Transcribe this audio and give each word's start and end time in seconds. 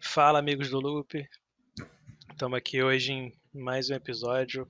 Fala, 0.00 0.40
amigos 0.40 0.68
do 0.70 0.80
Loop. 0.80 1.24
Estamos 2.30 2.58
aqui 2.58 2.82
hoje 2.82 3.12
em 3.12 3.32
mais 3.54 3.88
um 3.88 3.94
episódio 3.94 4.68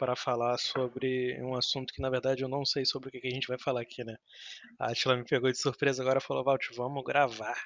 para 0.00 0.16
falar 0.16 0.56
sobre 0.56 1.38
um 1.42 1.54
assunto 1.54 1.92
que, 1.92 2.00
na 2.00 2.08
verdade, 2.08 2.42
eu 2.42 2.48
não 2.48 2.64
sei 2.64 2.86
sobre 2.86 3.10
o 3.10 3.12
que 3.12 3.28
a 3.28 3.30
gente 3.30 3.46
vai 3.46 3.58
falar 3.58 3.82
aqui, 3.82 4.02
né? 4.02 4.16
A 4.78 4.90
Atila 4.90 5.14
me 5.14 5.24
pegou 5.24 5.52
de 5.52 5.58
surpresa 5.58 6.02
agora 6.02 6.18
e 6.18 6.22
falou: 6.22 6.42
Valt, 6.42 6.64
vamos 6.74 7.04
gravar. 7.04 7.62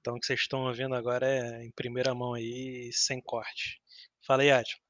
Então, 0.00 0.14
o 0.14 0.18
que 0.18 0.24
vocês 0.24 0.40
estão 0.40 0.60
ouvindo 0.60 0.94
agora 0.94 1.26
é 1.26 1.62
em 1.62 1.70
primeira 1.72 2.14
mão 2.14 2.32
aí, 2.32 2.88
sem 2.94 3.20
corte. 3.20 3.78
Fala 4.26 4.42
aí, 4.42 4.50
Atila. 4.50 4.80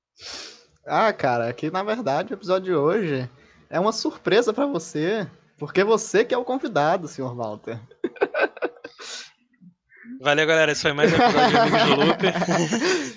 Ah, 0.87 1.12
cara, 1.12 1.48
aqui 1.48 1.70
na 1.70 1.83
verdade 1.83 2.33
o 2.33 2.37
episódio 2.37 2.66
de 2.66 2.74
hoje 2.74 3.29
é 3.68 3.79
uma 3.80 3.93
surpresa 3.93 4.52
para 4.52 4.66
você, 4.66 5.29
porque 5.59 5.82
você 5.82 6.24
que 6.24 6.32
é 6.32 6.38
o 6.38 6.45
convidado, 6.45 7.09
senhor 7.09 7.34
Walter. 7.34 7.80
Valeu, 10.21 10.46
galera. 10.46 10.73
Esse 10.73 10.82
foi 10.82 10.93
mais 10.93 11.12
um 11.12 11.16
episódio 11.16 11.51
de 11.51 11.57
Amigos 11.57 11.84
do 11.84 11.95
Loop. 11.96 12.23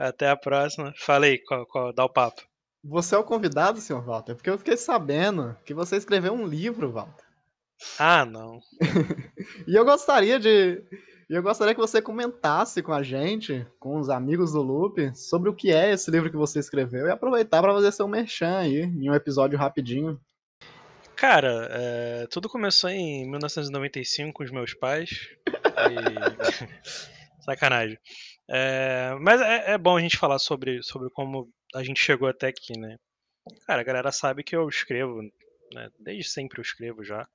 Até 0.00 0.30
a 0.30 0.36
próxima. 0.36 0.94
Falei, 0.96 1.36
qual, 1.36 1.66
qual, 1.66 1.92
dá 1.92 2.02
o 2.06 2.08
papo. 2.08 2.40
Você 2.82 3.14
é 3.14 3.18
o 3.18 3.24
convidado, 3.24 3.78
senhor 3.82 4.02
Walter, 4.02 4.34
porque 4.34 4.48
eu 4.48 4.56
fiquei 4.56 4.74
sabendo 4.74 5.54
que 5.66 5.74
você 5.74 5.96
escreveu 5.96 6.32
um 6.32 6.46
livro, 6.46 6.90
Walter. 6.90 7.26
Ah, 7.98 8.24
não. 8.24 8.60
e 9.68 9.74
eu 9.74 9.84
gostaria 9.84 10.40
de. 10.40 10.82
Eu 11.28 11.42
gostaria 11.42 11.74
que 11.74 11.80
você 11.80 12.00
comentasse 12.00 12.82
com 12.82 12.92
a 12.92 13.02
gente, 13.02 13.66
com 13.78 14.00
os 14.00 14.08
amigos 14.08 14.52
do 14.52 14.62
Loop, 14.62 15.14
sobre 15.14 15.50
o 15.50 15.54
que 15.54 15.70
é 15.70 15.92
esse 15.92 16.10
livro 16.10 16.30
que 16.30 16.36
você 16.36 16.58
escreveu 16.58 17.06
e 17.06 17.10
aproveitar 17.10 17.60
para 17.60 17.74
fazer 17.74 17.92
seu 17.92 18.08
merchan 18.08 18.56
aí, 18.56 18.80
em 18.80 19.10
um 19.10 19.14
episódio 19.14 19.58
rapidinho. 19.58 20.18
Cara, 21.14 21.68
é, 21.70 22.26
tudo 22.30 22.48
começou 22.48 22.88
em 22.88 23.30
1995 23.30 24.32
com 24.32 24.44
os 24.44 24.50
meus 24.50 24.72
pais. 24.72 25.28
E... 25.46 26.64
Sacanagem. 27.44 27.98
É, 28.52 29.14
mas 29.20 29.40
é, 29.40 29.72
é, 29.72 29.78
bom 29.78 29.96
a 29.96 30.00
gente 30.00 30.18
falar 30.18 30.40
sobre, 30.40 30.82
sobre 30.82 31.08
como 31.10 31.48
a 31.72 31.84
gente 31.84 32.00
chegou 32.00 32.28
até 32.28 32.48
aqui, 32.48 32.76
né? 32.76 32.96
Cara, 33.64 33.80
a 33.80 33.84
galera 33.84 34.10
sabe 34.10 34.42
que 34.42 34.56
eu 34.56 34.68
escrevo, 34.68 35.22
né? 35.72 35.88
Desde 36.00 36.28
sempre 36.28 36.58
eu 36.58 36.62
escrevo 36.62 37.04
já. 37.04 37.28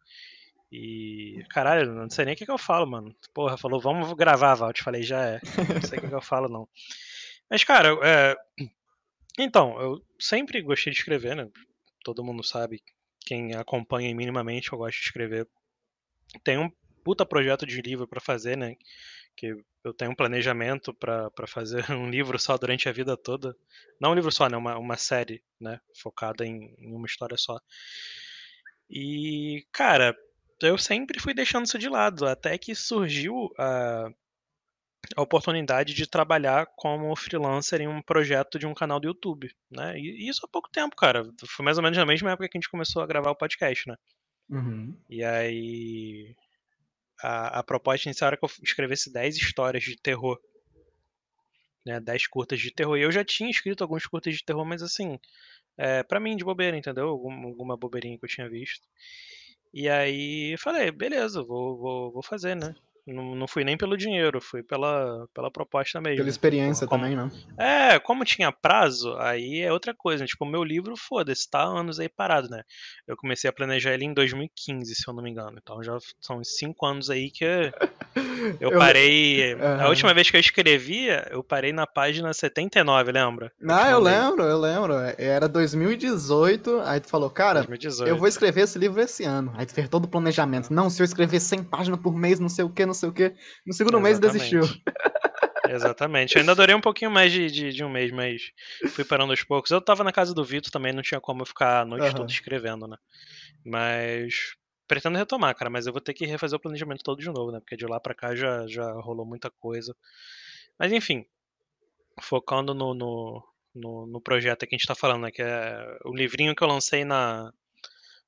E, 0.70 1.42
caralho, 1.50 1.94
não 1.94 2.10
sei 2.10 2.26
nem 2.26 2.34
o 2.34 2.38
que, 2.38 2.46
que 2.46 2.52
eu 2.52 2.58
falo, 2.58 2.86
mano. 2.86 3.16
Porra, 3.34 3.58
falou, 3.58 3.80
vamos 3.80 4.12
gravar, 4.14 4.56
Val. 4.56 4.74
Te 4.74 4.84
falei, 4.84 5.04
já 5.04 5.26
é. 5.26 5.42
Não 5.74 5.82
sei 5.82 6.00
o 6.00 6.02
que, 6.02 6.10
que 6.10 6.16
eu 6.16 6.22
falo, 6.22 6.50
não. 6.50 6.68
Mas, 7.50 7.64
cara, 7.64 7.98
é... 8.04 8.36
então, 9.40 9.80
eu 9.80 10.06
sempre 10.20 10.62
gostei 10.62 10.92
de 10.92 11.00
escrever, 11.00 11.36
né? 11.36 11.50
Todo 12.04 12.26
mundo 12.26 12.44
sabe, 12.44 12.84
quem 13.22 13.56
acompanha 13.56 14.14
minimamente, 14.14 14.74
eu 14.74 14.78
gosto 14.78 15.00
de 15.00 15.06
escrever. 15.06 15.48
Tem 16.44 16.58
um 16.58 16.70
puta 17.06 17.26
projeto 17.26 17.66
de 17.66 17.82
livro 17.82 18.06
para 18.06 18.20
fazer, 18.20 18.58
né? 18.58 18.76
Que 19.36 19.56
eu 19.84 19.94
tenho 19.94 20.12
um 20.12 20.16
planejamento 20.16 20.94
para 20.94 21.48
fazer 21.48 21.86
um 21.92 22.10
livro 22.10 22.40
só 22.40 22.58
durante 22.58 22.90
a 22.90 22.92
vida 22.92 23.16
toda. 23.16 23.56
Não 24.00 24.12
um 24.12 24.16
livro 24.16 24.32
só, 24.32 24.50
né? 24.50 24.58
Uma, 24.58 24.78
uma 24.78 24.98
série, 24.98 25.44
né? 25.60 25.80
Focada 26.02 26.46
em, 26.46 26.76
em 26.80 26.94
uma 26.96 27.06
história 27.06 27.38
só. 27.38 27.60
E, 28.90 29.66
cara, 29.72 30.16
eu 30.62 30.78
sempre 30.78 31.20
fui 31.20 31.34
deixando 31.34 31.66
isso 31.66 31.78
de 31.78 31.90
lado, 31.90 32.26
até 32.26 32.58
que 32.58 32.74
surgiu 32.74 33.52
a, 33.58 34.10
a 35.16 35.22
oportunidade 35.22 35.94
de 35.94 36.08
trabalhar 36.08 36.68
como 36.76 37.16
freelancer 37.16 37.82
em 37.82 37.88
um 37.88 38.02
projeto 38.02 38.58
de 38.58 38.66
um 38.66 38.74
canal 38.74 39.00
do 39.00 39.08
YouTube, 39.08 39.52
né? 39.70 39.98
E 40.00 40.28
isso 40.28 40.42
há 40.46 40.48
pouco 40.48 40.70
tempo, 40.70 40.96
cara. 40.96 41.24
Foi 41.48 41.64
mais 41.64 41.78
ou 41.78 41.84
menos 41.84 41.98
na 41.98 42.06
mesma 42.06 42.32
época 42.32 42.50
que 42.50 42.58
a 42.58 42.60
gente 42.60 42.70
começou 42.70 43.02
a 43.02 43.08
gravar 43.08 43.32
o 43.32 43.36
podcast, 43.36 43.88
né? 43.88 43.96
Uhum. 44.50 44.96
E 45.10 45.24
aí 45.24 46.36
a, 47.22 47.60
a 47.60 47.64
proposta 47.64 48.08
inicial 48.08 48.30
era 48.30 48.38
que 48.38 48.46
eu 48.46 48.50
escrevesse 48.64 49.12
10 49.12 49.38
histórias 49.38 49.84
de 49.84 49.98
terror. 49.98 50.40
Né, 51.86 52.00
10 52.00 52.28
curtas 52.28 52.60
de 52.60 52.72
terror. 52.72 52.98
E 52.98 53.04
eu 53.04 53.12
já 53.12 53.24
tinha 53.24 53.50
escrito 53.50 53.84
alguns 53.84 54.08
curtas 54.08 54.34
de 54.34 54.44
terror, 54.44 54.66
mas 54.66 54.82
assim, 54.82 55.20
é, 55.78 56.04
para 56.04 56.20
mim 56.20 56.36
de 56.36 56.44
bobeira, 56.44 56.78
entendeu? 56.78 57.08
Alguma, 57.10 57.48
alguma 57.48 57.78
bobeirinha 57.78 58.18
que 58.18 58.26
eu 58.26 58.30
tinha 58.30 58.50
visto. 58.50 58.88
E 59.74 59.90
aí 59.90 60.56
falei, 60.58 60.90
beleza, 60.92 61.44
vou, 61.44 61.78
vou, 61.78 62.12
vou 62.12 62.24
fazer, 62.24 62.56
né? 62.56 62.74
Não, 63.08 63.36
não 63.36 63.48
fui 63.48 63.64
nem 63.64 63.78
pelo 63.78 63.96
dinheiro, 63.96 64.42
fui 64.42 64.64
pela, 64.64 65.28
pela 65.34 65.52
proposta 65.52 66.02
mesmo. 66.02 66.18
Pela 66.18 66.30
experiência 66.30 66.88
como, 66.88 67.04
também, 67.04 67.16
né? 67.16 67.30
É, 67.58 68.00
como 68.00 68.26
tinha 68.26 68.52
prazo, 68.52 69.16
aí 69.18 69.62
é 69.62 69.72
outra 69.72 69.94
coisa. 69.94 70.26
Tipo, 70.26 70.44
o 70.44 70.50
meu 70.50 70.64
livro, 70.64 70.96
foda-se, 70.98 71.48
tá 71.48 71.64
anos 71.64 72.00
aí 72.00 72.10
parado, 72.10 72.50
né? 72.50 72.64
Eu 73.08 73.16
comecei 73.16 73.48
a 73.48 73.54
planejar 73.54 73.94
ele 73.94 74.06
em 74.06 74.14
2015, 74.14 74.96
se 74.96 75.08
eu 75.08 75.14
não 75.14 75.22
me 75.22 75.30
engano. 75.30 75.58
Então 75.62 75.84
já 75.84 75.96
são 76.20 76.44
cinco 76.44 76.86
anos 76.86 77.10
aí 77.12 77.30
que 77.30 77.46
eu, 78.60 78.72
eu 78.72 78.80
parei. 78.80 79.54
Uhum. 79.54 79.82
A 79.82 79.90
última 79.90 80.14
vez 80.14 80.30
que 80.30 80.38
eu 80.38 80.40
escrevia, 80.40 81.28
eu 81.32 81.44
parei 81.44 81.74
na 81.74 81.86
página 81.86 82.34
79, 82.34 83.12
lembra? 83.12 83.52
Ah, 83.68 83.90
eu 83.90 84.00
lembro, 84.00 84.44
eu 84.44 84.60
lembro. 84.60 84.94
Era 85.18 85.48
2018, 85.48 86.82
aí 86.86 87.00
tu 87.00 87.10
falou, 87.10 87.30
cara, 87.30 87.60
2018. 87.60 88.10
eu 88.10 88.18
vou 88.18 88.28
escrever 88.28 88.62
esse 88.62 88.78
livro 88.80 89.02
esse 89.02 89.24
ano. 89.24 89.54
Aí 89.56 89.66
tu 89.66 89.74
fez 89.74 89.90
todo 89.90 90.06
o 90.06 90.08
planejamento. 90.08 90.74
Não, 90.74 90.90
se 90.90 91.02
eu 91.02 91.06
escrever 91.06 91.40
100 91.40 91.64
páginas 91.66 92.00
por 92.00 92.16
mês, 92.16 92.40
não 92.40 92.50
sei 92.50 92.64
o 92.66 92.70
que, 92.70 92.86
não 92.86 92.94
sei 92.94 93.10
o 93.10 93.14
que. 93.14 93.34
No 93.66 93.74
segundo 93.74 93.98
Exatamente. 94.00 94.22
mês 94.22 94.34
desistiu. 94.34 94.62
Exatamente. 95.70 96.36
Eu 96.36 96.42
ainda 96.42 96.52
adorei 96.52 96.76
um 96.76 96.82
pouquinho 96.82 97.12
mais 97.12 97.32
de, 97.32 97.50
de, 97.50 97.74
de, 97.74 97.84
um 97.84 97.90
mês, 97.90 98.12
mas 98.12 98.42
fui 98.92 99.04
parando 99.04 99.32
aos 99.32 99.44
poucos. 99.44 99.72
Eu 99.72 99.82
tava 99.82 100.04
na 100.04 100.12
casa 100.12 100.34
do 100.34 100.44
Vitor 100.44 100.72
também, 100.72 100.94
não 100.94 101.02
tinha 101.02 101.20
como 101.20 101.42
eu 101.42 101.46
ficar 101.46 101.82
a 101.82 101.86
noite 101.86 102.08
uhum. 102.08 102.14
toda 102.14 102.32
escrevendo, 102.32 102.88
né? 102.88 102.98
Mas 103.66 104.56
pretendo 104.88 105.18
retomar, 105.18 105.56
cara, 105.56 105.70
mas 105.70 105.88
eu 105.88 105.94
vou 105.94 106.02
ter 106.02 106.14
que 106.14 106.26
refazer 106.26 106.58
o 106.58 106.62
planejamento 106.62 107.04
todo 107.04 107.20
de 107.20 107.28
novo, 107.28 107.52
né? 107.52 107.60
Porque 107.60 107.78
de 107.78 107.86
lá 107.86 108.00
pra 108.00 108.16
cá 108.16 108.36
já, 108.36 108.68
já 108.68 108.92
rolou 108.94 109.26
muita 109.26 109.50
coisa. 109.50 109.96
Mas 110.78 110.92
enfim, 110.92 111.26
focando 112.22 112.74
no, 112.74 112.94
no, 112.94 113.44
no, 113.74 114.08
no 114.08 114.22
projeto 114.22 114.66
que 114.66 114.76
a 114.76 114.78
gente 114.78 114.88
tá 114.88 114.96
falando, 114.96 115.24
né? 115.24 115.32
Que 115.32 115.42
é 115.42 115.98
o 116.06 116.16
livrinho 116.16 116.56
que 116.56 116.64
eu 116.64 116.68
lancei 116.68 117.04
na, 117.06 117.52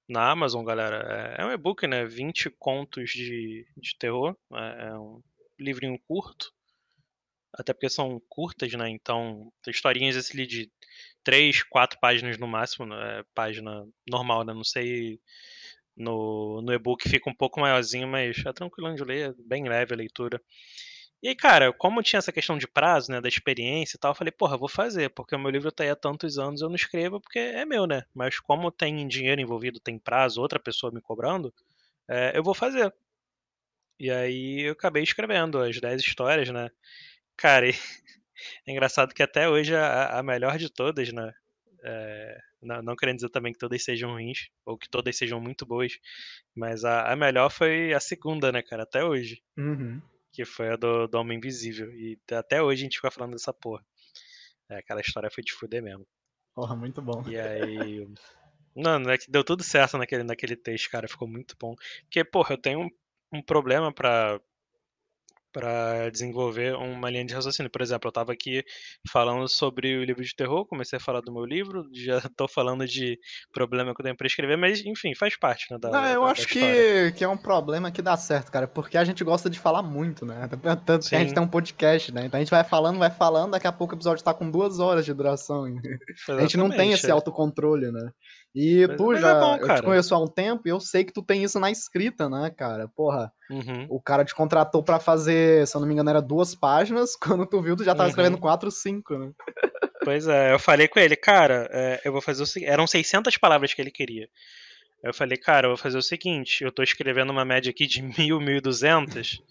na 0.07 0.31
Amazon, 0.31 0.63
galera. 0.63 1.35
É, 1.38 1.41
é 1.44 1.45
um 1.45 1.51
e-book, 1.51 1.85
né? 1.88 2.06
20 2.06 2.50
contos 2.51 3.12
de, 3.12 3.66
de 3.75 3.97
terror. 3.97 4.35
É, 4.53 4.88
é 4.88 4.94
um 4.94 5.22
livrinho 5.59 6.00
curto. 6.07 6.51
Até 7.53 7.74
porque 7.74 7.89
são 7.89 8.22
curtas, 8.29 8.72
né? 8.74 8.89
Então, 8.89 9.51
historinhas 9.68 10.16
assim 10.16 10.45
de 10.45 10.72
3, 11.24 11.63
4 11.63 12.00
páginas 12.00 12.38
no 12.38 12.47
máximo. 12.47 12.85
Né? 12.85 13.24
Página 13.34 13.85
normal, 14.07 14.44
né? 14.45 14.53
Não 14.53 14.63
sei. 14.63 15.19
No, 15.97 16.61
no 16.61 16.73
e-book 16.73 17.09
fica 17.09 17.29
um 17.29 17.33
pouco 17.33 17.59
maiorzinho, 17.59 18.07
mas 18.07 18.45
é 18.45 18.53
tranquilo 18.53 18.93
de 18.95 19.03
ler, 19.03 19.35
bem 19.39 19.67
leve 19.67 19.93
a 19.93 19.97
leitura. 19.97 20.41
E 21.21 21.29
aí, 21.29 21.35
cara, 21.35 21.73
como 21.73 22.03
tinha 22.03 22.19
essa 22.19 22.31
questão 22.31 22.57
de 22.57 22.67
prazo, 22.67 23.11
né, 23.11 23.19
da 23.19 23.27
experiência 23.27 23.97
e 23.97 23.99
tal, 23.99 24.11
eu 24.11 24.15
falei, 24.15 24.31
porra, 24.31 24.57
vou 24.57 24.69
fazer, 24.69 25.09
porque 25.09 25.35
o 25.35 25.39
meu 25.39 25.49
livro 25.49 25.71
tá 25.71 25.83
aí 25.83 25.89
há 25.89 25.95
tantos 25.95 26.37
anos, 26.37 26.61
eu 26.61 26.69
não 26.69 26.75
escrevo 26.75 27.19
porque 27.19 27.39
é 27.39 27.65
meu, 27.65 27.87
né? 27.87 28.03
Mas 28.13 28.39
como 28.39 28.71
tem 28.71 29.07
dinheiro 29.07 29.41
envolvido, 29.41 29.79
tem 29.79 29.97
prazo, 29.97 30.41
outra 30.41 30.59
pessoa 30.59 30.91
me 30.93 31.01
cobrando, 31.01 31.53
é, 32.09 32.37
eu 32.37 32.43
vou 32.43 32.53
fazer. 32.53 32.93
E 33.99 34.11
aí 34.11 34.61
eu 34.67 34.73
acabei 34.73 35.03
escrevendo 35.03 35.59
as 35.59 35.79
10 35.79 36.01
histórias, 36.01 36.49
né? 36.49 36.69
Cara, 37.37 37.69
e... 37.69 37.73
é 38.67 38.71
engraçado 38.71 39.13
que 39.13 39.23
até 39.23 39.49
hoje 39.49 39.75
a, 39.75 40.19
a 40.19 40.23
melhor 40.23 40.57
de 40.57 40.69
todas, 40.71 41.11
né? 41.13 41.33
É, 41.83 42.39
não, 42.62 42.81
não, 42.81 42.95
querendo 42.95 43.18
dizer 43.18 43.29
também 43.29 43.53
que 43.53 43.59
todas 43.59 43.84
sejam 43.84 44.12
ruins, 44.12 44.50
ou 44.66 44.78
que 44.78 44.90
todas 44.90 45.16
sejam 45.16 45.40
muito 45.40 45.66
boas, 45.66 45.94
mas 46.56 46.84
a, 46.84 47.12
a 47.12 47.16
melhor 47.16 47.50
foi 47.50 47.94
a 47.94 48.00
segunda, 48.00 48.51
né, 48.51 48.62
cara, 48.62 48.83
até 48.83 49.04
hoje. 49.04 49.42
Uhum 49.57 50.01
que 50.38 50.45
foi 50.45 50.69
a 50.69 50.75
do, 50.75 51.07
do 51.07 51.18
Homem 51.18 51.39
Invisível. 51.39 51.92
E 51.92 52.15
até 52.31 52.62
hoje 52.62 52.81
a 52.81 52.83
gente 52.83 52.98
fica 52.98 53.09
falando 53.09 53.31
dessa 53.31 53.51
porra. 53.51 53.83
É, 54.69 54.77
aquela 54.77 55.01
história 55.01 55.31
foi 55.31 55.44
de 55.44 55.51
fuder 55.51 55.81
mesmo. 55.81 56.06
Porra, 56.54 56.75
muito 56.75 57.01
bom. 57.01 57.24
E 57.27 57.39
aí. 57.39 58.07
Não, 58.75 59.00
não 59.00 59.10
é 59.10 59.18
que 59.18 59.31
deu 59.31 59.44
tudo 59.44 59.63
certo 59.63 59.98
naquele, 59.98 60.21
naquele 60.21 60.56
texto, 60.56 60.92
cara. 60.92 61.07
Ficou 61.07 61.27
muito 61.27 61.56
bom. 61.60 61.75
Porque, 62.03 62.24
porra, 62.24 62.53
eu 62.53 62.62
tenho 62.62 62.81
um, 62.81 62.89
um 63.33 63.42
problema 63.42 63.92
pra, 63.92 64.39
para 65.57 66.12
desenvolver 66.12 66.75
uma 66.75 67.09
linha 67.09 67.25
de 67.25 67.33
raciocínio. 67.33 67.71
Por 67.71 67.81
exemplo, 67.81 68.07
eu 68.07 68.09
estava 68.09 68.31
aqui 68.31 68.63
falando 69.12 69.48
sobre 69.48 69.98
o 69.98 70.04
livro 70.04 70.24
de 70.24 70.36
terror, 70.36 70.68
comecei 70.68 70.98
a 70.98 71.00
falar 71.00 71.21
do 71.21 71.33
meu 71.33 71.45
livro, 71.45 71.89
já 71.94 72.19
estou 72.19 72.48
falando 72.48 72.86
de 72.86 73.18
problema 73.51 73.95
que 73.95 74.01
eu 74.01 74.04
tenho 74.04 74.15
para 74.15 74.27
escrever, 74.27 74.56
mas 74.56 74.86
enfim, 74.86 75.15
faz 75.15 75.36
parte, 75.36 75.65
né? 75.71 75.80
Da, 75.80 75.89
Não, 75.89 76.06
eu 76.06 76.21
da, 76.21 76.31
acho 76.31 76.44
da 76.44 76.48
que, 76.48 77.12
que 77.13 77.24
é 77.24 77.27
um 77.27 77.38
problema 77.38 77.92
que 77.92 78.04
dá 78.04 78.15
certo, 78.15 78.51
cara, 78.51 78.68
porque 78.68 78.98
a 78.98 79.04
gente 79.04 79.24
gosta 79.24 79.50
de 79.50 79.59
falar 79.59 79.81
muito, 79.81 80.25
né? 80.25 80.48
Tanto 80.86 81.06
Sim. 81.06 81.09
que 81.09 81.15
a 81.15 81.19
gente 81.19 81.33
tem 81.33 81.42
um 81.44 81.48
podcast, 81.48 82.13
né? 82.13 82.25
Então 82.25 82.38
a 82.38 82.44
gente 82.44 82.51
vai 82.51 82.63
falando, 82.63 83.00
vai 83.00 83.10
falando, 83.10 83.51
daqui 83.51 83.65
a 83.65 83.71
pouco 83.71 83.95
o 83.95 83.98
episódio 83.98 84.21
está 84.21 84.33
com 84.36 84.51
duas 84.51 84.80
horas 84.80 85.06
de 85.06 85.13
duração. 85.13 85.68
Exatamente, 85.68 86.00
a 86.30 86.42
gente 86.42 86.57
não 86.57 86.69
tem 86.69 86.92
esse 86.92 87.07
é. 87.07 87.12
autocontrole, 87.12 87.92
né? 87.92 88.12
E 88.59 88.88
mas, 88.88 88.98
tu 88.98 89.06
mas 89.06 89.21
já, 89.21 89.30
é 89.30 89.39
bom, 89.39 89.56
eu 89.57 89.75
te 89.75 89.83
conheço 89.83 90.15
há 90.15 90.19
um 90.19 90.27
tempo 90.27 90.63
e 90.65 90.71
eu 90.71 90.80
sei 90.80 91.04
que 91.04 91.13
tu 91.13 91.21
tem 91.21 91.44
isso 91.44 91.59
na 91.59 91.69
escrita, 91.69 92.27
né, 92.27 92.50
cara? 92.50 92.88
Porra, 92.88 93.31
uhum. 93.51 93.86
o 93.88 94.01
cara 94.01 94.25
te 94.25 94.33
contratou 94.33 94.81
para 94.81 95.00
fazer, 95.00 95.68
se 95.68 95.77
eu 95.77 95.81
não 95.81 95.88
me 95.88 95.94
engano, 95.94 96.09
era 96.09 96.24
duas 96.24 96.56
páginas, 96.56 97.15
quando 97.21 97.45
tu 97.45 97.62
viu, 97.62 97.75
tu 97.75 97.83
já 97.83 97.94
tava 97.94 98.06
uhum. 98.06 98.09
escrevendo 98.09 98.39
quatro, 98.39 98.71
cinco, 98.71 99.15
né? 99.15 99.31
Pois 100.04 100.27
é, 100.27 100.54
eu 100.54 100.57
falei 100.57 100.88
com 100.88 101.00
ele, 101.00 101.15
cara, 101.15 101.69
é, 101.71 102.01
eu 102.04 102.12
vou 102.12 102.19
fazer 102.21 102.42
o 102.42 102.48
seguinte, 102.48 102.71
eram 102.71 102.88
600 102.88 103.38
palavras 103.38 103.75
que 103.75 103.81
ele 103.81 103.92
queria. 103.92 104.27
Eu 105.03 105.13
falei, 105.13 105.38
cara, 105.38 105.67
eu 105.67 105.69
vou 105.69 105.77
fazer 105.77 105.97
o 105.97 106.01
seguinte, 106.01 106.63
eu 106.63 106.71
tô 106.71 106.81
escrevendo 106.81 107.29
uma 107.29 107.45
média 107.45 107.69
aqui 107.69 107.85
de 107.85 108.01
mil, 108.17 108.39
mil 108.39 108.57
e 108.57 108.61
duzentos, 108.61 109.41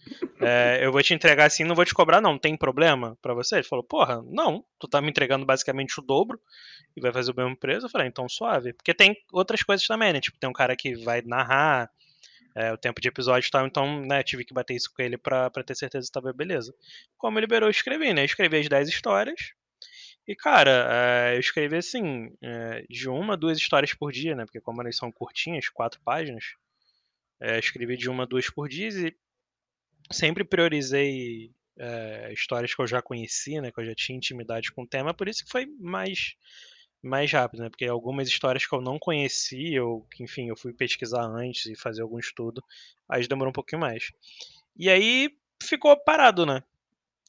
é, 0.41 0.81
eu 0.83 0.91
vou 0.91 1.03
te 1.03 1.15
entregar 1.15 1.47
assim, 1.47 1.65
não 1.65 1.75
vou 1.75 1.85
te 1.85 1.95
cobrar 1.95 2.21
não, 2.21 2.39
tem 2.39 2.57
problema 2.57 3.17
para 3.23 3.33
você? 3.33 3.57
Ele 3.57 3.63
falou, 3.63 3.85
porra, 3.85 4.23
não, 4.27 4.65
tu 4.79 4.89
tá 4.89 5.01
me 5.01 5.09
entregando 5.09 5.47
basicamente 5.47 5.99
o 5.99 6.03
dobro 6.03 6.41
e 6.97 7.01
vai 7.01 7.13
fazer 7.13 7.31
o 7.31 7.37
mesmo 7.37 7.57
preço. 7.57 7.87
Eu 7.87 7.91
falei, 7.91 8.09
então 8.09 8.29
suave, 8.29 8.73
porque 8.73 8.93
tem 8.93 9.17
outras 9.33 9.63
coisas 9.63 9.87
também, 9.87 10.13
né, 10.13 10.21
tipo, 10.21 10.39
tem 10.39 10.51
um 10.51 10.53
cara 10.53 10.75
que 10.77 10.97
vai 10.97 11.23
narrar 11.23 11.89
é, 12.55 12.73
o 12.73 12.79
tempo 12.79 13.01
de 13.01 13.09
episódio 13.09 13.47
e 13.47 13.51
tal, 13.51 13.67
então, 13.67 14.01
né, 14.03 14.23
tive 14.23 14.45
que 14.45 14.55
bater 14.55 14.75
isso 14.75 14.91
com 14.93 15.03
ele 15.03 15.17
pra, 15.17 15.51
pra 15.51 15.63
ter 15.63 15.77
certeza 15.77 16.07
que 16.07 16.13
tava 16.13 16.33
beleza. 16.33 16.75
Como 17.17 17.39
liberou, 17.39 17.69
eu 17.69 17.71
escrevi, 17.71 18.13
né, 18.13 18.23
eu 18.23 18.27
escrevi 18.27 18.59
as 18.59 18.69
10 18.69 18.89
histórias, 18.89 19.53
e, 20.27 20.35
cara, 20.35 20.89
é, 21.31 21.37
eu 21.37 21.41
escrevi 21.41 21.77
assim, 21.77 22.33
é, 22.43 22.85
de 22.91 23.09
uma, 23.09 23.37
duas 23.37 23.59
histórias 23.59 23.95
por 23.95 24.11
dia, 24.11 24.35
né? 24.35 24.45
Porque 24.45 24.61
como 24.61 24.83
elas 24.83 24.97
são 24.97 25.13
curtinhas, 25.13 25.69
quatro 25.69 26.01
páginas, 26.05 26.55
é, 27.41 27.59
escrevi 27.59 27.97
de 27.97 28.11
uma, 28.11 28.27
duas 28.27 28.51
por 28.51 28.69
dia 28.69 28.89
e 28.89 29.17
sempre 30.13 30.45
priorizei 30.45 31.53
histórias 32.33 32.75
que 32.75 32.81
eu 32.81 32.87
já 32.87 33.03
conhecia, 33.03 33.61
né? 33.61 33.71
Que 33.71 33.81
eu 33.81 33.85
já 33.85 33.95
tinha 33.95 34.17
intimidade 34.17 34.73
com 34.73 34.83
o 34.83 34.87
tema, 34.87 35.13
por 35.13 35.29
isso 35.29 35.45
que 35.45 35.51
foi 35.51 35.67
mais, 35.79 36.35
mais 37.03 37.31
rápido, 37.31 37.63
né? 37.63 37.69
Porque 37.69 37.85
algumas 37.85 38.27
histórias 38.29 38.67
que 38.67 38.75
eu 38.75 38.81
não 38.81 38.99
conhecia, 38.99 39.85
ou 39.85 40.03
que, 40.07 40.25
enfim, 40.25 40.49
eu 40.49 40.57
fui 40.57 40.73
pesquisar 40.73 41.25
antes 41.25 41.67
e 41.67 41.77
fazer 41.77 42.03
algum 42.03 42.19
estudo, 42.19 42.65
aí 43.09 43.27
demorou 43.29 43.51
um 43.51 43.53
pouquinho 43.53 43.81
mais. 43.81 44.11
E 44.77 44.89
aí 44.89 45.31
ficou 45.63 45.97
parado, 45.97 46.47
né? 46.47 46.63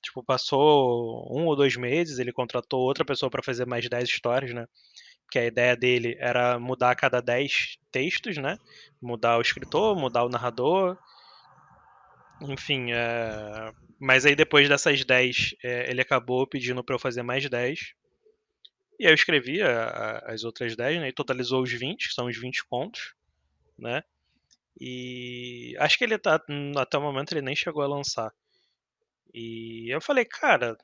Tipo, 0.07 0.24
passou 0.24 1.27
um 1.30 1.45
ou 1.48 1.56
dois 1.56 1.75
meses, 1.75 2.18
ele 2.18 2.31
contratou 2.31 2.80
outra 2.80 3.04
pessoa 3.04 3.30
para 3.30 3.44
fazer 3.44 3.65
mais 3.65 3.88
10 3.89 4.07
histórias, 4.07 4.54
né? 4.54 4.65
Que 5.30 5.38
a 5.38 5.45
ideia 5.45 5.75
dele 5.75 6.15
era 6.18 6.57
mudar 6.57 6.92
a 6.92 6.95
cada 6.95 7.21
10 7.21 7.77
textos, 7.92 8.38
né? 8.38 8.57
Mudar 9.01 9.38
o 9.38 9.42
escritor, 9.42 9.98
mudar 9.98 10.24
o 10.24 10.30
narrador. 10.30 10.98
Enfim, 12.42 12.94
é... 12.94 13.74
mas 14.00 14.25
aí 14.25 14.33
depois 14.33 14.69
dessas 14.69 15.04
10, 15.04 15.56
é, 15.62 15.89
ele 15.89 16.00
acabou 16.00 16.48
pedindo 16.48 16.81
para 16.81 16.95
eu 16.95 17.00
fazer 17.00 17.21
mais 17.21 17.50
10. 17.50 17.94
E 19.00 19.06
aí 19.06 19.12
eu 19.12 19.15
escrevi 19.15 19.62
a, 19.62 20.19
as 20.27 20.45
outras 20.45 20.74
10, 20.74 21.01
né? 21.01 21.09
E 21.09 21.13
totalizou 21.13 21.63
os 21.63 21.71
20, 21.71 22.07
que 22.07 22.13
são 22.13 22.27
os 22.27 22.38
20 22.38 22.65
contos, 22.65 23.13
né? 23.77 24.04
E 24.80 25.75
acho 25.80 25.98
que 25.98 26.06
ele 26.06 26.18
tá. 26.18 26.42
Até 26.77 26.98
o 26.98 27.01
momento 27.01 27.33
ele 27.33 27.42
nem 27.42 27.56
chegou 27.56 27.83
a 27.83 27.88
lançar. 27.88 28.31
E 29.33 29.94
eu 29.94 30.01
falei, 30.01 30.25
cara, 30.25 30.77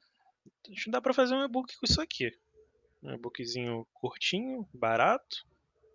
acho 0.72 0.84
que 0.86 0.92
dá 0.92 1.02
pra 1.02 1.14
fazer 1.14 1.36
um 1.36 1.44
e-book 1.44 1.76
com 1.78 1.86
isso 1.86 2.02
aqui. 2.02 2.32
Um 3.02 3.14
e-bookzinho 3.14 3.88
curtinho, 3.94 4.68
barato, 4.74 5.46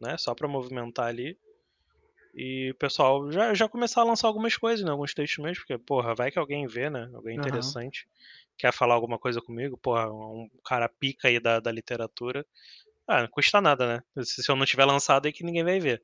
né? 0.00 0.16
Só 0.18 0.34
pra 0.34 0.48
movimentar 0.48 1.06
ali. 1.06 1.38
E 2.34 2.70
o 2.70 2.74
pessoal 2.74 3.30
já, 3.32 3.54
já 3.54 3.68
começar 3.68 4.02
a 4.02 4.04
lançar 4.04 4.28
algumas 4.28 4.56
coisas, 4.56 4.84
né? 4.84 4.90
Alguns 4.90 5.14
textos 5.14 5.42
mesmo, 5.42 5.64
porque, 5.64 5.78
porra, 5.78 6.14
vai 6.14 6.30
que 6.30 6.38
alguém 6.38 6.66
vê, 6.66 6.88
né? 6.90 7.10
Alguém 7.14 7.36
interessante. 7.36 8.04
Uhum. 8.04 8.10
Quer 8.58 8.72
falar 8.72 8.94
alguma 8.94 9.18
coisa 9.18 9.40
comigo, 9.40 9.76
porra, 9.78 10.10
um 10.12 10.48
cara 10.64 10.88
pica 10.88 11.28
aí 11.28 11.40
da, 11.40 11.60
da 11.60 11.72
literatura. 11.72 12.46
Ah, 13.06 13.22
não 13.22 13.28
custa 13.28 13.60
nada, 13.60 13.86
né? 14.14 14.24
Se, 14.24 14.42
se 14.42 14.50
eu 14.50 14.56
não 14.56 14.66
tiver 14.66 14.84
lançado 14.84 15.26
aí 15.26 15.32
que 15.32 15.44
ninguém 15.44 15.64
vai 15.64 15.80
ver. 15.80 16.02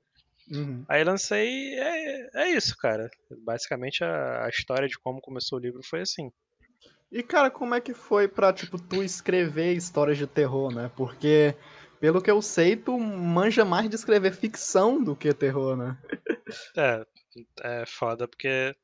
Uhum. 0.51 0.85
Aí 0.89 1.03
lancei, 1.05 1.75
é, 1.79 2.29
é 2.35 2.49
isso, 2.51 2.77
cara. 2.77 3.09
Basicamente 3.45 4.05
a, 4.05 4.45
a, 4.45 4.49
história 4.49 4.89
de 4.89 4.99
como 4.99 5.21
começou 5.21 5.59
o 5.59 5.63
livro 5.63 5.81
foi 5.83 6.03
assim. 6.03 6.31
E 7.11 7.23
cara, 7.23 7.51
como 7.51 7.75
é 7.75 7.81
que 7.81 7.95
foi 7.95 8.29
pra, 8.29 8.53
tipo, 8.53 8.79
tu 8.79 9.03
escrever 9.03 9.73
histórias 9.73 10.19
de 10.19 10.27
terror, 10.27 10.75
né? 10.75 10.91
Porque, 10.97 11.55
pelo 12.01 12.21
que 12.21 12.31
eu 12.31 12.43
sei, 12.43 12.77
tu 12.77 12.99
manja 12.99 13.65
mais 13.65 13.89
de 13.89 13.95
escrever 13.95 14.33
ficção 14.33 15.03
do 15.03 15.17
que 15.17 15.33
terror, 15.33 15.77
né? 15.77 15.97
É, 16.77 17.05
é 17.63 17.87
foda 17.87 18.29
porque 18.29 18.77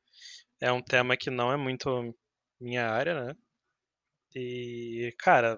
é 0.59 0.71
um 0.71 0.81
tema 0.81 1.15
que 1.15 1.29
não 1.29 1.53
é 1.53 1.57
muito 1.57 2.13
minha 2.59 2.89
área, 2.89 3.25
né? 3.25 3.35
E, 4.33 5.13
cara, 5.19 5.57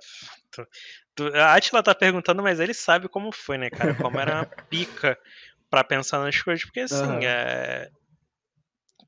tu, 0.51 0.67
tu, 1.15 1.27
a 1.35 1.55
Atila 1.55 1.83
tá 1.83 1.93
perguntando, 1.93 2.41
mas 2.41 2.59
ele 2.59 2.73
sabe 2.73 3.07
como 3.07 3.31
foi, 3.31 3.57
né, 3.57 3.69
cara? 3.69 3.93
Como 3.93 4.19
era 4.19 4.35
uma 4.35 4.45
pica 4.69 5.17
para 5.73 5.83
pensar 5.83 6.19
nas 6.19 6.39
coisas, 6.39 6.63
porque 6.63 6.81
assim, 6.81 7.01
uhum. 7.03 7.19
é. 7.23 7.89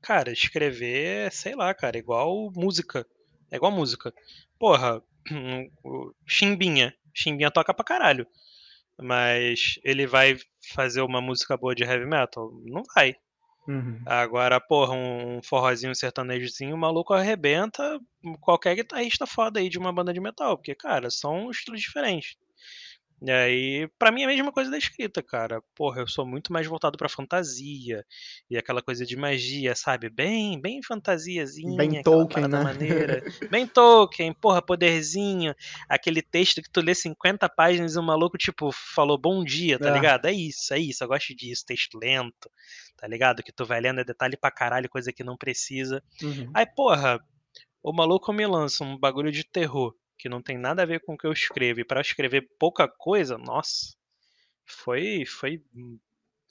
Cara, 0.02 0.32
escrever, 0.32 1.30
sei 1.30 1.54
lá, 1.54 1.72
cara, 1.72 1.96
igual 1.96 2.50
música. 2.56 3.06
É 3.52 3.54
igual 3.54 3.70
música. 3.70 4.12
Porra, 4.58 5.00
Chimbinha. 6.26 6.92
Chimbinha 7.14 7.52
toca 7.52 7.72
pra 7.72 7.84
caralho. 7.84 8.26
Mas 9.00 9.78
ele 9.84 10.08
vai 10.08 10.36
fazer 10.74 11.02
uma 11.02 11.20
música 11.20 11.56
boa 11.56 11.72
de 11.72 11.84
heavy 11.84 12.04
metal? 12.04 12.50
Não 12.64 12.82
vai. 12.96 13.14
Uhum. 13.68 14.02
Agora, 14.04 14.60
porra, 14.60 14.92
um 14.92 15.40
forrozinho 15.44 15.94
sertanejozinho, 15.94 16.74
o 16.74 16.78
maluco 16.78 17.14
arrebenta 17.14 18.00
qualquer 18.40 18.74
guitarrista 18.74 19.24
foda 19.24 19.60
aí 19.60 19.68
de 19.68 19.78
uma 19.78 19.92
banda 19.92 20.12
de 20.12 20.20
metal. 20.20 20.56
Porque, 20.56 20.74
cara, 20.74 21.12
são 21.12 21.48
estilos 21.48 21.80
diferentes. 21.80 22.36
E 23.22 23.30
aí, 23.30 23.88
pra 23.98 24.12
mim 24.12 24.22
é 24.22 24.24
a 24.24 24.28
mesma 24.28 24.52
coisa 24.52 24.70
da 24.70 24.76
escrita, 24.76 25.22
cara. 25.22 25.62
Porra, 25.74 26.00
eu 26.00 26.06
sou 26.06 26.26
muito 26.26 26.52
mais 26.52 26.66
voltado 26.66 26.98
pra 26.98 27.08
fantasia 27.08 28.04
e 28.50 28.58
aquela 28.58 28.82
coisa 28.82 29.06
de 29.06 29.16
magia, 29.16 29.74
sabe? 29.74 30.10
Bem, 30.10 30.60
bem 30.60 30.82
fantasiazinha, 30.82 31.76
bem 31.76 32.02
Tolkien, 32.02 32.46
né? 32.46 32.62
maneira. 32.62 33.24
bem 33.50 33.66
Tolkien, 33.66 34.34
porra, 34.34 34.60
poderzinho. 34.60 35.54
Aquele 35.88 36.20
texto 36.20 36.60
que 36.60 36.70
tu 36.70 36.82
lê 36.82 36.94
50 36.94 37.48
páginas 37.48 37.94
e 37.96 37.98
o 37.98 38.02
maluco, 38.02 38.36
tipo, 38.36 38.70
falou 38.70 39.16
bom 39.16 39.42
dia, 39.42 39.78
tá 39.78 39.88
é. 39.88 39.92
ligado? 39.92 40.26
É 40.26 40.32
isso, 40.32 40.74
é 40.74 40.78
isso, 40.78 41.02
eu 41.02 41.08
gosto 41.08 41.34
disso, 41.34 41.64
texto 41.64 41.98
lento, 41.98 42.50
tá 42.98 43.06
ligado? 43.06 43.42
Que 43.42 43.52
tu 43.52 43.64
vai 43.64 43.80
lendo 43.80 44.00
é 44.00 44.04
detalhe 44.04 44.36
pra 44.36 44.50
caralho, 44.50 44.90
coisa 44.90 45.10
que 45.10 45.24
não 45.24 45.38
precisa. 45.38 46.02
Uhum. 46.22 46.50
Aí, 46.52 46.66
porra, 46.66 47.18
o 47.82 47.94
maluco 47.94 48.30
me 48.30 48.46
lança 48.46 48.84
um 48.84 48.98
bagulho 48.98 49.32
de 49.32 49.42
terror 49.42 49.94
que 50.18 50.28
não 50.28 50.42
tem 50.42 50.58
nada 50.58 50.82
a 50.82 50.86
ver 50.86 51.00
com 51.00 51.14
o 51.14 51.18
que 51.18 51.26
eu 51.26 51.32
escrevo, 51.32 51.80
e 51.80 51.84
para 51.84 52.00
escrever 52.00 52.48
pouca 52.58 52.88
coisa, 52.88 53.36
nossa, 53.38 53.94
foi, 54.64 55.24
foi 55.26 55.62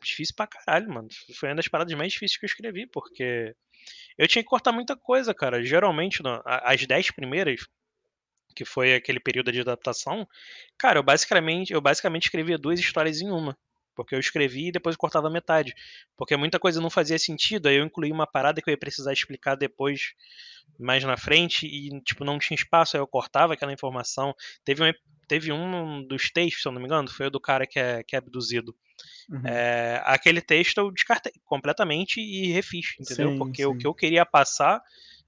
difícil 0.01 0.35
pra 0.35 0.47
caralho, 0.47 0.89
mano. 0.93 1.07
Foi 1.35 1.49
uma 1.49 1.55
das 1.55 1.67
paradas 1.67 1.93
mais 1.93 2.13
difíceis 2.13 2.37
que 2.37 2.45
eu 2.45 2.47
escrevi, 2.47 2.87
porque 2.87 3.55
eu 4.17 4.27
tinha 4.27 4.43
que 4.43 4.49
cortar 4.49 4.71
muita 4.71 4.95
coisa, 4.95 5.33
cara. 5.33 5.63
Geralmente, 5.63 6.21
as 6.45 6.85
dez 6.85 7.11
primeiras, 7.11 7.67
que 8.55 8.65
foi 8.65 8.95
aquele 8.95 9.19
período 9.19 9.51
de 9.51 9.61
adaptação, 9.61 10.27
cara, 10.77 10.99
eu 10.99 11.03
basicamente, 11.03 11.73
eu 11.73 11.81
basicamente 11.81 12.23
escrevia 12.23 12.57
duas 12.57 12.79
histórias 12.79 13.21
em 13.21 13.29
uma. 13.29 13.57
Porque 13.95 14.13
eu 14.13 14.19
escrevi 14.19 14.67
e 14.67 14.71
depois 14.71 14.95
cortava 14.95 15.29
metade. 15.29 15.73
Porque 16.17 16.35
muita 16.35 16.59
coisa 16.59 16.81
não 16.81 16.89
fazia 16.89 17.17
sentido, 17.17 17.67
aí 17.67 17.77
eu 17.77 17.85
incluí 17.85 18.11
uma 18.11 18.27
parada 18.27 18.61
que 18.61 18.69
eu 18.69 18.73
ia 18.73 18.77
precisar 18.77 19.13
explicar 19.13 19.55
depois, 19.55 20.13
mais 20.77 21.03
na 21.03 21.17
frente, 21.17 21.65
e 21.65 22.01
tipo, 22.01 22.23
não 22.25 22.37
tinha 22.37 22.55
espaço, 22.55 22.95
aí 22.95 23.01
eu 23.01 23.07
cortava 23.07 23.53
aquela 23.53 23.73
informação. 23.73 24.35
Teve 24.63 24.83
um, 24.83 24.93
teve 25.27 25.51
um 25.51 26.05
dos 26.05 26.29
textos, 26.29 26.61
se 26.61 26.67
eu 26.67 26.71
não 26.71 26.79
me 26.79 26.87
engano, 26.87 27.09
foi 27.09 27.27
o 27.27 27.31
do 27.31 27.39
cara 27.39 27.65
que 27.65 27.79
é, 27.79 28.03
que 28.03 28.15
é 28.15 28.19
abduzido. 28.19 28.75
Uhum. 29.29 29.41
É, 29.45 30.01
aquele 30.05 30.41
texto 30.41 30.77
eu 30.77 30.91
descartei 30.91 31.33
completamente 31.45 32.19
e 32.19 32.51
refiz, 32.51 32.95
entendeu? 32.99 33.31
Sim, 33.31 33.37
Porque 33.37 33.63
sim. 33.63 33.65
o 33.65 33.77
que 33.77 33.87
eu 33.87 33.93
queria 33.93 34.25
passar 34.25 34.81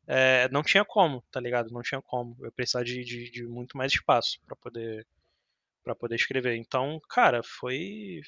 é, 0.08 0.48
não 0.52 0.64
tinha 0.64 0.86
como, 0.86 1.24
tá 1.32 1.40
ligado? 1.40 1.72
Não 1.72 1.82
tinha 1.82 2.02
como. 2.02 2.38
Eu 2.42 2.52
precisava 2.52 2.86
de, 2.86 3.04
de, 3.04 3.30
de 3.30 3.46
muito 3.46 3.78
mais 3.78 3.92
espaço 3.92 4.40
para 4.46 4.56
poder 4.56 5.06
para 5.84 5.96
poder 5.96 6.16
escrever. 6.16 6.56
Então, 6.56 7.00
cara, 7.10 7.42
foi 7.42 8.20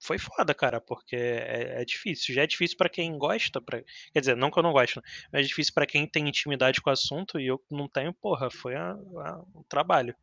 foi 0.00 0.18
foda, 0.18 0.54
cara, 0.54 0.80
porque 0.80 1.14
é, 1.14 1.82
é 1.82 1.84
difícil. 1.84 2.34
Já 2.34 2.42
é 2.42 2.46
difícil 2.46 2.76
para 2.76 2.88
quem 2.88 3.16
gosta, 3.18 3.60
pra... 3.60 3.82
quer 4.12 4.20
dizer, 4.20 4.36
não 4.36 4.50
que 4.50 4.58
eu 4.58 4.62
não 4.62 4.72
gosto, 4.72 5.02
mas 5.32 5.44
é 5.44 5.46
difícil 5.46 5.74
para 5.74 5.86
quem 5.86 6.06
tem 6.06 6.28
intimidade 6.28 6.80
com 6.80 6.90
o 6.90 6.92
assunto 6.92 7.38
e 7.38 7.46
eu 7.46 7.62
não 7.70 7.88
tenho, 7.88 8.12
porra, 8.12 8.50
foi 8.50 8.74
a, 8.74 8.92
a, 8.92 9.42
um 9.54 9.62
trabalho. 9.68 10.14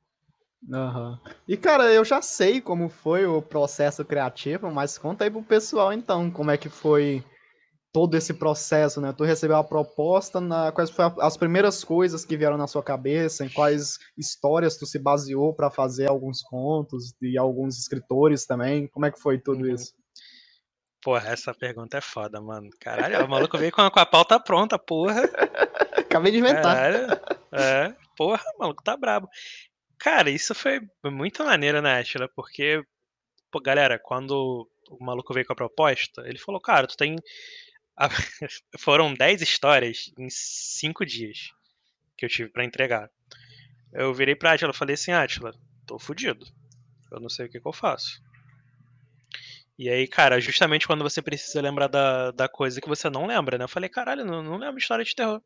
Uhum. 0.67 1.17
E 1.47 1.55
cara, 1.55 1.93
eu 1.93 2.03
já 2.03 2.21
sei 2.21 2.59
como 2.59 2.89
foi 2.89 3.27
o 3.27 3.41
processo 3.41 4.03
criativo, 4.03 4.71
mas 4.71 4.97
conta 4.97 5.23
aí 5.23 5.29
pro 5.29 5.43
pessoal 5.43 5.93
então, 5.93 6.31
como 6.31 6.49
é 6.49 6.57
que 6.57 6.67
foi 6.67 7.23
todo 7.97 8.15
esse 8.15 8.31
processo, 8.31 9.01
né? 9.01 9.11
Tu 9.11 9.23
recebeu 9.23 9.55
a 9.55 9.63
proposta, 9.63 10.39
na, 10.39 10.71
quais 10.71 10.91
foram 10.91 11.15
as 11.19 11.35
primeiras 11.35 11.83
coisas 11.83 12.23
que 12.23 12.37
vieram 12.37 12.55
na 12.55 12.67
sua 12.67 12.83
cabeça, 12.83 13.43
em 13.43 13.49
quais 13.49 13.97
histórias 14.15 14.77
tu 14.77 14.85
se 14.85 14.99
baseou 14.99 15.51
para 15.51 15.71
fazer 15.71 16.07
alguns 16.07 16.43
contos 16.43 17.15
e 17.19 17.39
alguns 17.39 17.75
escritores 17.79 18.45
também? 18.45 18.87
Como 18.89 19.07
é 19.07 19.11
que 19.11 19.19
foi 19.19 19.39
tudo 19.39 19.63
uhum. 19.63 19.73
isso? 19.73 19.95
Porra, 21.01 21.29
essa 21.29 21.55
pergunta 21.55 21.97
é 21.97 22.01
foda, 22.01 22.39
mano. 22.39 22.69
Caralho, 22.79 23.25
o 23.25 23.27
maluco 23.27 23.57
veio 23.57 23.71
com 23.71 23.81
a, 23.81 23.89
com 23.89 23.99
a 23.99 24.05
pauta 24.05 24.39
pronta, 24.39 24.77
porra. 24.77 25.23
Acabei 25.97 26.31
de 26.31 26.37
inventar. 26.37 26.75
Caralho, 26.75 27.07
é, 27.51 27.95
porra, 28.15 28.43
o 28.57 28.59
maluco 28.59 28.83
tá 28.83 28.95
brabo. 28.95 29.27
Cara, 29.97 30.29
isso 30.29 30.53
foi 30.53 30.81
muito 31.03 31.43
maneiro, 31.43 31.81
né, 31.81 31.99
Ashla? 31.99 32.29
Porque 32.35 32.83
pô, 33.51 33.59
galera, 33.59 33.97
quando 33.97 34.69
o 34.87 35.03
maluco 35.03 35.33
veio 35.33 35.45
com 35.45 35.53
a 35.53 35.55
proposta, 35.55 36.21
ele 36.27 36.37
falou, 36.37 36.61
cara, 36.61 36.87
tu 36.87 36.95
tem. 36.95 37.15
Foram 38.77 39.13
10 39.13 39.41
histórias 39.41 40.11
em 40.17 40.29
5 40.29 41.05
dias 41.05 41.51
que 42.15 42.25
eu 42.25 42.29
tive 42.29 42.49
para 42.49 42.65
entregar. 42.65 43.09
Eu 43.93 44.13
virei 44.13 44.35
pra 44.35 44.53
Atila 44.53 44.71
e 44.71 44.75
falei 44.75 44.93
assim, 44.95 45.11
Atila, 45.11 45.53
tô 45.85 45.97
fudido. 45.97 46.45
Eu 47.11 47.19
não 47.19 47.29
sei 47.29 47.45
o 47.45 47.49
que, 47.49 47.59
que 47.59 47.67
eu 47.67 47.73
faço. 47.73 48.21
E 49.77 49.89
aí, 49.89 50.07
cara, 50.07 50.41
justamente 50.41 50.87
quando 50.87 51.03
você 51.03 51.21
precisa 51.21 51.61
lembrar 51.61 51.87
da, 51.87 52.31
da 52.31 52.49
coisa 52.49 52.81
que 52.81 52.87
você 52.87 53.09
não 53.09 53.27
lembra, 53.27 53.57
né? 53.57 53.63
Eu 53.63 53.69
falei, 53.69 53.89
caralho, 53.89 54.25
não, 54.25 54.41
não 54.41 54.57
lembro 54.57 54.79
história 54.79 55.05
de 55.05 55.15
terror. 55.15 55.41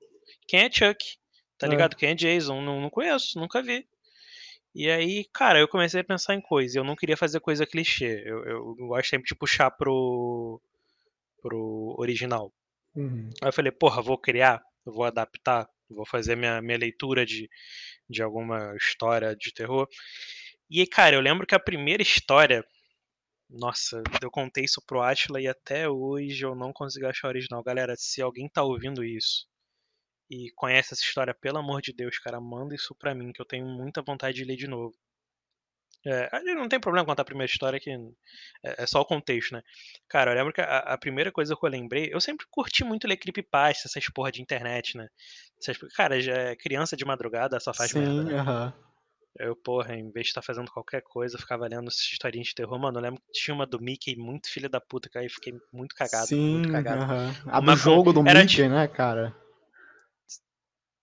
Quem 0.47 0.61
é 0.61 0.71
Chuck? 0.71 1.17
Tá 1.57 1.67
é. 1.67 1.69
ligado? 1.69 1.95
Quem 1.95 2.09
é 2.09 2.15
Jason? 2.15 2.61
Não, 2.61 2.81
não 2.81 2.89
conheço, 2.89 3.37
nunca 3.37 3.61
vi. 3.61 3.85
E 4.73 4.89
aí, 4.89 5.25
cara, 5.33 5.59
eu 5.59 5.67
comecei 5.67 5.99
a 5.99 6.03
pensar 6.03 6.33
em 6.33 6.41
coisa. 6.41 6.79
Eu 6.79 6.83
não 6.83 6.95
queria 6.95 7.17
fazer 7.17 7.41
coisa 7.41 7.65
clichê. 7.65 8.23
Eu, 8.25 8.43
eu 8.45 8.75
gosto 8.75 9.09
sempre 9.09 9.27
de 9.27 9.35
puxar 9.35 9.69
pro, 9.69 10.61
pro 11.41 11.95
original. 11.97 12.53
Uhum. 12.95 13.29
Aí 13.41 13.49
eu 13.49 13.53
falei, 13.53 13.71
porra, 13.71 14.01
vou 14.01 14.17
criar, 14.17 14.61
vou 14.85 15.03
adaptar, 15.03 15.67
vou 15.89 16.05
fazer 16.05 16.35
minha, 16.35 16.61
minha 16.61 16.77
leitura 16.77 17.25
de, 17.25 17.49
de 18.09 18.21
alguma 18.21 18.75
história 18.75 19.35
de 19.35 19.53
terror. 19.53 19.87
E 20.69 20.79
aí, 20.79 20.87
cara, 20.87 21.15
eu 21.15 21.21
lembro 21.21 21.45
que 21.45 21.55
a 21.55 21.59
primeira 21.59 22.01
história. 22.01 22.63
Nossa, 23.49 24.01
eu 24.21 24.31
contei 24.31 24.63
isso 24.63 24.81
pro 24.87 25.01
Atila 25.01 25.41
e 25.41 25.47
até 25.47 25.89
hoje 25.89 26.45
eu 26.45 26.55
não 26.55 26.71
consegui 26.71 27.05
achar 27.05 27.27
original. 27.27 27.61
Galera, 27.63 27.95
se 27.97 28.21
alguém 28.21 28.47
tá 28.47 28.63
ouvindo 28.63 29.03
isso 29.03 29.45
e 30.29 30.49
conhece 30.55 30.93
essa 30.93 31.03
história, 31.03 31.33
pelo 31.33 31.57
amor 31.57 31.81
de 31.81 31.91
Deus, 31.93 32.17
cara, 32.19 32.39
manda 32.39 32.73
isso 32.73 32.95
pra 32.95 33.13
mim, 33.13 33.33
que 33.33 33.41
eu 33.41 33.45
tenho 33.45 33.65
muita 33.65 34.01
vontade 34.01 34.37
de 34.37 34.45
ler 34.45 34.55
de 34.55 34.67
novo. 34.67 34.95
É, 36.05 36.29
não 36.55 36.67
tem 36.67 36.79
problema 36.79 37.05
contar 37.05 37.21
a 37.21 37.25
primeira 37.25 37.51
história, 37.51 37.79
que 37.79 37.91
é, 37.91 38.83
é, 38.83 38.87
só 38.87 39.01
o 39.01 39.05
contexto, 39.05 39.53
né? 39.53 39.61
Cara, 40.09 40.31
eu 40.31 40.35
lembro 40.35 40.51
que 40.51 40.61
a, 40.61 40.79
a, 40.79 40.97
primeira 40.97 41.31
coisa 41.31 41.55
que 41.55 41.63
eu 41.63 41.69
lembrei, 41.69 42.09
eu 42.11 42.19
sempre 42.19 42.45
curti 42.49 42.83
muito 42.83 43.07
ler 43.07 43.17
creepypasta, 43.17 43.87
essas 43.87 44.09
porra 44.09 44.31
de 44.31 44.41
internet, 44.41 44.97
né? 44.97 45.07
Essas, 45.61 45.77
cara, 45.93 46.19
já 46.19 46.33
é 46.33 46.55
criança 46.55 46.97
de 46.97 47.05
madrugada, 47.05 47.59
só 47.59 47.71
faz 47.73 47.91
Sim, 47.91 47.99
merda. 47.99 48.23
Né? 48.23 48.41
Uh 48.41 48.45
-huh. 48.45 48.73
Eu, 49.39 49.55
porra, 49.55 49.95
em 49.95 50.11
vez 50.11 50.25
de 50.25 50.31
estar 50.31 50.41
fazendo 50.41 50.71
qualquer 50.71 51.01
coisa, 51.03 51.37
ficava 51.37 51.67
lendo 51.67 51.87
essas 51.87 52.01
historinhas 52.01 52.47
de 52.47 52.55
terror. 52.55 52.77
Mano, 52.79 52.97
eu 52.97 53.01
lembro 53.01 53.21
que 53.21 53.31
tinha 53.31 53.55
uma 53.55 53.65
do 53.65 53.79
Mickey 53.79 54.15
muito 54.17 54.49
filha 54.49 54.67
da 54.67 54.81
puta, 54.81 55.09
cara, 55.09 55.25
e 55.25 55.29
fiquei 55.29 55.53
muito 55.71 55.95
cagado. 55.95 56.27
Sim, 56.27 56.55
muito 56.55 56.71
cagado. 56.71 57.03
Uh 57.03 57.07
-huh. 57.07 57.49
A 57.49 57.59
do 57.61 57.75
jogo 57.77 58.11
do 58.11 58.23
Mickey, 58.23 58.67
né, 58.67 58.87
cara? 58.87 59.35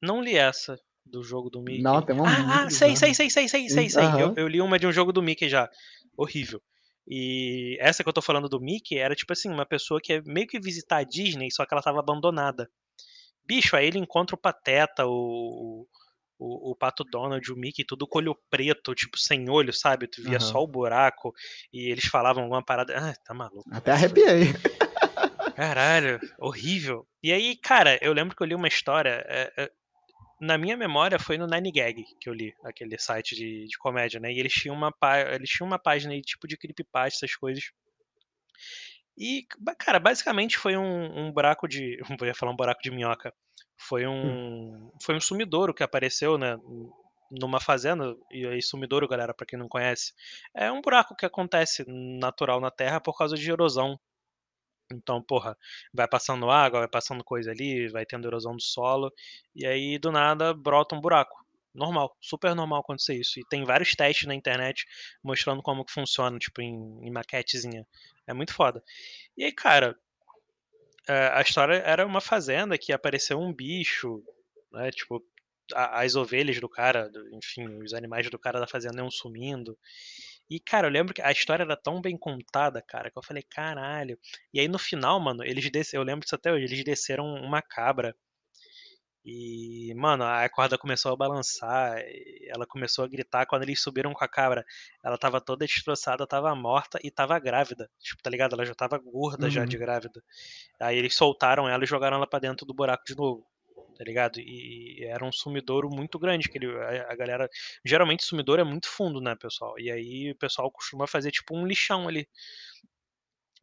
Não 0.03 0.21
li 0.21 0.37
essa 0.37 0.79
do 1.09 1.23
jogo 1.23 1.51
do 1.51 1.63
Mickey. 1.63 1.83
Não, 1.83 2.03
tem 2.03 2.15
uma 2.15 2.29
Ah, 2.29 2.65
ah 2.65 2.71
sei, 2.71 2.97
sei, 2.97 3.15
sei, 3.15 3.31
sei, 3.31 3.49
sei, 3.49 3.69
sei, 3.69 3.89
sei. 3.89 4.05
Uhum. 4.05 4.19
Eu, 4.21 4.35
eu 4.37 4.49
li 4.49 4.61
uma 4.61 4.79
de 4.79 4.87
um 4.87 4.93
jogo 4.93 5.13
do 5.13 5.23
Mickey 5.23 5.49
já. 5.49 5.69
Horrível. 6.17 6.61
E 7.07 7.79
essa 7.81 8.03
que 8.03 8.09
eu 8.09 8.13
tô 8.13 8.21
falando 8.21 8.49
do 8.49 8.61
Mickey 8.61 8.99
era 8.99 9.15
tipo 9.15 9.33
assim, 9.33 9.49
uma 9.49 9.65
pessoa 9.65 10.01
que 10.03 10.15
é 10.15 10.23
meio 10.23 10.47
que 10.47 10.61
visitar 10.61 10.99
a 10.99 11.05
Disney, 11.05 11.51
só 11.51 11.65
que 11.65 11.73
ela 11.73 11.83
tava 11.83 12.01
abandonada. 12.01 12.71
Bicho, 13.47 13.75
aí 13.77 13.87
ele 13.87 13.99
encontra 13.99 14.37
o 14.37 14.39
Pateta, 14.39 15.07
o, 15.07 15.87
o, 16.39 16.71
o 16.73 16.77
Pato 16.77 17.03
Donald, 17.05 17.51
o 17.51 17.57
Mickey, 17.57 17.83
tudo 17.83 18.07
com 18.07 18.19
olho 18.19 18.37
preto, 18.51 18.95
tipo, 18.95 19.19
sem 19.19 19.49
olho, 19.49 19.73
sabe? 19.73 20.07
Tu 20.07 20.23
via 20.23 20.35
uhum. 20.35 20.41
só 20.41 20.63
o 20.63 20.69
buraco 20.69 21.33
e 21.73 21.91
eles 21.91 22.05
falavam 22.05 22.43
alguma 22.43 22.63
parada. 22.63 22.95
Ah, 22.95 23.15
tá 23.25 23.33
maluco. 23.33 23.65
Até 23.73 23.93
arrepiei. 23.93 24.53
Caralho, 25.57 26.21
horrível. 26.39 27.07
E 27.23 27.33
aí, 27.33 27.57
cara, 27.57 27.99
eu 28.01 28.13
lembro 28.13 28.37
que 28.37 28.43
eu 28.43 28.47
li 28.47 28.55
uma 28.55 28.69
história. 28.69 29.25
É, 29.27 29.53
é, 29.57 29.71
na 30.41 30.57
minha 30.57 30.77
memória 30.77 31.19
foi 31.19 31.37
no 31.37 31.47
Nine 31.47 31.73
Gag 31.73 32.05
que 32.21 32.29
eu 32.29 32.35
li, 32.35 32.55
aquele 32.65 32.99
site 32.99 33.35
de, 33.35 33.67
de 33.67 33.79
comédia, 33.79 34.21
né? 34.21 34.33
E 34.33 34.39
eles 34.39 34.53
tinham 34.53 34.75
uma, 34.75 34.93
eles 35.33 35.51
tinham 35.51 35.67
uma 35.67 35.79
página 35.79 36.13
aí, 36.13 36.23
tipo 36.23 36.47
de 36.47 36.57
creepypasta, 36.57 37.25
essas 37.25 37.37
coisas. 37.37 37.65
E, 39.17 39.47
cara, 39.79 39.99
basicamente 39.99 40.57
foi 40.57 40.77
um, 40.77 41.27
um 41.27 41.33
buraco 41.33 41.67
de. 41.67 41.99
Vou 42.19 42.27
ia 42.27 42.35
falar 42.35 42.53
um 42.53 42.57
buraco 42.57 42.81
de 42.83 42.91
minhoca. 42.91 43.35
Foi 43.77 44.07
um. 44.07 44.13
Hum. 44.13 44.93
Foi 45.03 45.17
um 45.17 45.21
sumidouro 45.21 45.75
que 45.75 45.83
apareceu, 45.83 46.39
né? 46.39 46.57
Numa 47.31 47.61
fazenda, 47.61 48.17
e 48.31 48.47
aí 48.47 48.63
sumidouro, 48.63 49.07
galera, 49.07 49.35
para 49.35 49.45
quem 49.47 49.59
não 49.59 49.69
conhece, 49.69 50.15
é 50.55 50.73
um 50.73 50.81
buraco 50.81 51.15
que 51.15 51.27
acontece 51.27 51.85
natural 51.87 52.59
na 52.59 52.71
Terra 52.71 53.01
por 53.01 53.19
causa 53.19 53.37
de 53.37 53.51
erosão 53.51 54.01
então, 54.93 55.23
porra, 55.23 55.57
vai 55.93 56.09
passando 56.09 56.51
água, 56.51 56.81
vai 56.81 56.89
passando 56.89 57.23
coisa 57.25 57.51
ali, 57.51 57.89
vai 57.89 58.07
tendo 58.07 58.27
erosão 58.27 58.57
do 58.57 58.63
solo, 58.63 59.13
e 59.55 59.67
aí 59.67 59.99
do 59.99 60.11
nada 60.11 60.55
brota 60.55 60.95
um 60.95 61.01
buraco. 61.01 61.37
Normal, 61.75 62.17
super 62.21 62.55
normal 62.55 62.81
acontecer 62.81 63.15
isso. 63.15 63.39
E 63.39 63.45
tem 63.49 63.65
vários 63.65 63.95
testes 63.95 64.27
na 64.27 64.35
internet 64.35 64.85
mostrando 65.23 65.63
como 65.63 65.85
que 65.85 65.93
funciona, 65.93 66.39
tipo, 66.39 66.61
em, 66.61 66.75
em 67.03 67.11
maquetezinha. 67.11 67.87
É 68.27 68.33
muito 68.33 68.53
foda. 68.53 68.83
E 69.37 69.45
aí, 69.45 69.53
cara, 69.53 69.97
é, 71.09 71.31
a 71.35 71.41
história 71.41 71.75
era 71.77 72.05
uma 72.07 72.21
fazenda 72.21 72.77
que 72.77 72.93
apareceu 72.93 73.39
um 73.39 73.53
bicho, 73.53 74.23
né? 74.73 74.91
Tipo, 74.91 75.25
as 75.75 76.15
ovelhas 76.15 76.61
do 76.61 76.69
cara, 76.69 77.11
enfim, 77.33 77.67
os 77.83 77.93
animais 77.93 78.29
do 78.31 78.39
cara 78.39 78.61
da 78.61 78.67
fazenda 78.67 78.99
iam 78.99 79.11
sumindo. 79.11 79.79
E, 80.51 80.59
cara, 80.59 80.87
eu 80.87 80.91
lembro 80.91 81.13
que 81.15 81.23
a 81.23 81.31
história 81.31 81.63
era 81.63 81.77
tão 81.77 82.01
bem 82.01 82.17
contada, 82.17 82.83
cara, 82.83 83.11
que 83.11 83.19
eu 83.19 83.23
falei, 83.23 83.43
caralho. 83.43 84.19
E 84.53 84.61
aí 84.61 84.69
no 84.69 84.79
final, 84.79 85.21
mano, 85.21 85.45
eles 85.45 85.71
desceram, 85.71 86.03
eu 86.03 86.07
lembro 86.07 86.23
disso 86.23 86.35
até 86.35 86.53
hoje, 86.53 86.65
eles 86.65 86.85
desceram 86.85 87.27
uma 87.27 87.61
cabra. 87.61 88.15
E, 89.25 89.93
mano, 89.95 90.25
a 90.25 90.49
corda 90.49 90.79
começou 90.79 91.13
a 91.13 91.17
balançar, 91.17 91.99
ela 92.47 92.67
começou 92.67 93.05
a 93.05 93.09
gritar. 93.09 93.45
Quando 93.45 93.63
eles 93.63 93.83
subiram 93.83 94.15
com 94.15 94.25
a 94.25 94.29
cabra, 94.29 94.65
ela 95.05 95.19
tava 95.19 95.39
toda 95.39 95.67
destroçada, 95.67 96.27
tava 96.27 96.55
morta 96.55 96.99
e 97.05 97.11
tava 97.11 97.39
grávida. 97.39 97.91
Tipo, 98.01 98.23
tá 98.23 98.31
ligado? 98.31 98.55
Ela 98.55 98.65
já 98.65 98.75
tava 98.75 98.97
gorda 98.97 99.45
uhum. 99.45 99.51
já 99.51 99.67
de 99.67 99.77
grávida. 99.77 100.23
Aí 100.81 100.97
eles 100.97 101.15
soltaram 101.15 101.69
ela 101.69 101.85
e 101.85 101.87
jogaram 101.87 102.17
ela 102.17 102.27
pra 102.27 102.39
dentro 102.39 102.65
do 102.65 102.73
buraco 102.73 103.05
de 103.07 103.15
novo 103.15 103.47
tá 103.99 104.05
ligado? 104.05 104.39
E, 104.41 105.05
era 105.05 105.25
um 105.25 105.33
sumidouro 105.33 105.91
muito 105.91 106.19
grande, 106.19 106.49
que 106.49 106.57
ele, 106.57 106.69
a, 106.79 107.13
a, 107.13 107.17
galera. 107.17 107.51
Geralmente 107.85 108.25
sumidouro 108.25 108.63
é 108.63 108.65
muito 108.65 108.89
fundo, 108.89 109.21
né, 109.21 109.35
pessoal? 109.35 109.75
E 109.79 109.91
aí 109.91 110.31
o 110.31 110.37
pessoal 110.37 110.71
costuma 110.71 111.07
fazer 111.07 111.33
tipo 111.33 111.57
um 111.57 111.67
lixão 111.67 112.07
ali. 112.07 112.29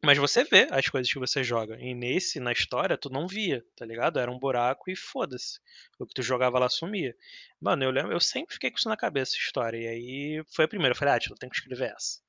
Mas 0.04 0.18
você 0.18 0.44
vê 0.44 0.68
as 0.70 0.88
coisas 0.88 1.10
que 1.10 1.18
você 1.18 1.42
joga. 1.42 1.78
E 1.80 1.94
nesse, 1.94 2.38
na 2.38 2.52
história, 2.52 2.98
tu 2.98 3.08
não 3.08 3.26
via, 3.26 3.64
tá 3.74 3.84
ligado? 3.86 4.18
Era 4.18 4.30
um 4.30 4.38
buraco 4.38 4.90
e 4.90 4.94
foda-se. 4.94 5.58
O 5.98 6.06
que 6.06 6.14
tu 6.14 6.22
jogava 6.22 6.58
lá 6.58 6.68
sumia. 6.68 7.16
Mano, 7.60 7.82
eu 7.82 7.90
lembro, 7.90 8.12
eu 8.12 8.20
sempre 8.20 8.54
fiquei 8.54 8.70
com 8.70 8.76
isso 8.76 8.88
na 8.90 8.96
cabeça, 8.96 9.32
essa 9.32 9.40
história. 9.40 9.78
E 9.78 9.88
aí 9.88 10.44
foi 10.54 10.66
a 10.66 10.68
primeira. 10.68 10.92
Eu 10.92 10.98
falei, 10.98 11.14
ah, 11.14 11.18
eu 11.30 11.36
tenho 11.36 11.50
que 11.50 11.58
escrever 11.58 11.94
essa. 11.96 12.20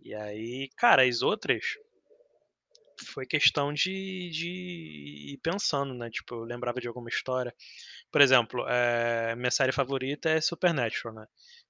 E 0.00 0.14
aí, 0.14 0.68
cara, 0.76 1.04
as 1.04 1.22
outras 1.22 1.64
foi 3.04 3.26
questão 3.26 3.72
de, 3.72 4.30
de 4.30 5.32
ir 5.32 5.40
pensando, 5.42 5.94
né? 5.94 6.10
Tipo, 6.10 6.36
eu 6.36 6.44
lembrava 6.44 6.80
de 6.80 6.88
alguma 6.88 7.08
história. 7.08 7.54
Por 8.10 8.20
exemplo, 8.20 8.64
é, 8.68 9.34
minha 9.36 9.50
série 9.50 9.72
favorita 9.72 10.30
é 10.30 10.40
Supernatural, 10.40 11.14
né? 11.14 11.26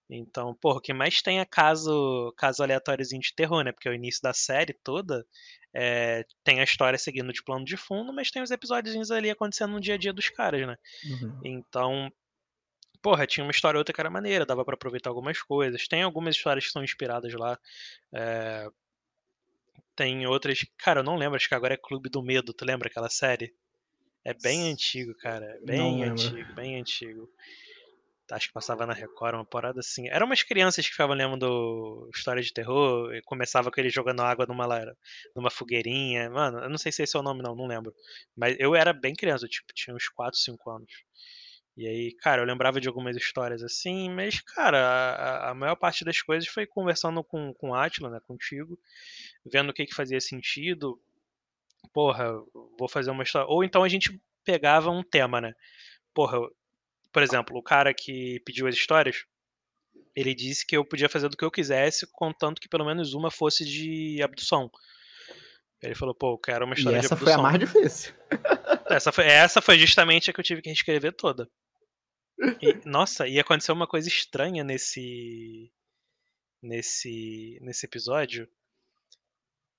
Então, 0.08 0.54
porra, 0.54 0.78
o 0.78 0.80
que 0.80 0.92
mais 0.92 1.20
tem 1.20 1.40
é 1.40 1.44
caso, 1.44 2.32
caso 2.36 2.62
aleatóriozinho 2.62 3.20
de 3.20 3.34
terror, 3.34 3.64
né? 3.64 3.72
Porque 3.72 3.88
o 3.88 3.94
início 3.94 4.22
da 4.22 4.32
série 4.32 4.72
toda 4.84 5.26
é, 5.74 6.24
tem 6.44 6.60
a 6.60 6.64
história 6.64 6.98
seguindo 6.98 7.32
de 7.32 7.42
plano 7.42 7.64
de 7.64 7.76
fundo, 7.76 8.12
mas 8.12 8.30
tem 8.30 8.42
os 8.42 8.50
episódios 8.50 9.10
ali 9.10 9.30
acontecendo 9.30 9.72
no 9.72 9.80
dia 9.80 9.94
a 9.94 9.98
dia 9.98 10.12
dos 10.12 10.28
caras, 10.28 10.66
né? 10.66 10.76
Uhum. 11.04 11.40
Então, 11.44 12.12
porra, 13.02 13.26
tinha 13.26 13.44
uma 13.44 13.50
história 13.50 13.78
outra 13.78 13.92
que 13.92 14.00
era 14.00 14.10
maneira, 14.10 14.46
dava 14.46 14.64
para 14.64 14.74
aproveitar 14.74 15.10
algumas 15.10 15.40
coisas. 15.42 15.88
Tem 15.88 16.02
algumas 16.02 16.36
histórias 16.36 16.66
que 16.66 16.72
são 16.72 16.84
inspiradas 16.84 17.32
lá. 17.34 17.58
É, 18.14 18.68
tem 19.96 20.26
outras. 20.26 20.64
Cara, 20.78 21.00
eu 21.00 21.04
não 21.04 21.16
lembro, 21.16 21.36
acho 21.36 21.48
que 21.48 21.54
agora 21.54 21.74
é 21.74 21.78
Clube 21.78 22.08
do 22.08 22.22
Medo, 22.22 22.52
tu 22.52 22.64
lembra 22.64 22.88
aquela 22.88 23.08
série? 23.08 23.52
É 24.24 24.34
bem 24.34 24.70
antigo, 24.70 25.14
cara. 25.14 25.58
Bem 25.64 26.04
antigo, 26.04 26.54
bem 26.54 26.78
antigo. 26.78 27.28
Acho 28.32 28.48
que 28.48 28.54
passava 28.54 28.84
na 28.84 28.92
Record, 28.92 29.36
uma 29.36 29.44
parada 29.44 29.78
assim. 29.78 30.08
Eram 30.08 30.26
umas 30.26 30.42
crianças 30.42 30.84
que 30.84 30.90
ficavam 30.90 31.14
lendo 31.14 32.10
história 32.12 32.42
de 32.42 32.52
terror 32.52 33.14
e 33.14 33.22
começava 33.22 33.70
com 33.70 33.80
ele 33.80 33.88
jogando 33.88 34.22
água 34.22 34.44
numa, 34.46 34.66
numa 35.34 35.48
fogueirinha. 35.48 36.28
Mano, 36.28 36.58
eu 36.58 36.68
não 36.68 36.76
sei 36.76 36.90
se 36.90 37.04
esse 37.04 37.16
é 37.16 37.20
o 37.20 37.22
nome, 37.22 37.40
não, 37.40 37.54
não 37.54 37.66
lembro. 37.66 37.94
Mas 38.36 38.56
eu 38.58 38.74
era 38.74 38.92
bem 38.92 39.14
criança, 39.14 39.46
tipo, 39.46 39.72
tinha 39.72 39.94
uns 39.94 40.08
4, 40.08 40.36
5 40.40 40.70
anos. 40.70 40.90
E 41.76 41.86
aí, 41.86 42.16
cara, 42.20 42.40
eu 42.40 42.46
lembrava 42.46 42.80
de 42.80 42.88
algumas 42.88 43.14
histórias 43.16 43.62
assim, 43.62 44.08
mas, 44.08 44.40
cara, 44.40 44.78
a, 44.78 45.50
a 45.50 45.54
maior 45.54 45.76
parte 45.76 46.06
das 46.06 46.22
coisas 46.22 46.48
foi 46.48 46.66
conversando 46.66 47.22
com, 47.22 47.52
com 47.52 47.70
o 47.70 47.74
Atila, 47.74 48.08
né, 48.08 48.18
contigo, 48.26 48.78
vendo 49.50 49.70
o 49.70 49.72
que, 49.72 49.86
que 49.86 49.94
fazia 49.94 50.20
sentido. 50.20 51.00
Porra, 51.92 52.32
vou 52.78 52.88
fazer 52.88 53.10
uma 53.10 53.22
história. 53.22 53.48
Ou 53.48 53.64
então 53.64 53.82
a 53.82 53.88
gente 53.88 54.20
pegava 54.44 54.90
um 54.90 55.02
tema, 55.02 55.40
né? 55.40 55.54
Porra, 56.14 56.38
por 57.12 57.22
exemplo, 57.22 57.56
o 57.56 57.62
cara 57.62 57.94
que 57.94 58.40
pediu 58.44 58.66
as 58.66 58.74
histórias, 58.74 59.24
ele 60.14 60.34
disse 60.34 60.66
que 60.66 60.76
eu 60.76 60.84
podia 60.84 61.08
fazer 61.08 61.28
do 61.28 61.36
que 61.36 61.44
eu 61.44 61.50
quisesse, 61.50 62.06
contanto 62.12 62.60
que 62.60 62.68
pelo 62.68 62.84
menos 62.84 63.14
uma 63.14 63.30
fosse 63.30 63.64
de 63.64 64.22
abdução. 64.22 64.70
Ele 65.82 65.94
falou, 65.94 66.14
pô, 66.14 66.32
eu 66.32 66.38
quero 66.38 66.64
uma 66.64 66.74
história 66.74 66.96
e 66.96 66.98
essa 66.98 67.08
de 67.08 67.14
abdução. 67.14 67.32
Essa 67.32 67.42
foi 67.42 67.48
a 67.48 67.52
mais 67.52 67.58
difícil. 67.58 68.14
Essa 68.88 69.12
foi, 69.12 69.26
essa 69.26 69.62
foi 69.62 69.78
justamente 69.78 70.30
a 70.30 70.32
que 70.32 70.40
eu 70.40 70.44
tive 70.44 70.62
que 70.62 70.68
reescrever 70.68 71.12
toda. 71.12 71.48
E, 72.60 72.88
nossa, 72.88 73.26
e 73.26 73.38
aconteceu 73.38 73.74
uma 73.74 73.86
coisa 73.86 74.08
estranha 74.08 74.62
nesse 74.62 75.70
nesse, 76.62 77.58
nesse 77.62 77.86
episódio 77.86 78.48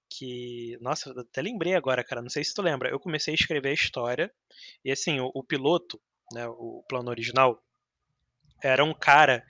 que. 0.09 0.77
Nossa, 0.81 1.11
até 1.19 1.41
lembrei 1.41 1.75
agora, 1.75 2.03
cara. 2.03 2.21
Não 2.21 2.29
sei 2.29 2.43
se 2.43 2.53
tu 2.53 2.61
lembra. 2.61 2.89
Eu 2.89 2.99
comecei 2.99 3.33
a 3.33 3.35
escrever 3.35 3.69
a 3.69 3.73
história. 3.73 4.31
E 4.83 4.91
assim, 4.91 5.19
o, 5.19 5.31
o 5.33 5.43
piloto, 5.43 5.99
né, 6.33 6.47
o 6.47 6.83
plano 6.87 7.09
original, 7.09 7.61
era 8.63 8.83
um 8.83 8.93
cara 8.93 9.43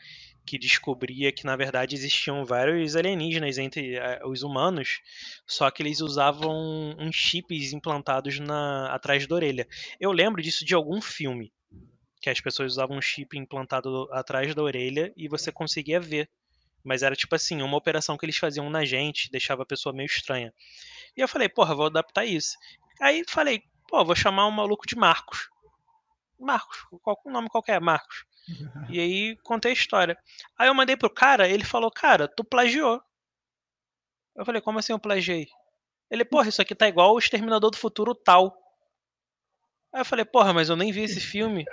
que 0.45 0.57
descobria 0.57 1.31
que 1.31 1.45
na 1.45 1.57
verdade 1.57 1.93
existiam 1.93 2.45
vários 2.45 2.95
alienígenas 2.95 3.57
entre 3.57 3.99
uh, 3.99 4.29
os 4.29 4.43
humanos, 4.43 5.01
só 5.45 5.69
que 5.69 5.83
eles 5.83 5.99
usavam 5.99 6.95
uns 6.97 7.15
chips 7.15 7.73
implantados 7.73 8.39
na, 8.39 8.93
atrás 8.93 9.27
da 9.27 9.35
orelha. 9.35 9.67
Eu 9.99 10.11
lembro 10.11 10.41
disso 10.41 10.63
de 10.63 10.73
algum 10.73 11.01
filme, 11.01 11.51
que 12.21 12.29
as 12.29 12.39
pessoas 12.39 12.73
usavam 12.73 12.97
um 12.97 13.01
chip 13.01 13.37
implantado 13.37 14.07
atrás 14.11 14.55
da 14.55 14.63
orelha 14.63 15.13
e 15.17 15.27
você 15.27 15.51
conseguia 15.51 15.99
ver. 15.99 16.29
Mas 16.87 17.03
era 17.03 17.17
tipo 17.17 17.35
assim, 17.35 17.61
uma 17.61 17.75
operação 17.75 18.17
que 18.17 18.25
eles 18.25 18.37
faziam 18.37 18.69
na 18.69 18.85
gente, 18.85 19.29
deixava 19.29 19.63
a 19.63 19.65
pessoa 19.65 19.93
meio 19.93 20.05
estranha. 20.05 20.53
E 21.17 21.19
eu 21.19 21.27
falei, 21.27 21.49
porra, 21.49 21.75
vou 21.75 21.87
adaptar 21.87 22.23
isso. 22.23 22.57
Aí 23.01 23.25
falei, 23.27 23.61
pô, 23.89 24.05
vou 24.05 24.15
chamar 24.15 24.47
um 24.47 24.51
maluco 24.51 24.87
de 24.87 24.95
Marcos. 24.95 25.49
Marcos, 26.39 26.77
qual 27.01 27.19
o 27.25 27.29
nome 27.29 27.49
qualquer, 27.49 27.81
Marcos. 27.81 28.25
E 28.89 29.01
aí 29.01 29.35
contei 29.43 29.71
a 29.71 29.73
história. 29.73 30.17
Aí 30.57 30.69
eu 30.69 30.73
mandei 30.73 30.95
pro 30.95 31.09
cara, 31.09 31.49
ele 31.49 31.65
falou, 31.65 31.91
cara, 31.91 32.25
tu 32.25 32.45
plagiou. 32.45 33.03
Eu 34.33 34.45
falei, 34.45 34.61
como 34.61 34.79
assim 34.79 34.93
eu 34.93 34.99
plagiei? 34.99 35.49
Ele, 36.09 36.23
porra, 36.23 36.47
isso 36.47 36.61
aqui 36.61 36.73
tá 36.73 36.87
igual 36.87 37.13
o 37.13 37.19
Exterminador 37.19 37.69
do 37.69 37.75
Futuro 37.75 38.15
tal. 38.15 38.57
Aí 39.91 39.99
eu 39.99 40.05
falei, 40.05 40.23
porra, 40.23 40.53
mas 40.53 40.69
eu 40.69 40.77
nem 40.77 40.93
vi 40.93 41.01
esse 41.01 41.19
filme. 41.19 41.65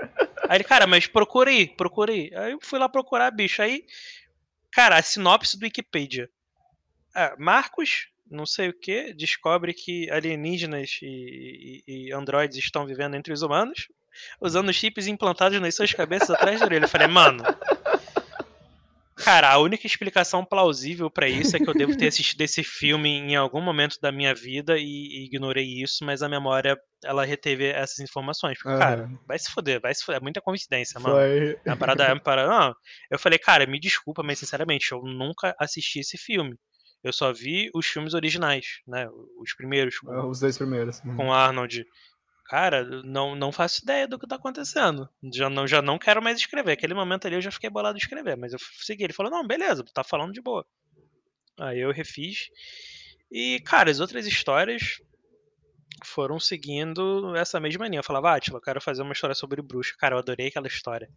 Aí 0.49 0.57
ele, 0.57 0.65
cara, 0.65 0.89
mas 0.89 1.07
procura 1.07 1.51
aí, 1.51 1.69
procura 1.69 2.13
aí. 2.13 2.33
Aí 2.35 2.51
eu 2.51 2.59
fui 2.61 2.81
lá 2.81 2.89
procurar, 2.89 3.31
bicho. 3.31 3.63
Aí, 3.63 3.87
cara, 4.75 4.99
a 4.99 5.03
sinopse 5.03 5.59
do 5.59 5.65
Wikipedia. 5.65 6.29
É, 7.15 7.35
Marcos, 7.39 8.09
não 8.31 8.45
sei 8.45 8.69
o 8.69 8.79
que, 8.79 9.15
descobre 9.15 9.73
que 9.73 10.11
alienígenas 10.11 10.99
e, 11.03 11.83
e, 11.87 12.09
e 12.09 12.13
androides 12.13 12.59
estão 12.59 12.85
vivendo 12.85 13.15
entre 13.15 13.33
os 13.33 13.43
humanos 13.43 13.89
usando 14.41 14.73
chips 14.73 15.07
implantados 15.07 15.61
nas 15.61 15.75
suas 15.75 15.93
cabeças 15.93 16.31
atrás 16.31 16.61
da 16.61 16.67
orelha. 16.67 16.85
Eu 16.85 16.89
falei, 16.89 17.09
mano. 17.09 17.43
Cara, 19.17 19.51
a 19.51 19.59
única 19.59 19.87
explicação 19.87 20.45
plausível 20.45 21.09
para 21.09 21.29
isso 21.29 21.57
é 21.57 21.61
que 21.61 21.69
eu 21.69 21.75
devo 21.75 21.97
ter 21.97 22.09
assistido 22.09 22.41
esse 22.41 22.63
filme 22.65 23.09
em 23.09 23.37
algum 23.37 23.61
momento 23.61 23.99
da 24.01 24.11
minha 24.11 24.35
vida 24.35 24.77
e, 24.77 24.83
e 24.83 25.25
ignorei 25.25 25.83
isso, 25.83 26.05
mas 26.05 26.23
a 26.23 26.29
memória 26.29 26.79
ela 27.05 27.25
reteve 27.25 27.67
essas 27.67 27.99
informações. 28.01 28.59
Porque, 28.59 28.75
uhum. 28.75 28.79
cara, 28.79 29.11
vai 29.27 29.39
se 29.39 29.51
foder, 29.51 29.81
vai 29.81 29.95
se 29.95 30.05
foder. 30.05 30.21
É 30.21 30.23
muita 30.23 30.41
coincidência, 30.41 31.01
mano. 31.01 31.17
Foi... 31.17 31.59
É 31.65 31.71
uma 31.71 31.77
parada, 31.77 32.05
é 32.05 32.13
uma 32.13 32.21
parada. 32.21 32.49
Não, 32.49 32.75
eu 33.11 33.19
falei, 33.19 33.39
cara, 33.39 33.67
me 33.67 33.79
desculpa, 33.79 34.23
mas 34.23 34.39
sinceramente, 34.39 34.93
eu 34.93 35.03
nunca 35.03 35.55
assisti 35.59 36.01
esse 36.01 36.19
filme. 36.19 36.57
Eu 37.03 37.13
só 37.13 37.33
vi 37.33 37.71
os 37.75 37.87
filmes 37.87 38.15
originais, 38.15 38.81
né? 38.87 39.07
Os 39.39 39.55
primeiros. 39.55 39.99
Com, 39.99 40.29
os 40.29 40.41
dois 40.41 40.57
primeiros. 40.57 41.01
Com 41.01 41.33
Arnold. 41.33 41.85
Cara, 42.47 42.85
não, 43.05 43.35
não 43.35 43.53
faço 43.53 43.83
ideia 43.83 44.09
do 44.09 44.19
que 44.19 44.27
tá 44.27 44.37
acontecendo. 44.37 45.09
Já 45.33 45.51
não, 45.51 45.67
já 45.67 45.83
não 45.83 45.99
quero 45.99 46.23
mais 46.23 46.39
escrever. 46.39 46.73
Aquele 46.73 46.95
momento 46.95 47.27
ali 47.27 47.37
eu 47.37 47.43
já 47.43 47.51
fiquei 47.51 47.69
bolado 47.69 47.99
de 47.99 48.05
escrever, 48.05 48.37
mas 48.37 48.53
eu 48.53 48.59
segui. 48.81 49.05
Ele 49.05 49.13
falou: 49.13 49.31
não, 49.31 49.47
beleza, 49.47 49.85
tá 49.93 50.03
falando 50.03 50.33
de 50.33 50.41
boa. 50.41 50.65
Aí 51.59 51.81
eu 51.81 51.93
refiz. 51.93 52.49
E, 53.31 53.61
cara, 53.61 53.91
as 53.91 54.01
outras 54.01 54.27
histórias 54.27 55.01
foram 56.03 56.41
seguindo 56.41 57.37
essa 57.37 57.61
mesma 57.61 57.87
linha. 57.87 58.01
Eu 58.01 58.05
falava, 58.05 58.35
Atila, 58.35 58.59
eu 58.59 58.63
quero 58.63 58.81
fazer 58.81 59.03
uma 59.03 59.13
história 59.13 59.35
sobre 59.35 59.63
bruxa. 59.63 59.95
Cara, 59.99 60.15
eu 60.15 60.19
adorei 60.19 60.49
aquela 60.49 60.67
história 60.67 61.09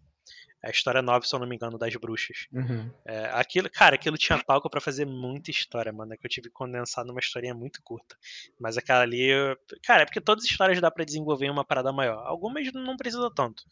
a 0.63 0.69
história 0.69 1.01
nova, 1.01 1.25
se 1.25 1.33
eu 1.33 1.39
não 1.39 1.47
me 1.47 1.55
engano, 1.55 1.77
das 1.77 1.95
bruxas. 1.95 2.47
Uhum. 2.51 2.91
É, 3.05 3.29
aquilo, 3.33 3.69
cara, 3.69 3.95
aquilo 3.95 4.17
tinha 4.17 4.41
palco 4.43 4.69
para 4.69 4.81
fazer 4.81 5.05
muita 5.05 5.51
história, 5.51 5.91
mano. 5.93 6.13
É 6.13 6.17
que 6.17 6.25
eu 6.25 6.29
tive 6.29 6.49
que 6.49 6.53
condensar 6.53 7.05
numa 7.05 7.19
historinha 7.19 7.53
muito 7.53 7.81
curta. 7.83 8.15
Mas 8.59 8.77
aquela 8.77 9.01
ali, 9.01 9.29
eu... 9.29 9.55
cara, 9.83 10.01
é 10.01 10.05
porque 10.05 10.21
todas 10.21 10.43
as 10.43 10.49
histórias 10.49 10.81
dá 10.81 10.89
para 10.89 11.05
desenvolver 11.05 11.49
uma 11.49 11.63
parada 11.63 11.91
maior. 11.91 12.25
Algumas 12.25 12.71
não 12.73 12.97
precisa 12.97 13.29
tanto. 13.33 13.63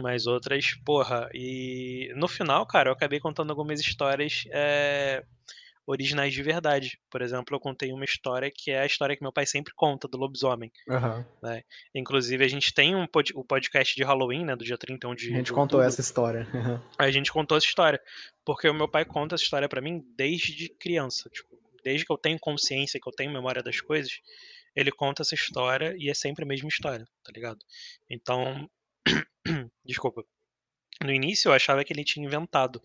Mas 0.00 0.26
outras, 0.26 0.74
porra. 0.84 1.28
E 1.32 2.12
no 2.16 2.28
final, 2.28 2.66
cara, 2.66 2.90
eu 2.90 2.92
acabei 2.92 3.20
contando 3.20 3.50
algumas 3.50 3.80
histórias 3.80 4.44
é, 4.50 5.24
originais 5.86 6.34
de 6.34 6.42
verdade. 6.42 6.98
Por 7.10 7.22
exemplo, 7.22 7.54
eu 7.54 7.60
contei 7.60 7.92
uma 7.92 8.04
história 8.04 8.50
que 8.52 8.70
é 8.70 8.80
a 8.80 8.86
história 8.86 9.16
que 9.16 9.22
meu 9.22 9.32
pai 9.32 9.46
sempre 9.46 9.72
conta 9.74 10.08
do 10.08 10.18
lobisomem. 10.18 10.72
Uhum. 10.88 11.24
Né? 11.42 11.62
Inclusive, 11.94 12.44
a 12.44 12.48
gente 12.48 12.74
tem 12.74 12.96
um 12.96 13.06
pod 13.06 13.32
o 13.34 13.44
podcast 13.44 13.94
de 13.94 14.02
Halloween, 14.02 14.44
né? 14.44 14.56
Do 14.56 14.64
dia 14.64 14.76
31 14.76 15.14
de. 15.14 15.32
A 15.32 15.36
gente 15.36 15.52
contou 15.52 15.80
essa 15.80 16.00
história. 16.00 16.46
A 16.98 17.10
gente 17.10 17.32
contou 17.32 17.56
essa 17.56 17.66
história. 17.66 18.00
Porque 18.44 18.68
o 18.68 18.74
meu 18.74 18.88
pai 18.88 19.04
conta 19.04 19.36
essa 19.36 19.44
história 19.44 19.68
para 19.68 19.80
mim 19.80 20.04
desde 20.16 20.68
criança. 20.70 21.30
Tipo, 21.30 21.56
desde 21.84 22.04
que 22.04 22.12
eu 22.12 22.18
tenho 22.18 22.38
consciência, 22.38 23.00
que 23.00 23.08
eu 23.08 23.12
tenho 23.12 23.32
memória 23.32 23.62
das 23.62 23.80
coisas, 23.80 24.20
ele 24.74 24.90
conta 24.90 25.22
essa 25.22 25.34
história 25.34 25.94
e 25.96 26.10
é 26.10 26.14
sempre 26.14 26.44
a 26.44 26.48
mesma 26.48 26.68
história, 26.68 27.06
tá 27.22 27.32
ligado? 27.32 27.58
Então. 28.10 28.68
Desculpa. 29.84 30.24
No 31.04 31.12
início 31.12 31.48
eu 31.48 31.52
achava 31.52 31.84
que 31.84 31.92
ele 31.92 32.04
tinha 32.04 32.26
inventado. 32.26 32.80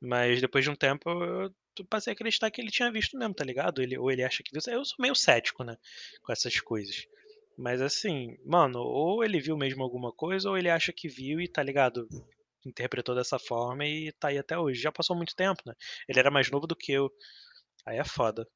Mas 0.00 0.40
depois 0.40 0.64
de 0.64 0.70
um 0.70 0.74
tempo 0.74 1.10
eu 1.10 1.52
passei 1.84 2.12
a 2.12 2.14
acreditar 2.14 2.50
que 2.50 2.60
ele 2.60 2.70
tinha 2.70 2.90
visto 2.90 3.16
mesmo, 3.18 3.34
tá 3.34 3.44
ligado? 3.44 3.82
Ele, 3.82 3.98
ou 3.98 4.10
ele 4.10 4.22
acha 4.22 4.42
que 4.42 4.50
viu. 4.52 4.60
Eu 4.72 4.84
sou 4.84 4.96
meio 4.98 5.14
cético, 5.14 5.64
né? 5.64 5.76
Com 6.22 6.32
essas 6.32 6.60
coisas. 6.60 7.06
Mas 7.56 7.82
assim, 7.82 8.36
mano, 8.44 8.80
ou 8.80 9.22
ele 9.22 9.40
viu 9.40 9.56
mesmo 9.56 9.82
alguma 9.82 10.12
coisa, 10.12 10.48
ou 10.48 10.56
ele 10.56 10.70
acha 10.70 10.92
que 10.92 11.08
viu 11.08 11.40
e 11.40 11.48
tá 11.48 11.62
ligado? 11.62 12.08
Interpretou 12.64 13.14
dessa 13.14 13.38
forma 13.38 13.84
e 13.84 14.12
tá 14.12 14.28
aí 14.28 14.38
até 14.38 14.58
hoje. 14.58 14.80
Já 14.80 14.92
passou 14.92 15.16
muito 15.16 15.36
tempo, 15.36 15.62
né? 15.66 15.74
Ele 16.08 16.18
era 16.18 16.30
mais 16.30 16.50
novo 16.50 16.66
do 16.66 16.76
que 16.76 16.92
eu. 16.92 17.10
Aí 17.86 17.98
é 17.98 18.04
foda. 18.04 18.46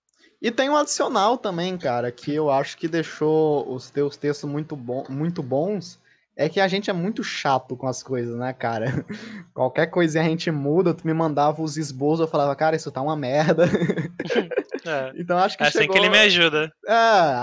E 0.41 0.51
tem 0.51 0.69
um 0.69 0.77
adicional 0.77 1.39
também, 1.39 1.77
cara, 1.77 2.11
que 2.13 2.33
eu 2.33 2.51
acho 2.51 2.77
que 2.77 2.89
deixou 2.89 3.71
os 3.73 3.91
teus 3.91 4.17
textos 4.17 4.49
muito, 4.49 4.77
bom, 4.77 5.05
muito 5.09 5.43
bons 5.43 5.99
é 6.37 6.49
que 6.49 6.61
a 6.61 6.67
gente 6.67 6.91
é 6.91 6.93
muito 6.93 7.23
chato 7.23 7.77
com 7.77 7.87
as 7.87 8.03
coisas, 8.03 8.37
né, 8.37 8.53
cara? 8.53 8.87
Qualquer 9.55 9.87
coisinha 9.87 10.25
a 10.25 10.29
gente 10.29 10.51
muda, 10.51 10.95
tu 10.95 11.07
me 11.07 11.15
mandava 11.15 11.63
os 11.63 11.77
esboços, 11.77 12.21
eu 12.21 12.29
falava, 12.29 12.55
cara, 12.57 12.77
isso 12.77 12.91
tá 12.91 13.01
uma 13.01 13.17
merda. 13.17 13.65
É. 14.87 15.13
então 15.17 15.39
acho 15.39 15.57
que 15.57 15.65
é 15.65 15.69
assim 15.69 15.79
chegou... 15.79 15.95
que 15.95 15.99
ele 15.99 16.11
me 16.11 16.19
ajuda. 16.19 16.71
É, 16.87 16.93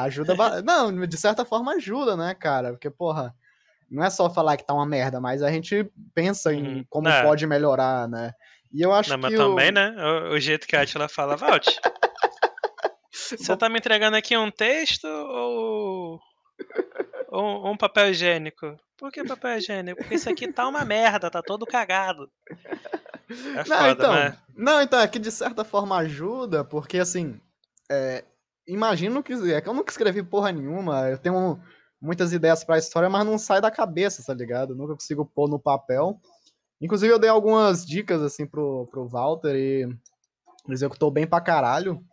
ajuda. 0.06 0.36
Não, 0.62 1.06
de 1.08 1.18
certa 1.18 1.44
forma 1.44 1.74
ajuda, 1.74 2.16
né, 2.16 2.36
cara? 2.36 2.72
Porque, 2.72 2.90
porra, 2.90 3.34
não 3.90 4.04
é 4.04 4.10
só 4.10 4.30
falar 4.30 4.58
que 4.58 4.66
tá 4.66 4.74
uma 4.74 4.86
merda, 4.86 5.20
mas 5.20 5.42
a 5.42 5.52
gente 5.52 5.90
pensa 6.14 6.54
em 6.54 6.78
uhum. 6.78 6.86
como 6.90 7.10
é. 7.10 7.24
pode 7.24 7.48
melhorar, 7.48 8.08
né? 8.08 8.32
E 8.72 8.82
eu 8.82 8.94
acho 8.94 9.10
não, 9.10 9.18
que. 9.18 9.24
Mas 9.24 9.36
também, 9.36 9.70
o... 9.70 9.74
né? 9.74 9.96
O, 9.98 10.36
o, 10.36 10.40
jeito 10.40 10.68
que 10.68 10.76
a 10.76 10.82
Atila 10.82 11.10
fala, 11.10 11.36
Valt. 11.36 11.68
você 13.12 13.58
tá 13.58 13.68
me 13.68 13.80
entregando 13.80 14.16
aqui 14.16 14.38
um 14.38 14.52
texto 14.52 15.06
ou 15.06 16.20
um, 17.32 17.72
um 17.72 17.78
papel 17.78 18.10
higiênico. 18.10 18.78
Por 18.98 19.12
que 19.12 19.24
papel 19.24 19.58
higiênico? 19.58 20.02
Porque 20.02 20.16
isso 20.16 20.30
aqui 20.30 20.52
tá 20.52 20.68
uma 20.68 20.84
merda, 20.84 21.32
tá 21.32 21.42
todo 21.42 21.66
cagado. 21.66 22.30
É 23.30 23.68
não, 23.70 23.78
foda, 23.78 23.92
então, 23.92 24.14
né? 24.14 24.38
Não, 24.54 24.82
então, 24.82 25.00
é 25.00 25.08
que 25.08 25.18
de 25.18 25.32
certa 25.32 25.64
forma 25.64 25.96
ajuda, 25.98 26.66
porque 26.66 27.00
assim, 27.00 27.40
é, 27.90 28.26
imagino 28.68 29.24
que. 29.24 29.32
É 29.54 29.62
que 29.62 29.70
eu 29.70 29.74
nunca 29.74 29.90
escrevi 29.90 30.22
porra 30.22 30.52
nenhuma, 30.52 31.10
eu 31.10 31.18
tenho 31.18 31.58
muitas 32.02 32.34
ideias 32.34 32.64
pra 32.64 32.78
história, 32.78 33.10
mas 33.10 33.26
não 33.26 33.38
sai 33.38 33.62
da 33.62 33.72
cabeça, 33.72 34.22
tá 34.26 34.34
ligado? 34.34 34.74
Eu 34.74 34.78
nunca 34.78 34.94
consigo 34.94 35.26
pôr 35.26 35.50
no 35.50 35.58
papel. 35.58 36.20
Inclusive, 36.82 37.14
eu 37.14 37.20
dei 37.20 37.30
algumas 37.30 37.86
dicas, 37.86 38.22
assim, 38.22 38.46
pro, 38.46 38.88
pro 38.88 39.08
Walter 39.08 39.56
e 39.56 39.88
executou 40.68 41.10
bem 41.10 41.26
pra 41.26 41.40
caralho. 41.40 42.04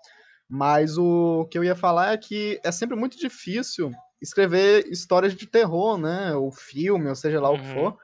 Mas 0.48 0.96
o 0.96 1.46
que 1.50 1.58
eu 1.58 1.64
ia 1.64 1.74
falar 1.74 2.12
é 2.12 2.16
que 2.16 2.60
é 2.62 2.70
sempre 2.70 2.96
muito 2.96 3.18
difícil 3.18 3.90
escrever 4.20 4.86
histórias 4.88 5.34
de 5.34 5.46
terror, 5.46 5.98
né? 5.98 6.34
Ou 6.34 6.50
filme, 6.50 7.08
ou 7.08 7.14
seja 7.14 7.40
lá 7.40 7.50
uhum. 7.50 7.56
o 7.56 7.60
que 7.60 7.66
uhum. 7.68 7.74
for. 7.74 7.98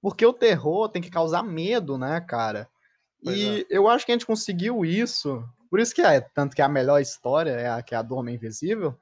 Porque 0.00 0.26
o 0.26 0.32
terror 0.32 0.88
tem 0.88 1.02
que 1.02 1.10
causar 1.10 1.42
medo, 1.42 1.98
né, 1.98 2.20
cara? 2.20 2.68
Pois 3.22 3.36
e 3.36 3.60
é. 3.62 3.66
eu 3.68 3.88
acho 3.88 4.04
que 4.04 4.12
a 4.12 4.14
gente 4.14 4.26
conseguiu 4.26 4.84
isso. 4.84 5.44
Por 5.68 5.80
isso 5.80 5.94
que 5.94 6.02
é 6.02 6.20
tanto 6.20 6.54
que 6.54 6.62
a 6.62 6.68
melhor 6.68 7.00
história 7.00 7.50
é 7.50 7.68
a 7.68 7.82
que 7.82 7.94
é 7.94 7.98
a 7.98 8.02
do 8.02 8.14
Homem 8.14 8.36
Invisível. 8.36 8.94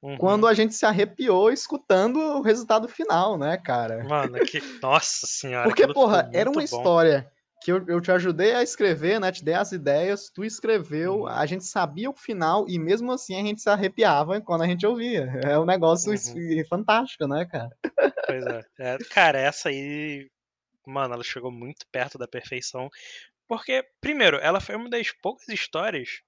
Uhum. 0.00 0.16
Quando 0.18 0.46
a 0.46 0.54
gente 0.54 0.74
se 0.74 0.84
arrepiou 0.84 1.50
escutando 1.50 2.18
o 2.18 2.42
resultado 2.42 2.88
final, 2.88 3.38
né, 3.38 3.56
cara? 3.56 4.02
Mano, 4.04 4.38
que. 4.40 4.60
Nossa 4.82 5.26
senhora. 5.26 5.68
Porque, 5.68 5.86
porra, 5.92 6.28
era 6.32 6.50
uma 6.50 6.56
bom. 6.56 6.60
história 6.60 7.30
que 7.64 7.72
eu, 7.72 7.84
eu 7.86 8.00
te 8.00 8.10
ajudei 8.10 8.54
a 8.54 8.62
escrever, 8.62 9.20
né? 9.20 9.30
Te 9.30 9.44
dei 9.44 9.54
as 9.54 9.72
ideias, 9.72 10.28
tu 10.28 10.44
escreveu, 10.44 11.20
uhum. 11.20 11.26
a 11.26 11.46
gente 11.46 11.64
sabia 11.64 12.10
o 12.10 12.14
final 12.14 12.66
e 12.68 12.78
mesmo 12.78 13.12
assim 13.12 13.40
a 13.40 13.44
gente 13.44 13.62
se 13.62 13.70
arrepiava 13.70 14.40
quando 14.40 14.62
a 14.62 14.66
gente 14.66 14.86
ouvia. 14.86 15.30
É 15.44 15.58
um 15.58 15.64
negócio 15.64 16.12
uhum. 16.12 16.64
fantástico, 16.68 17.26
né, 17.26 17.44
cara? 17.44 17.70
Pois 18.26 18.46
é. 18.46 18.64
é. 18.78 18.98
Cara, 19.10 19.38
essa 19.38 19.68
aí, 19.68 20.28
mano, 20.86 21.14
ela 21.14 21.24
chegou 21.24 21.50
muito 21.50 21.86
perto 21.90 22.18
da 22.18 22.26
perfeição. 22.26 22.88
Porque, 23.48 23.84
primeiro, 24.00 24.38
ela 24.38 24.60
foi 24.60 24.74
uma 24.76 24.88
das 24.88 25.10
poucas 25.10 25.48
histórias 25.48 26.22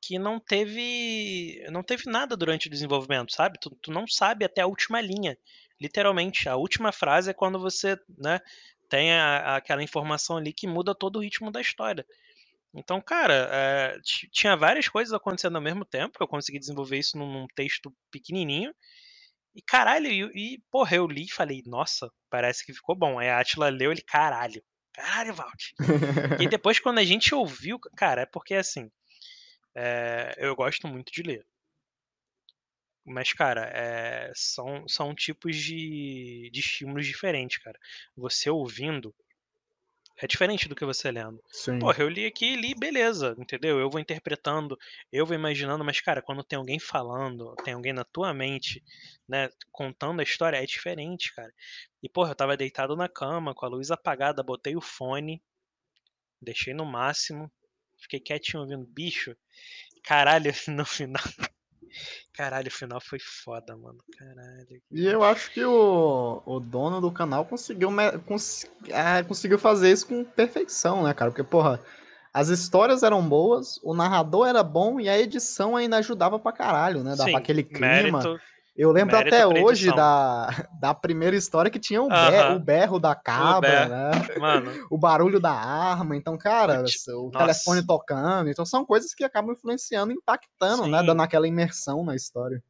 que 0.00 0.18
não 0.18 0.38
teve 0.38 1.64
não 1.70 1.82
teve 1.82 2.04
nada 2.06 2.36
durante 2.36 2.68
o 2.68 2.70
desenvolvimento, 2.70 3.32
sabe? 3.32 3.58
Tu, 3.60 3.70
tu 3.82 3.90
não 3.90 4.06
sabe 4.06 4.44
até 4.44 4.60
a 4.60 4.66
última 4.66 5.00
linha. 5.00 5.36
Literalmente, 5.80 6.48
a 6.48 6.56
última 6.56 6.92
frase 6.92 7.30
é 7.30 7.34
quando 7.34 7.58
você, 7.58 7.96
né, 8.16 8.40
tem 8.88 9.12
a, 9.12 9.56
aquela 9.56 9.82
informação 9.82 10.36
ali 10.36 10.52
que 10.52 10.66
muda 10.66 10.94
todo 10.94 11.16
o 11.16 11.22
ritmo 11.22 11.50
da 11.50 11.60
história. 11.60 12.04
Então, 12.74 13.00
cara, 13.00 13.48
é, 13.50 13.98
tinha 14.30 14.56
várias 14.56 14.88
coisas 14.88 15.12
acontecendo 15.12 15.56
ao 15.56 15.62
mesmo 15.62 15.84
tempo. 15.84 16.18
Eu 16.20 16.28
consegui 16.28 16.58
desenvolver 16.58 16.98
isso 16.98 17.16
num, 17.16 17.32
num 17.32 17.46
texto 17.54 17.92
pequenininho. 18.10 18.74
E 19.54 19.62
caralho, 19.62 20.06
e, 20.06 20.54
e, 20.54 20.62
porra, 20.70 20.96
eu 20.96 21.06
li 21.06 21.24
e 21.24 21.32
falei, 21.32 21.62
nossa, 21.66 22.10
parece 22.30 22.64
que 22.64 22.72
ficou 22.72 22.94
bom. 22.94 23.18
Aí 23.18 23.28
a 23.28 23.40
Atila 23.40 23.68
leu 23.68 23.90
ele, 23.90 24.02
caralho, 24.02 24.62
caralho, 24.92 25.34
Valt. 25.34 25.72
e 26.40 26.46
depois, 26.48 26.78
quando 26.78 26.98
a 26.98 27.04
gente 27.04 27.34
ouviu, 27.34 27.78
cara, 27.96 28.22
é 28.22 28.26
porque 28.26 28.54
assim, 28.54 28.90
é, 29.74 30.34
eu 30.38 30.54
gosto 30.54 30.86
muito 30.86 31.10
de 31.12 31.22
ler. 31.22 31.46
Mas, 33.08 33.32
cara, 33.32 33.70
é, 33.74 34.30
são, 34.34 34.86
são 34.86 35.14
tipos 35.14 35.56
de, 35.56 36.50
de 36.52 36.60
estímulos 36.60 37.06
diferentes, 37.06 37.58
cara. 37.58 37.78
Você 38.16 38.50
ouvindo 38.50 39.14
é 40.20 40.26
diferente 40.26 40.68
do 40.68 40.74
que 40.74 40.84
você 40.84 41.10
lendo. 41.12 41.40
Sim. 41.48 41.78
Porra, 41.78 42.02
eu 42.02 42.08
li 42.08 42.26
aqui 42.26 42.56
li, 42.56 42.74
beleza, 42.74 43.36
entendeu? 43.38 43.78
Eu 43.78 43.88
vou 43.88 44.00
interpretando, 44.00 44.76
eu 45.12 45.24
vou 45.24 45.34
imaginando, 45.34 45.84
mas, 45.84 46.00
cara, 46.00 46.20
quando 46.20 46.42
tem 46.42 46.58
alguém 46.58 46.78
falando, 46.80 47.54
tem 47.64 47.74
alguém 47.74 47.92
na 47.92 48.02
tua 48.04 48.34
mente, 48.34 48.82
né, 49.28 49.48
contando 49.70 50.18
a 50.18 50.24
história, 50.24 50.56
é 50.56 50.66
diferente, 50.66 51.32
cara. 51.34 51.54
E, 52.02 52.08
porra, 52.08 52.32
eu 52.32 52.34
tava 52.34 52.56
deitado 52.56 52.96
na 52.96 53.08
cama, 53.08 53.54
com 53.54 53.64
a 53.64 53.68
luz 53.68 53.92
apagada, 53.92 54.42
botei 54.42 54.74
o 54.74 54.80
fone, 54.80 55.40
deixei 56.42 56.74
no 56.74 56.84
máximo, 56.84 57.50
fiquei 57.96 58.18
quietinho 58.18 58.62
ouvindo 58.62 58.86
bicho. 58.86 59.36
Caralho, 60.02 60.50
no 60.68 60.84
final. 60.84 61.22
Caralho, 62.32 62.68
o 62.68 62.72
final 62.72 63.00
foi 63.00 63.18
foda, 63.18 63.76
mano. 63.76 63.98
Caralho. 64.16 64.82
E 64.90 65.06
eu 65.06 65.22
acho 65.24 65.50
que 65.50 65.64
o, 65.64 66.42
o 66.44 66.60
dono 66.60 67.00
do 67.00 67.10
canal 67.10 67.44
conseguiu, 67.44 67.90
cons, 68.26 68.66
é, 68.88 69.22
conseguiu 69.22 69.58
fazer 69.58 69.90
isso 69.90 70.06
com 70.06 70.24
perfeição, 70.24 71.02
né, 71.02 71.12
cara? 71.14 71.30
Porque, 71.30 71.44
porra, 71.44 71.80
as 72.32 72.48
histórias 72.48 73.02
eram 73.02 73.26
boas, 73.26 73.80
o 73.82 73.94
narrador 73.94 74.46
era 74.46 74.62
bom 74.62 75.00
e 75.00 75.08
a 75.08 75.18
edição 75.18 75.76
ainda 75.76 75.98
ajudava 75.98 76.38
pra 76.38 76.52
caralho, 76.52 77.02
né? 77.02 77.16
Dava 77.16 77.30
Sim, 77.30 77.36
aquele 77.36 77.62
clima. 77.62 77.86
Mérito, 77.88 78.38
eu 78.78 78.92
lembro 78.92 79.16
até 79.16 79.44
hoje 79.44 79.92
da, 79.92 80.46
da 80.80 80.94
primeira 80.94 81.34
história 81.34 81.70
que 81.70 81.80
tinha 81.80 82.00
o, 82.00 82.06
uh 82.06 82.08
-huh. 82.08 82.30
berro, 82.30 82.54
o 82.54 82.60
berro 82.60 82.98
da 83.00 83.14
cabra, 83.14 83.86
o 83.86 83.88
né? 83.88 84.10
Mano. 84.38 84.70
o 84.88 84.96
barulho 84.96 85.40
da 85.40 85.52
arma. 85.52 86.16
Então, 86.16 86.38
cara, 86.38 86.78
o 86.78 86.82
Nossa. 86.82 87.38
telefone 87.38 87.84
tocando. 87.84 88.48
Então, 88.48 88.64
são 88.64 88.86
coisas 88.86 89.12
que 89.12 89.24
acabam 89.24 89.52
influenciando, 89.52 90.12
impactando, 90.12 90.82
né? 90.82 90.84
Sim. 90.84 90.92
né? 90.92 91.02
Dando 91.02 91.22
aquela 91.22 91.48
imersão 91.48 92.04
na 92.04 92.14
história. 92.14 92.62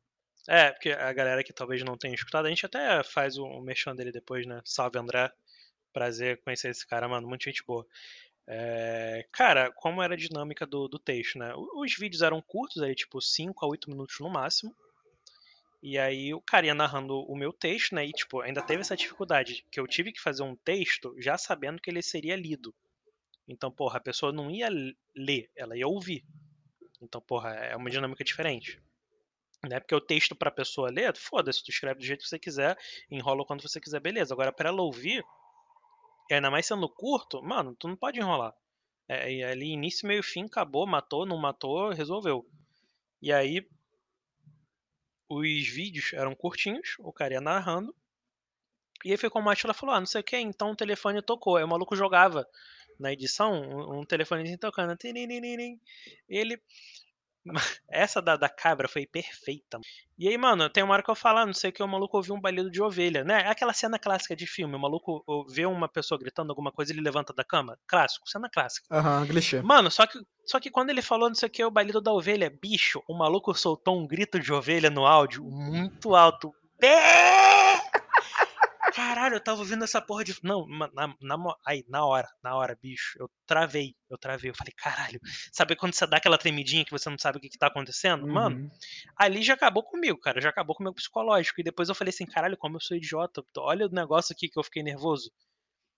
É, 0.49 0.71
porque 0.71 0.91
a 0.91 1.13
galera 1.13 1.45
que 1.45 1.53
talvez 1.53 1.85
não 1.85 1.99
tenha 1.99 2.15
escutado, 2.15 2.47
a 2.47 2.49
gente 2.49 2.65
até 2.65 3.03
faz 3.05 3.37
o, 3.37 3.45
o 3.45 3.61
merchan 3.61 3.95
dele 3.95 4.11
depois, 4.11 4.47
né? 4.47 4.63
Salve, 4.65 4.99
André. 4.99 5.31
Prazer 5.93 6.41
conhecer 6.43 6.71
esse 6.71 6.87
cara, 6.87 7.07
mano. 7.07 7.29
Muita 7.29 7.51
gente 7.51 7.63
boa. 7.67 7.87
É, 8.47 9.27
cara, 9.31 9.71
como 9.73 10.03
era 10.03 10.15
a 10.15 10.17
dinâmica 10.17 10.67
do, 10.67 10.89
do 10.89 10.99
texto, 10.99 11.39
né? 11.39 11.53
Os 11.55 11.95
vídeos 11.95 12.23
eram 12.23 12.41
curtos, 12.41 12.83
aí, 12.83 12.95
tipo 12.95 13.21
5 13.21 13.63
a 13.63 13.69
8 13.69 13.91
minutos 13.91 14.17
no 14.21 14.31
máximo. 14.31 14.75
E 15.83 15.97
aí 15.97 16.35
o 16.35 16.41
cara 16.41 16.67
ia 16.67 16.75
narrando 16.75 17.21
o 17.21 17.37
meu 17.37 17.53
texto, 17.53 17.95
né? 17.95 18.05
E, 18.05 18.13
tipo, 18.13 18.41
ainda 18.41 18.63
teve 18.63 18.81
essa 18.81 18.97
dificuldade, 18.97 19.65
que 19.71 19.79
eu 19.79 19.87
tive 19.87 20.13
que 20.13 20.21
fazer 20.21 20.43
um 20.43 20.57
texto 20.57 21.15
já 21.19 21.39
sabendo 21.39 21.81
que 21.81 21.89
ele 21.89 22.03
seria 22.03 22.35
lido. 22.35 22.75
Então, 23.47 23.71
porra, 23.71 23.99
a 23.99 24.03
pessoa 24.03 24.33
não 24.33 24.51
ia 24.51 24.69
ler, 25.17 25.51
ela 25.57 25.77
ia 25.77 25.87
ouvir. 25.87 26.25
Então, 27.01 27.21
porra, 27.21 27.51
é 27.51 27.77
uma 27.77 27.91
dinâmica 27.91 28.25
diferente. 28.25 28.83
Né? 29.69 29.81
Porque 29.81 29.95
o 29.95 30.01
texto 30.01 30.37
pra 30.37 30.51
pessoa 30.51 30.91
ler, 30.91 31.17
foda-se, 31.17 31.65
tu 31.65 31.71
escreve 31.71 32.01
do 32.01 32.05
jeito 32.07 32.23
que 32.23 32.29
você 32.29 32.39
quiser, 32.39 32.77
enrola 33.11 33.45
quando 33.45 33.63
você 33.63 33.81
quiser, 33.81 34.01
beleza. 34.01 34.35
Agora, 34.35 34.53
para 34.53 34.69
ela 34.69 34.83
ouvir, 34.83 35.25
ainda 36.31 36.51
mais 36.51 36.67
sendo 36.67 36.89
curto, 36.89 37.43
mano, 37.43 37.75
tu 37.77 37.89
não 37.89 37.97
pode 37.97 38.19
enrolar. 38.19 38.53
É, 39.09 39.45
ali, 39.45 39.73
início, 39.73 40.07
meio, 40.07 40.23
fim, 40.23 40.45
acabou, 40.45 40.87
matou, 40.87 41.25
não 41.25 41.39
matou, 41.39 41.91
resolveu. 41.91 42.47
E 43.23 43.33
aí, 43.33 43.67
os 45.29 45.69
vídeos 45.69 46.13
eram 46.13 46.35
curtinhos, 46.35 46.97
o 46.99 47.13
cara 47.13 47.35
ia 47.35 47.41
narrando. 47.41 47.95
E 49.05 49.13
aí 49.13 49.17
foi 49.17 49.31
como 49.31 49.49
a 49.49 49.53
Atila 49.53 49.75
falou, 49.75 49.95
ah, 49.95 50.01
não 50.01 50.07
sei 50.07 50.21
o 50.21 50.25
que, 50.25 50.37
então 50.37 50.73
o 50.73 50.77
telefone 50.77 51.23
tocou. 51.23 51.57
Aí 51.57 51.65
o 51.65 51.69
maluco 51.69 51.95
jogava 51.95 52.47
na 52.99 53.13
edição 53.13 53.53
um, 53.53 54.01
um 54.01 54.05
telefonezinho 54.05 54.59
tocando. 54.59 54.97
Ele. 56.29 56.61
Essa 57.89 58.21
da, 58.21 58.37
da 58.37 58.49
cabra 58.49 58.89
foi 58.89 59.07
perfeita. 59.07 59.79
E 60.19 60.29
aí, 60.29 60.37
mano, 60.37 60.69
tem 60.69 60.83
uma 60.83 60.95
hora 60.95 61.03
que 61.03 61.11
eu 61.11 61.15
falo, 61.15 61.39
ah, 61.39 61.47
não 61.47 61.55
sei 61.55 61.71
o 61.71 61.73
que, 61.73 61.83
o 61.83 61.89
maluco 61.89 62.17
ouviu 62.17 62.35
um 62.35 62.41
balido 62.41 62.71
de 62.71 62.83
ovelha, 62.83 63.23
né? 63.25 63.43
É 63.43 63.49
aquela 63.49 63.73
cena 63.73 63.99
clássica 63.99 64.35
de 64.35 64.47
filme, 64.47 64.75
o 64.75 64.79
maluco 64.79 65.25
vê 65.49 65.65
uma 65.65 65.89
pessoa 65.89 66.19
gritando 66.19 66.51
alguma 66.51 66.73
coisa 66.73 66.93
ele 66.93 67.01
levanta 67.01 67.33
da 67.33 67.45
cama. 67.45 67.79
Clássico, 67.87 68.29
cena 68.29 68.49
clássica. 68.53 68.87
Aham, 68.91 69.21
uhum, 69.21 69.27
clichê. 69.27 69.63
Mano, 69.63 69.91
só 69.91 70.07
que, 70.07 70.19
só 70.45 70.59
que 70.59 70.71
quando 70.71 70.91
ele 70.91 71.03
falou 71.03 71.29
não 71.29 71.35
sei 71.35 71.49
o 71.49 71.51
que, 71.51 71.65
o 71.65 71.71
balido 71.71 72.01
da 72.01 72.13
ovelha, 72.13 72.53
bicho, 72.61 73.03
o 73.09 73.17
maluco 73.17 73.55
soltou 73.55 73.99
um 73.99 74.07
grito 74.07 74.41
de 74.41 74.53
ovelha 74.53 74.91
no 74.91 75.07
áudio 75.07 75.45
muito 75.45 76.15
alto. 76.15 76.53
Caralho, 79.19 79.35
eu 79.35 79.41
tava 79.41 79.59
ouvindo 79.59 79.83
essa 79.83 80.01
porra 80.01 80.23
de. 80.23 80.39
Não, 80.45 80.65
na, 80.69 80.89
na, 81.21 81.57
aí, 81.67 81.85
na 81.89 82.07
hora, 82.07 82.29
na 82.41 82.55
hora, 82.55 82.79
bicho, 82.81 83.19
eu 83.19 83.29
travei, 83.45 83.97
eu 84.09 84.17
travei. 84.17 84.49
Eu 84.49 84.55
falei, 84.55 84.73
caralho, 84.77 85.19
sabe 85.53 85.75
quando 85.75 85.93
você 85.93 86.07
dá 86.07 86.19
aquela 86.19 86.39
tremidinha 86.39 86.85
que 86.85 86.93
você 86.93 87.11
não 87.11 87.19
sabe 87.19 87.39
o 87.39 87.41
que, 87.41 87.49
que 87.49 87.59
tá 87.59 87.67
acontecendo? 87.67 88.25
Uhum. 88.25 88.33
Mano, 88.33 88.71
ali 89.17 89.43
já 89.43 89.55
acabou 89.55 89.83
comigo, 89.83 90.21
cara, 90.21 90.41
já 90.41 90.51
acabou 90.51 90.77
com 90.77 90.85
o 90.85 90.85
meu 90.85 90.95
psicológico. 90.95 91.61
E 91.61 91.65
depois 91.65 91.89
eu 91.89 91.97
falei 91.97 92.11
assim, 92.11 92.27
caralho, 92.27 92.57
como 92.57 92.77
eu 92.77 92.81
sou 92.81 92.97
idiota, 92.97 93.43
olha 93.57 93.87
o 93.87 93.91
negócio 93.91 94.33
aqui 94.33 94.49
que 94.49 94.57
eu 94.57 94.63
fiquei 94.63 94.85
nervoso. 94.85 95.33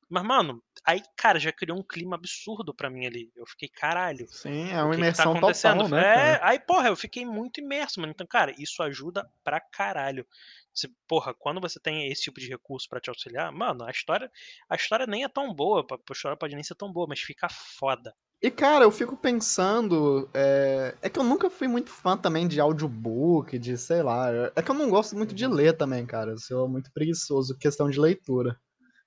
Mas, 0.08 0.24
mano, 0.24 0.60
aí, 0.84 1.02
cara, 1.16 1.38
já 1.38 1.52
criou 1.52 1.78
um 1.78 1.84
clima 1.84 2.16
absurdo 2.16 2.74
pra 2.74 2.90
mim 2.90 3.06
ali. 3.06 3.30
Eu 3.36 3.46
fiquei, 3.46 3.68
caralho. 3.68 4.26
Sim, 4.28 4.68
é 4.72 4.82
uma 4.82 4.96
imersão 4.96 5.34
que 5.34 5.40
tá 5.40 5.52
total, 5.52 5.88
né? 5.88 6.32
É, 6.32 6.40
aí, 6.42 6.58
porra, 6.58 6.88
eu 6.88 6.96
fiquei 6.96 7.24
muito 7.24 7.60
imerso, 7.60 8.00
mano. 8.00 8.12
Então, 8.12 8.26
cara, 8.26 8.52
isso 8.58 8.82
ajuda 8.82 9.30
pra 9.44 9.60
caralho. 9.60 10.26
Se, 10.72 10.88
porra, 11.08 11.34
quando 11.34 11.60
você 11.60 11.80
tem 11.80 12.10
esse 12.10 12.22
tipo 12.22 12.40
de 12.40 12.48
recurso 12.48 12.88
para 12.88 13.00
te 13.00 13.10
auxiliar, 13.10 13.52
mano, 13.52 13.84
a 13.84 13.90
história, 13.90 14.30
a 14.68 14.76
história 14.76 15.06
nem 15.06 15.24
é 15.24 15.28
tão 15.28 15.52
boa, 15.52 15.84
a 15.90 16.12
história 16.12 16.36
pode 16.36 16.54
nem 16.54 16.64
ser 16.64 16.74
tão 16.74 16.92
boa, 16.92 17.06
mas 17.08 17.20
fica 17.20 17.48
foda. 17.50 18.14
E 18.42 18.50
cara, 18.50 18.84
eu 18.84 18.90
fico 18.90 19.16
pensando, 19.16 20.30
é... 20.32 20.94
é, 21.02 21.10
que 21.10 21.18
eu 21.18 21.24
nunca 21.24 21.50
fui 21.50 21.68
muito 21.68 21.90
fã 21.90 22.16
também 22.16 22.48
de 22.48 22.58
audiobook, 22.58 23.58
de 23.58 23.76
sei 23.76 24.02
lá, 24.02 24.30
é 24.56 24.62
que 24.62 24.70
eu 24.70 24.74
não 24.74 24.88
gosto 24.88 25.14
muito 25.14 25.34
de 25.34 25.44
uhum. 25.44 25.52
ler 25.52 25.76
também, 25.76 26.06
cara, 26.06 26.30
eu 26.30 26.38
sou 26.38 26.66
muito 26.66 26.90
preguiçoso 26.92 27.58
questão 27.58 27.90
de 27.90 28.00
leitura. 28.00 28.58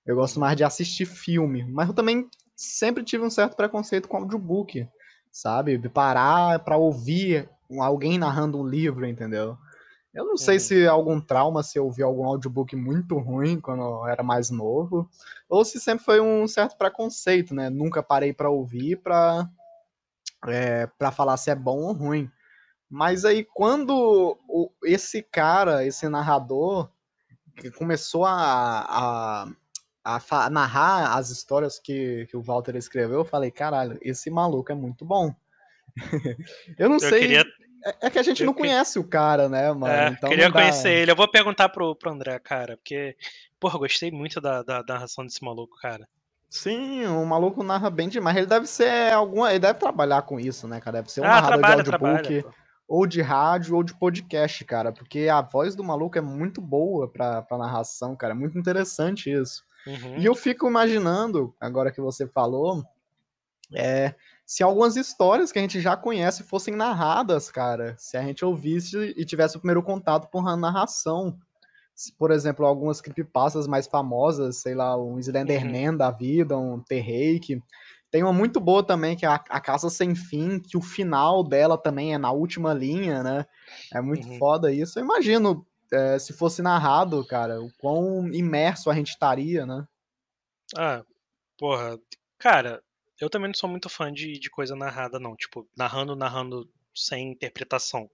Eu 0.05 0.17
gosto 0.17 0.39
mais 0.39 0.55
de 0.55 0.63
assistir 0.63 1.05
filme, 1.05 1.63
mas 1.63 1.87
eu 1.87 1.95
também 1.95 2.29
sempre 2.55 3.03
tive 3.03 3.23
um 3.23 3.29
certo 3.29 3.55
preconceito 3.55 4.07
com 4.07 4.17
audiobook, 4.17 4.87
sabe? 5.31 5.79
Parar 5.89 6.59
para 6.59 6.77
ouvir 6.77 7.49
alguém 7.79 8.19
narrando 8.19 8.59
um 8.59 8.67
livro, 8.67 9.05
entendeu? 9.05 9.57
Eu 10.13 10.25
não 10.25 10.37
sei 10.37 10.59
se 10.59 10.85
algum 10.87 11.19
trauma, 11.19 11.63
se 11.63 11.79
eu 11.79 11.85
ouvi 11.85 12.03
algum 12.03 12.25
audiobook 12.25 12.75
muito 12.75 13.17
ruim 13.17 13.59
quando 13.59 13.81
eu 13.81 14.07
era 14.07 14.21
mais 14.21 14.51
novo, 14.51 15.09
ou 15.49 15.65
se 15.65 15.79
sempre 15.79 16.05
foi 16.05 16.21
um 16.21 16.47
certo 16.47 16.77
preconceito, 16.77 17.55
né? 17.55 17.69
Nunca 17.69 18.03
parei 18.03 18.31
para 18.31 18.49
ouvir 18.49 18.97
para 18.97 19.49
é, 20.47 20.85
para 20.99 21.11
falar 21.11 21.37
se 21.37 21.49
é 21.49 21.55
bom 21.55 21.79
ou 21.79 21.93
ruim. 21.93 22.29
Mas 22.87 23.25
aí 23.25 23.43
quando 23.43 24.37
o, 24.47 24.71
esse 24.83 25.23
cara, 25.23 25.83
esse 25.83 26.07
narrador, 26.07 26.91
que 27.55 27.71
começou 27.71 28.23
a, 28.23 29.47
a, 30.03 30.19
a, 30.29 30.49
narrar 30.51 31.17
as 31.17 31.31
histórias 31.31 31.79
que, 31.79 32.27
que 32.27 32.37
o 32.37 32.41
Walter 32.41 32.75
escreveu, 32.75 33.19
eu 33.19 33.25
falei, 33.25 33.49
caralho, 33.49 33.97
esse 34.01 34.29
maluco 34.29 34.71
é 34.71 34.75
muito 34.75 35.03
bom. 35.03 35.33
eu 36.77 36.87
não 36.87 36.95
eu 36.95 36.99
sei. 36.99 37.21
Queria 37.21 37.45
é, 37.85 38.07
é 38.07 38.09
que 38.09 38.19
a 38.19 38.23
gente 38.23 38.43
não 38.43 38.53
conhece 38.53 38.97
o 38.97 39.03
cara, 39.03 39.49
né, 39.49 39.71
mano? 39.71 39.93
É, 39.93 40.09
então 40.09 40.29
queria 40.29 40.51
conhecer 40.51 40.91
ele. 40.91 41.11
Eu 41.11 41.15
vou 41.15 41.27
perguntar 41.27 41.69
pro, 41.69 41.95
pro 41.95 42.11
André, 42.11 42.39
cara, 42.39 42.77
porque, 42.77 43.15
porra, 43.59 43.79
gostei 43.79 44.11
muito 44.11 44.39
da, 44.39 44.63
da, 44.63 44.81
da 44.81 44.93
narração 44.93 45.25
desse 45.25 45.43
maluco, 45.43 45.77
cara. 45.81 46.07
Sim, 46.49 47.05
o 47.07 47.25
maluco 47.25 47.63
narra 47.63 47.89
bem 47.89 48.07
demais. 48.07 48.37
Ele 48.37 48.45
deve 48.45 48.67
ser 48.67 49.11
alguma. 49.11 49.49
Ele 49.49 49.59
deve 49.59 49.79
trabalhar 49.79 50.21
com 50.21 50.39
isso, 50.39 50.67
né, 50.67 50.79
cara? 50.79 50.97
Deve 50.97 51.11
ser 51.11 51.21
um 51.21 51.25
ah, 51.25 51.27
narrador 51.29 51.59
trabalha, 51.59 51.83
de 51.83 51.91
audiobook, 51.91 52.41
trabalha, 52.41 52.55
ou 52.87 53.07
de 53.07 53.21
rádio, 53.23 53.75
ou 53.75 53.83
de 53.83 53.95
podcast, 53.95 54.63
cara. 54.63 54.91
Porque 54.91 55.27
a 55.29 55.41
voz 55.41 55.75
do 55.75 55.83
maluco 55.83 56.15
é 56.15 56.21
muito 56.21 56.61
boa 56.61 57.07
pra, 57.07 57.41
pra 57.41 57.57
narração, 57.57 58.15
cara. 58.15 58.33
É 58.33 58.37
muito 58.37 58.57
interessante 58.57 59.31
isso. 59.31 59.65
Uhum. 59.87 60.17
E 60.19 60.25
eu 60.25 60.35
fico 60.35 60.67
imaginando, 60.67 61.55
agora 61.59 61.91
que 61.91 61.99
você 61.99 62.27
falou, 62.27 62.83
é, 63.73 64.13
se 64.45 64.61
algumas 64.61 64.95
histórias 64.95 65.51
que 65.51 65.59
a 65.59 65.61
gente 65.61 65.79
já 65.79 65.95
conhece 65.95 66.43
fossem 66.43 66.75
narradas, 66.75 67.49
cara, 67.49 67.95
se 67.97 68.17
a 68.17 68.21
gente 68.21 68.43
ouvisse 68.43 69.13
e 69.15 69.25
tivesse 69.25 69.55
o 69.55 69.59
primeiro 69.59 69.81
contato 69.81 70.29
com 70.29 70.47
a 70.47 70.57
narração. 70.57 71.37
Se, 71.95 72.11
por 72.13 72.31
exemplo, 72.31 72.65
algumas 72.65 72.99
creepypastas 72.99 73.67
mais 73.67 73.87
famosas, 73.87 74.57
sei 74.57 74.73
lá, 74.73 74.97
um 74.97 75.19
Slenderman 75.19 75.91
uhum. 75.91 75.97
da 75.97 76.11
vida, 76.11 76.57
um 76.57 76.79
T-Rake. 76.79 77.61
Tem 78.09 78.23
uma 78.23 78.33
muito 78.33 78.59
boa 78.59 78.83
também, 78.83 79.15
que 79.15 79.25
é 79.25 79.29
a, 79.29 79.35
a 79.35 79.59
Casa 79.59 79.89
Sem 79.89 80.13
Fim, 80.15 80.59
que 80.59 80.77
o 80.77 80.81
final 80.81 81.43
dela 81.43 81.77
também 81.77 82.13
é 82.13 82.17
na 82.17 82.31
última 82.31 82.73
linha, 82.73 83.23
né? 83.23 83.45
É 83.93 84.01
muito 84.01 84.27
uhum. 84.27 84.37
foda 84.37 84.71
isso. 84.71 84.99
Eu 84.99 85.03
imagino, 85.03 85.65
é, 85.91 86.19
se 86.19 86.33
fosse 86.33 86.61
narrado, 86.61 87.25
cara, 87.25 87.61
o 87.61 87.71
quão 87.79 88.27
imerso 88.33 88.89
a 88.89 88.95
gente 88.95 89.09
estaria, 89.09 89.65
né? 89.65 89.87
Ah, 90.75 91.03
porra. 91.57 91.97
Cara, 92.39 92.83
eu 93.19 93.29
também 93.29 93.47
não 93.47 93.55
sou 93.55 93.69
muito 93.69 93.89
fã 93.89 94.11
de, 94.11 94.39
de 94.39 94.49
coisa 94.49 94.75
narrada, 94.75 95.19
não. 95.19 95.35
Tipo, 95.35 95.67
narrando, 95.77 96.15
narrando 96.15 96.69
sem 96.93 97.31
interpretação. 97.31 98.09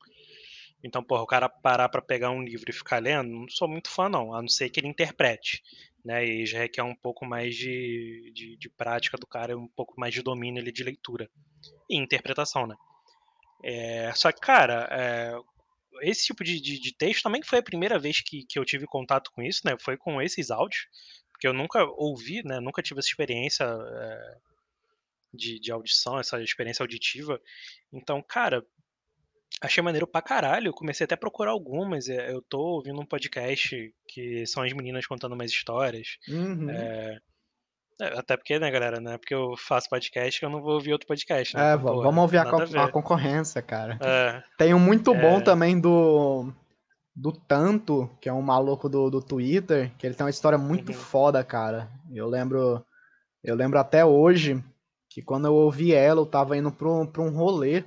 Então, 0.84 1.04
porra, 1.04 1.24
o 1.24 1.28
cara 1.28 1.50
parar 1.50 1.90
pra 1.90 2.02
pegar 2.02 2.32
um 2.32 2.42
livro 2.42 2.70
e 2.70 2.74
ficar 2.74 3.02
lendo, 3.02 3.30
não 3.30 3.50
sou 3.50 3.68
muito 3.68 3.90
fã, 3.90 4.08
não. 4.08 4.34
A 4.34 4.42
não 4.42 4.50
ser 4.50 4.70
que 4.70 4.80
ele 4.80 4.88
interprete. 4.88 5.64
Né, 6.04 6.26
e 6.26 6.46
já 6.46 6.60
requer 6.60 6.82
um 6.82 6.96
pouco 6.96 7.26
mais 7.26 7.54
de, 7.54 8.32
de, 8.34 8.56
de 8.56 8.70
prática 8.70 9.18
do 9.18 9.28
cara, 9.28 9.58
um 9.58 9.68
pouco 9.68 10.00
mais 10.00 10.14
de 10.14 10.22
domínio 10.22 10.62
ali 10.62 10.72
de 10.72 10.82
leitura 10.82 11.30
e 11.90 11.98
interpretação, 11.98 12.66
né? 12.66 12.74
É, 13.62 14.12
só 14.16 14.32
que, 14.32 14.40
cara, 14.40 14.88
é, 14.92 15.36
esse 16.02 16.28
tipo 16.28 16.42
de, 16.44 16.62
de, 16.62 16.80
de, 16.80 16.96
texto 16.96 17.24
também 17.24 17.42
foi 17.44 17.60
a 17.60 17.64
primeira 17.64 18.00
vez 18.00 18.22
que, 18.22 18.46
que 18.46 18.58
eu 18.58 18.64
tive 18.64 18.86
contato 18.86 19.30
com 19.34 19.42
isso, 19.42 19.62
né? 19.66 19.76
Foi 19.80 19.98
com 19.98 20.22
esses 20.22 20.50
áudios, 20.50 20.88
porque 21.32 21.48
eu 21.48 21.54
nunca 21.54 21.84
ouvi, 21.84 22.42
né? 22.44 22.60
Nunca 22.62 22.82
tive 22.82 23.00
essa 23.00 23.10
experiência 23.10 23.66
é, 23.66 24.38
de, 25.34 25.60
de 25.60 25.72
audição, 25.72 26.20
essa 26.20 26.42
experiência 26.42 26.84
auditiva. 26.84 27.40
Então, 27.92 28.22
cara, 28.22 28.64
achei 29.62 29.84
maneiro 29.84 30.08
pra 30.08 30.22
caralho. 30.22 30.74
Comecei 30.74 31.06
até 31.06 31.16
a 31.16 31.18
procurar 31.18 31.52
algumas. 31.52 32.08
É, 32.10 32.32
eu 32.32 32.42
tô 32.42 32.60
ouvindo 32.60 33.00
um 33.00 33.06
podcast 33.06 33.94
que 34.08 34.46
são 34.46 34.64
as 34.64 34.74
meninas 34.74 35.06
contando 35.06 35.34
umas 35.34 35.52
histórias. 35.52 36.18
Uhum. 36.28 36.70
É, 36.70 37.20
até 38.16 38.38
porque, 38.38 38.58
né, 38.60 38.72
galera, 38.72 39.00
né? 39.00 39.18
Porque 39.18 39.34
eu 39.34 39.56
faço 39.58 39.90
podcast 39.90 40.40
que 40.40 40.46
eu 40.46 40.50
não 40.50 40.62
vou 40.62 40.76
ouvir 40.76 40.94
outro 40.94 41.08
podcast, 41.08 41.56
né? 41.56 41.74
É, 41.74 41.78
vamos 41.78 42.18
ouvir 42.18 42.38
a, 42.38 42.50
co 42.50 42.62
a, 42.62 42.86
a, 42.86 42.92
concorrência, 42.92 43.62
cara. 43.62 44.00
É, 44.02 44.42
Tem 44.58 44.74
um 44.74 44.80
muito 44.80 45.14
bom 45.14 45.40
é... 45.40 45.42
também 45.42 45.80
do. 45.80 46.52
Do 47.16 47.34
Tanto, 47.34 48.10
que 48.22 48.30
é 48.30 48.34
um 48.34 48.42
maluco 48.42 48.88
do, 48.88 49.10
do 49.10 49.22
Twitter, 49.22 49.92
que 49.98 50.08
ele 50.08 50.16
tem 50.16 50.24
uma 50.24 50.30
história 50.30 50.58
muito 50.58 50.94
uhum. 50.94 50.98
foda, 50.98 51.44
cara. 51.44 51.92
Eu 52.14 52.28
lembro. 52.28 52.86
Eu 53.44 53.56
lembro 53.56 53.78
até 53.78 54.06
hoje 54.06 54.64
que 55.10 55.22
quando 55.22 55.46
eu 55.46 55.54
ouvi 55.54 55.94
ela, 55.94 56.22
eu 56.22 56.26
tava 56.26 56.56
indo 56.56 56.72
pra 56.72 56.88
um, 56.88 57.06
pra 57.06 57.22
um 57.22 57.32
rolê 57.32 57.84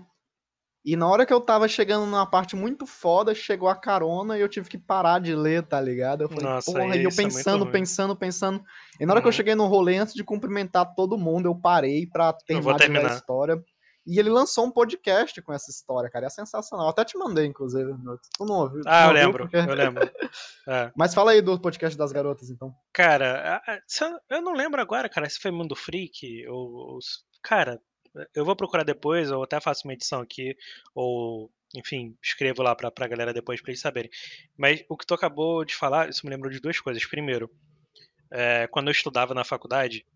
e 0.85 0.97
na 0.97 1.09
hora 1.09 1.25
que 1.25 1.33
eu 1.33 1.41
tava 1.41 1.69
chegando 1.69 2.07
numa 2.07 2.27
parte 2.27 2.57
muito 2.57 2.87
foda, 2.87 3.35
chegou 3.35 3.69
a 3.69 3.77
carona 3.77 4.37
e 4.37 4.41
eu 4.41 4.49
tive 4.49 4.69
que 4.69 4.77
parar 4.77 5.21
de 5.21 5.33
ler, 5.33 5.63
tá 5.63 5.81
ligado? 5.81 6.23
Eu 6.25 6.29
falei, 6.29 6.45
Nossa, 6.45 6.73
porra, 6.73 6.97
e 6.97 7.05
eu 7.05 7.11
pensando, 7.15 7.69
é 7.69 7.71
pensando, 7.71 8.17
pensando. 8.17 8.65
E 8.99 9.07
na 9.07 9.13
hora 9.13 9.21
uhum. 9.21 9.23
que 9.23 9.29
eu 9.29 9.31
uhum. 9.31 9.33
cheguei 9.33 9.55
no 9.55 9.67
rolê, 9.67 9.97
antes 9.97 10.13
de 10.13 10.25
cumprimentar 10.25 10.93
todo 10.97 11.17
mundo, 11.17 11.47
eu 11.47 11.55
parei 11.55 12.07
pra 12.07 12.33
terminar, 12.33 12.79
terminar. 12.79 13.13
a 13.13 13.15
história. 13.15 13.63
E 14.07 14.19
ele 14.19 14.31
lançou 14.31 14.67
um 14.67 14.71
podcast 14.71 15.41
com 15.43 15.53
essa 15.53 15.71
história, 15.71 16.11
cara. 16.11 16.27
É 16.27 16.31
sensacional. 16.31 16.87
Eu 16.87 16.91
até 16.91 17.05
te 17.05 17.17
mandei, 17.17 17.47
inclusive. 17.47 17.93
Tu 18.37 18.45
não 18.45 18.57
ouviu? 18.57 18.83
Ah, 18.87 19.03
não 19.03 19.09
eu 19.09 19.13
lembro, 19.13 19.45
porque... 19.45 19.57
eu 19.57 19.75
lembro. 19.75 20.03
É. 20.67 20.93
Mas 20.97 21.13
fala 21.13 21.33
aí 21.33 21.43
do 21.43 21.61
podcast 21.61 21.99
das 21.99 22.13
garotas, 22.13 22.49
então. 22.49 22.73
Cara, 22.93 23.61
eu 24.31 24.41
não 24.41 24.53
lembro 24.53 24.81
agora, 24.81 25.09
cara, 25.09 25.29
se 25.29 25.41
foi 25.41 25.51
Mundo 25.51 25.75
Freak 25.75 26.47
ou. 26.49 26.99
Cara, 27.43 27.81
eu 28.33 28.45
vou 28.45 28.55
procurar 28.55 28.85
depois, 28.85 29.31
ou 29.33 29.43
até 29.43 29.61
faço 29.61 29.83
uma 29.85 29.93
edição 29.93 30.21
aqui, 30.21 30.57
ou 30.95 31.51
enfim, 31.75 32.17
escrevo 32.23 32.63
lá 32.63 32.75
pra, 32.77 32.91
pra 32.91 33.09
galera 33.09 33.33
depois 33.33 33.61
pra 33.61 33.71
eles 33.71 33.81
saberem. 33.81 34.11
Mas 34.57 34.85
o 34.89 34.97
que 34.97 35.07
tu 35.07 35.15
acabou 35.15 35.65
de 35.65 35.75
falar, 35.75 36.09
isso 36.09 36.25
me 36.25 36.31
lembrou 36.31 36.53
de 36.53 36.61
duas 36.61 36.79
coisas. 36.79 37.05
Primeiro, 37.05 37.51
é, 38.31 38.67
quando 38.69 38.89
eu 38.89 38.93
estudava 38.93 39.35
na 39.35 39.45
faculdade, 39.45 40.07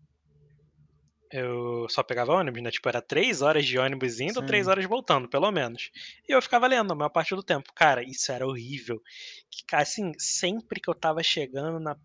eu 1.31 1.87
só 1.89 2.03
pegava 2.03 2.33
ônibus, 2.33 2.61
né? 2.61 2.71
Tipo, 2.71 2.89
era 2.89 3.01
três 3.01 3.41
horas 3.41 3.65
de 3.65 3.77
ônibus 3.77 4.19
indo, 4.19 4.39
Sim. 4.41 4.45
três 4.45 4.67
horas 4.67 4.85
voltando, 4.85 5.27
pelo 5.27 5.51
menos. 5.51 5.91
E 6.27 6.33
eu 6.33 6.41
ficava 6.41 6.67
lendo 6.67 6.91
a 6.91 6.95
maior 6.95 7.09
parte 7.09 7.35
do 7.35 7.43
tempo. 7.43 7.71
Cara, 7.73 8.03
isso 8.03 8.31
era 8.31 8.45
horrível. 8.45 9.01
Que, 9.49 9.75
assim, 9.75 10.11
sempre 10.17 10.79
que 10.79 10.89
eu 10.89 10.95
tava 10.95 11.21
chegando 11.23 11.79
na 11.79 11.95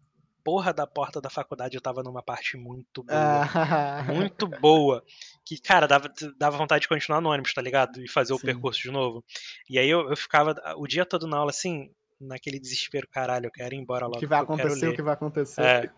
porra 0.44 0.72
da 0.72 0.86
porta 0.86 1.20
da 1.20 1.30
faculdade 1.30 1.76
eu 1.76 1.80
tava 1.80 2.02
numa 2.02 2.22
parte 2.22 2.56
muito 2.56 3.02
boa. 3.02 3.18
Ah. 3.54 4.02
muito 4.12 4.46
boa. 4.46 5.02
Que, 5.44 5.60
cara, 5.60 5.86
dava, 5.86 6.12
dava 6.36 6.56
vontade 6.56 6.82
de 6.82 6.88
continuar 6.88 7.20
no 7.20 7.30
ônibus, 7.30 7.54
tá 7.54 7.62
ligado? 7.62 8.02
E 8.02 8.08
fazer 8.08 8.34
Sim. 8.34 8.40
o 8.40 8.40
percurso 8.40 8.82
de 8.82 8.90
novo. 8.90 9.24
E 9.68 9.78
aí 9.78 9.88
eu, 9.88 10.10
eu 10.10 10.16
ficava 10.16 10.54
o 10.76 10.86
dia 10.86 11.06
todo 11.06 11.26
na 11.26 11.36
aula 11.36 11.50
assim, 11.50 11.90
naquele 12.20 12.58
desespero, 12.58 13.08
caralho, 13.08 13.46
eu 13.46 13.50
quero 13.50 13.74
ir 13.74 13.78
embora 13.78 14.06
logo. 14.06 14.16
O 14.16 14.20
que 14.20 14.26
vai 14.26 14.40
acontecer, 14.40 14.88
o 14.88 14.94
que 14.94 15.02
vai 15.02 15.14
acontecer. 15.14 15.62
É. 15.62 15.90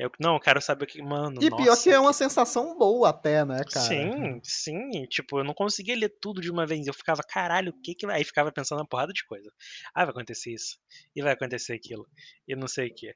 Eu, 0.00 0.10
não, 0.18 0.34
eu 0.34 0.40
quero 0.40 0.62
saber 0.62 0.84
o 0.84 0.86
que. 0.86 1.02
Mano. 1.02 1.36
E 1.42 1.50
nossa, 1.50 1.62
pior 1.62 1.76
que 1.76 1.90
é 1.90 2.00
uma 2.00 2.14
sensação 2.14 2.76
boa 2.78 3.10
até, 3.10 3.44
né, 3.44 3.62
cara? 3.70 3.86
Sim, 3.86 4.40
sim. 4.42 5.04
Tipo, 5.06 5.40
eu 5.40 5.44
não 5.44 5.52
conseguia 5.52 5.94
ler 5.94 6.08
tudo 6.20 6.40
de 6.40 6.50
uma 6.50 6.66
vez. 6.66 6.86
Eu 6.86 6.94
ficava, 6.94 7.22
caralho, 7.22 7.70
o 7.70 7.82
que 7.82 7.94
que 7.94 8.06
vai. 8.06 8.16
Aí 8.16 8.24
ficava 8.24 8.50
pensando 8.50 8.78
uma 8.78 8.86
porrada 8.86 9.12
de 9.12 9.26
coisa. 9.26 9.52
Ah, 9.94 10.06
vai 10.06 10.12
acontecer 10.12 10.54
isso. 10.54 10.78
E 11.14 11.20
vai 11.20 11.34
acontecer 11.34 11.74
aquilo. 11.74 12.08
E 12.48 12.56
não 12.56 12.66
sei 12.66 12.88
o 12.88 12.94
que. 12.94 13.14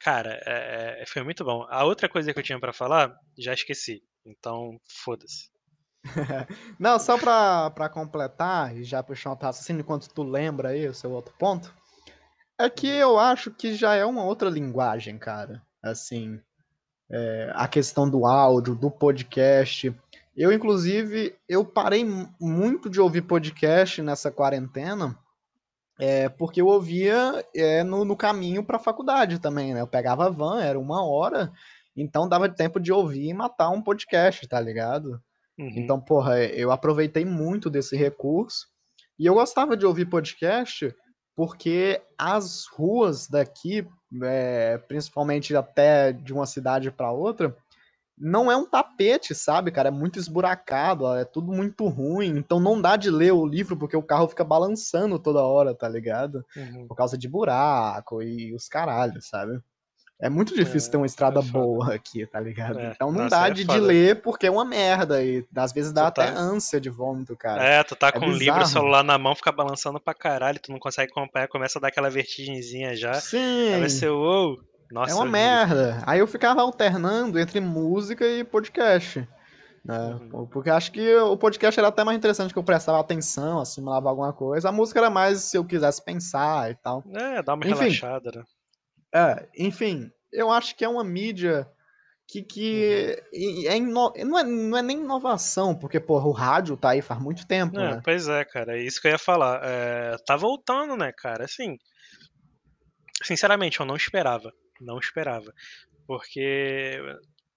Cara, 0.00 0.40
é, 0.46 1.02
é, 1.02 1.06
foi 1.06 1.22
muito 1.22 1.44
bom. 1.44 1.66
A 1.68 1.84
outra 1.84 2.08
coisa 2.08 2.32
que 2.32 2.38
eu 2.38 2.42
tinha 2.42 2.58
para 2.58 2.72
falar, 2.72 3.14
já 3.38 3.52
esqueci. 3.52 4.02
Então, 4.24 4.80
foda-se. 4.88 5.50
Não, 6.80 6.98
só 6.98 7.18
pra, 7.18 7.70
pra 7.70 7.88
completar 7.90 8.74
e 8.74 8.82
já 8.82 9.02
puxar 9.02 9.32
um 9.32 9.36
raciocínio 9.36 9.80
enquanto 9.80 10.08
tu 10.08 10.22
lembra 10.22 10.70
aí 10.70 10.88
o 10.88 10.94
seu 10.94 11.10
outro 11.10 11.34
ponto, 11.38 11.74
é 12.58 12.68
que 12.70 12.86
uhum. 12.86 12.94
eu 12.94 13.18
acho 13.18 13.50
que 13.50 13.74
já 13.74 13.94
é 13.94 14.04
uma 14.04 14.24
outra 14.24 14.48
linguagem, 14.48 15.18
cara. 15.18 15.62
Assim, 15.84 16.40
é, 17.10 17.52
a 17.54 17.68
questão 17.68 18.08
do 18.08 18.26
áudio, 18.26 18.74
do 18.74 18.90
podcast. 18.90 19.94
Eu, 20.36 20.52
inclusive, 20.52 21.36
eu 21.48 21.64
parei 21.64 22.04
muito 22.40 22.90
de 22.90 23.00
ouvir 23.00 23.22
podcast 23.22 24.02
nessa 24.02 24.30
quarentena, 24.30 25.16
é, 25.98 26.28
porque 26.28 26.60
eu 26.60 26.66
ouvia 26.66 27.44
é, 27.54 27.84
no, 27.84 28.04
no 28.04 28.16
caminho 28.16 28.64
para 28.64 28.76
a 28.76 28.80
faculdade 28.80 29.38
também, 29.38 29.74
né? 29.74 29.80
Eu 29.80 29.86
pegava 29.86 30.26
a 30.26 30.30
van, 30.30 30.60
era 30.60 30.78
uma 30.78 31.04
hora, 31.04 31.52
então 31.96 32.28
dava 32.28 32.48
tempo 32.48 32.80
de 32.80 32.92
ouvir 32.92 33.28
e 33.28 33.34
matar 33.34 33.70
um 33.70 33.82
podcast, 33.82 34.46
tá 34.48 34.60
ligado? 34.60 35.22
Uhum. 35.58 35.72
Então, 35.76 36.00
porra, 36.00 36.42
eu 36.42 36.72
aproveitei 36.72 37.24
muito 37.24 37.70
desse 37.70 37.96
recurso. 37.96 38.66
E 39.16 39.26
eu 39.26 39.34
gostava 39.34 39.76
de 39.76 39.86
ouvir 39.86 40.06
podcast 40.06 40.92
porque 41.36 42.00
as 42.16 42.66
ruas 42.66 43.26
daqui, 43.26 43.86
é, 44.22 44.78
principalmente 44.86 45.54
até 45.54 46.12
de 46.12 46.32
uma 46.32 46.46
cidade 46.46 46.90
para 46.90 47.10
outra, 47.10 47.56
não 48.16 48.50
é 48.50 48.56
um 48.56 48.64
tapete, 48.64 49.34
sabe, 49.34 49.72
cara? 49.72 49.88
É 49.88 49.92
muito 49.92 50.18
esburacado, 50.18 51.06
é 51.14 51.24
tudo 51.24 51.52
muito 51.52 51.88
ruim. 51.88 52.38
Então 52.38 52.60
não 52.60 52.80
dá 52.80 52.96
de 52.96 53.10
ler 53.10 53.32
o 53.32 53.44
livro 53.44 53.76
porque 53.76 53.96
o 53.96 54.02
carro 54.02 54.28
fica 54.28 54.44
balançando 54.44 55.18
toda 55.18 55.42
hora, 55.42 55.74
tá 55.74 55.88
ligado? 55.88 56.44
Uhum. 56.56 56.86
Por 56.86 56.96
causa 56.96 57.18
de 57.18 57.28
buraco 57.28 58.22
e 58.22 58.54
os 58.54 58.68
caralhos, 58.68 59.28
sabe? 59.28 59.60
É 60.20 60.28
muito 60.28 60.54
difícil 60.54 60.88
é, 60.88 60.90
ter 60.92 60.96
uma 60.96 61.06
estrada 61.06 61.40
é 61.40 61.42
boa 61.42 61.94
aqui, 61.94 62.24
tá 62.26 62.38
ligado? 62.40 62.78
É, 62.78 62.92
então 62.92 63.10
não 63.10 63.24
nossa, 63.24 63.36
dá 63.36 63.48
é 63.48 63.50
de, 63.50 63.64
de, 63.64 63.78
ler 63.78 64.22
porque 64.22 64.46
é 64.46 64.50
uma 64.50 64.64
merda. 64.64 65.22
E 65.22 65.44
às 65.54 65.72
vezes 65.72 65.92
dá 65.92 66.10
tu 66.10 66.20
até 66.20 66.32
tá... 66.32 66.38
ânsia 66.38 66.80
de 66.80 66.88
vômito, 66.88 67.36
cara. 67.36 67.62
É, 67.62 67.82
tu 67.82 67.96
tá 67.96 68.08
é 68.08 68.12
com 68.12 68.26
o 68.26 68.32
livro, 68.32 68.62
o 68.62 68.66
celular 68.66 69.02
na 69.02 69.18
mão, 69.18 69.34
fica 69.34 69.50
balançando 69.50 70.00
pra 70.00 70.14
caralho, 70.14 70.60
tu 70.60 70.70
não 70.70 70.78
consegue 70.78 71.10
acompanhar, 71.10 71.48
começa 71.48 71.78
a 71.78 71.82
dar 71.82 71.88
aquela 71.88 72.08
vertigenzinha 72.08 72.96
já. 72.96 73.14
Sim. 73.14 73.74
Aí 73.74 73.80
vai 73.80 73.90
ser, 73.90 74.08
uou. 74.08 74.58
Nossa, 74.90 75.12
é 75.12 75.14
uma 75.14 75.24
merda. 75.24 76.02
Aí 76.06 76.20
eu 76.20 76.26
ficava 76.26 76.62
alternando 76.62 77.38
entre 77.38 77.58
música 77.60 78.24
e 78.24 78.44
podcast. 78.44 79.26
Né? 79.84 80.18
Uhum. 80.32 80.46
Porque 80.46 80.70
acho 80.70 80.92
que 80.92 81.14
o 81.16 81.36
podcast 81.36 81.78
era 81.78 81.88
até 81.88 82.02
mais 82.04 82.16
interessante 82.16 82.52
que 82.52 82.58
eu 82.58 82.64
prestava 82.64 83.00
atenção, 83.00 83.60
assimilava 83.60 84.08
alguma 84.08 84.32
coisa. 84.32 84.68
A 84.68 84.72
música 84.72 85.00
era 85.00 85.10
mais 85.10 85.40
se 85.40 85.58
eu 85.58 85.64
quisesse 85.64 86.02
pensar 86.02 86.70
e 86.70 86.74
tal. 86.76 87.04
É, 87.12 87.42
dá 87.42 87.54
uma 87.54 87.66
enfim, 87.66 87.78
relaxada, 87.78 88.30
né? 88.34 88.44
É, 89.14 89.48
enfim, 89.56 90.10
eu 90.32 90.50
acho 90.50 90.74
que 90.74 90.84
é 90.84 90.88
uma 90.88 91.04
mídia 91.04 91.68
que, 92.26 92.42
que 92.42 93.16
uhum. 93.32 93.70
é 93.70 93.76
ino... 93.76 94.12
não, 94.24 94.38
é, 94.38 94.44
não 94.44 94.78
é 94.78 94.82
nem 94.82 94.98
inovação, 94.98 95.74
porque, 95.74 96.00
porra, 96.00 96.26
o 96.26 96.32
rádio 96.32 96.76
tá 96.76 96.90
aí 96.90 97.02
faz 97.02 97.20
muito 97.20 97.46
tempo, 97.46 97.78
é, 97.78 97.94
né? 97.94 98.02
Pois 98.04 98.28
é, 98.28 98.44
cara, 98.44 98.76
é 98.76 98.82
isso 98.82 99.00
que 99.00 99.06
eu 99.06 99.12
ia 99.12 99.18
falar. 99.18 99.60
É, 99.62 100.16
tá 100.26 100.36
voltando, 100.36 100.96
né, 100.96 101.12
cara? 101.12 101.44
Assim, 101.44 101.78
sinceramente, 103.22 103.78
eu 103.78 103.86
não 103.86 103.96
esperava 103.96 104.52
não 104.80 104.98
esperava. 104.98 105.52
Porque 106.06 106.98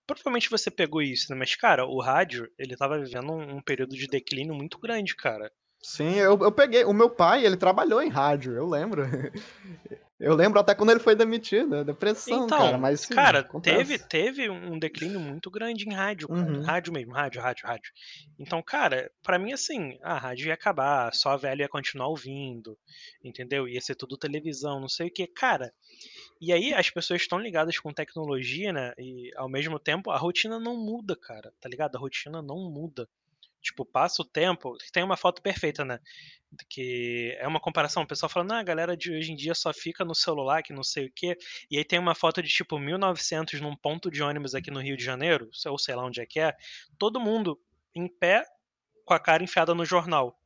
provavelmente 0.06 0.50
você 0.50 0.72
pegou 0.72 1.02
isso, 1.02 1.32
né? 1.32 1.38
Mas, 1.38 1.56
cara, 1.56 1.86
o 1.86 2.02
rádio, 2.02 2.50
ele 2.58 2.78
tava 2.78 3.00
vivendo 3.00 3.32
um, 3.32 3.58
um 3.58 3.62
período 3.62 3.96
de 3.96 4.08
declínio 4.08 4.56
muito 4.56 4.80
grande, 4.80 5.16
cara. 5.16 5.52
Sim, 5.82 6.16
eu, 6.16 6.38
eu 6.40 6.52
peguei. 6.52 6.84
O 6.86 6.94
meu 6.94 7.10
pai, 7.10 7.46
ele 7.46 7.58
trabalhou 7.58 8.02
em 8.02 8.10
rádio, 8.10 8.54
eu 8.54 8.66
lembro. 8.66 9.04
Eu 10.20 10.34
lembro 10.34 10.60
até 10.60 10.74
quando 10.74 10.90
ele 10.90 11.00
foi 11.00 11.16
demitido, 11.16 11.70
né? 11.70 11.84
depressão, 11.84 12.46
então, 12.46 12.58
cara. 12.58 12.78
Mas, 12.78 13.02
sim, 13.02 13.14
cara, 13.14 13.48
teve, 13.62 14.00
teve 14.00 14.50
um 14.50 14.80
declínio 14.80 15.20
muito 15.20 15.52
grande 15.52 15.88
em 15.88 15.94
rádio. 15.94 16.28
Uhum. 16.32 16.64
Rádio 16.64 16.92
mesmo, 16.92 17.14
rádio, 17.14 17.40
rádio, 17.40 17.68
rádio. 17.68 17.92
Então, 18.40 18.62
cara, 18.64 19.12
para 19.22 19.38
mim, 19.38 19.54
assim, 19.54 20.00
a 20.02 20.18
rádio 20.18 20.48
ia 20.48 20.56
acabar, 20.56 21.14
só 21.14 21.30
a 21.30 21.38
velha 21.38 21.64
ia 21.64 21.70
continuar 21.70 22.08
ouvindo, 22.08 22.76
entendeu? 23.24 23.68
Ia 23.68 23.80
ser 23.80 23.94
tudo 23.94 24.18
televisão, 24.18 24.80
não 24.80 24.90
sei 24.90 25.08
o 25.08 25.14
que. 25.14 25.28
Cara, 25.28 25.72
e 26.42 26.52
aí 26.52 26.74
as 26.74 26.90
pessoas 26.90 27.22
estão 27.22 27.38
ligadas 27.40 27.78
com 27.78 27.94
tecnologia, 27.94 28.74
né? 28.74 28.94
E 28.98 29.32
ao 29.36 29.48
mesmo 29.48 29.78
tempo 29.78 30.10
a 30.10 30.18
rotina 30.18 30.60
não 30.60 30.76
muda, 30.76 31.16
cara, 31.16 31.54
tá 31.62 31.70
ligado? 31.70 31.96
A 31.96 32.00
rotina 32.00 32.42
não 32.42 32.72
muda. 32.72 33.08
tipo, 33.62 33.86
passa 33.86 34.22
o 34.22 34.26
tempo, 34.26 34.78
tem 34.92 35.04
uma 35.04 35.18
foto 35.18 35.42
perfeita, 35.42 35.84
né? 35.86 36.00
Que 36.70 37.36
é 37.40 37.48
uma 37.48 37.60
comparação, 37.60 38.04
o 38.04 38.08
pessoal 38.08 38.30
falando, 38.30 38.54
ah, 38.54 38.60
a 38.60 38.64
galera 38.64 38.96
de 38.96 39.12
hoje 39.12 39.32
em 39.32 39.36
dia 39.36 39.54
só 39.54 39.74
fica 39.74 40.06
no 40.06 40.16
celular, 40.16 40.64
que 40.64 40.74
não 40.74 40.84
sei 40.84 41.08
o 41.08 41.12
quê. 41.14 41.38
E 41.70 41.78
aí 41.78 41.84
tem 41.84 42.00
uma 42.00 42.16
foto 42.16 42.42
de 42.42 42.50
tipo 42.50 42.80
1900 42.80 43.60
num 43.62 43.76
ponto 43.76 44.10
de 44.10 44.24
ônibus 44.24 44.56
aqui 44.56 44.72
no 44.72 44.82
Rio 44.82 44.98
de 44.98 45.04
Janeiro, 45.04 45.50
ou 45.68 45.78
sei 45.78 45.96
lá 45.96 46.06
onde 46.06 46.22
é 46.22 46.26
que 46.26 46.40
é, 46.40 46.56
todo 46.98 47.20
mundo 47.20 47.60
em 47.94 48.08
pé 48.08 48.44
com 49.06 49.14
a 49.14 49.20
cara 49.20 49.44
enfiada 49.44 49.74
no 49.74 49.86
jornal 49.86 50.38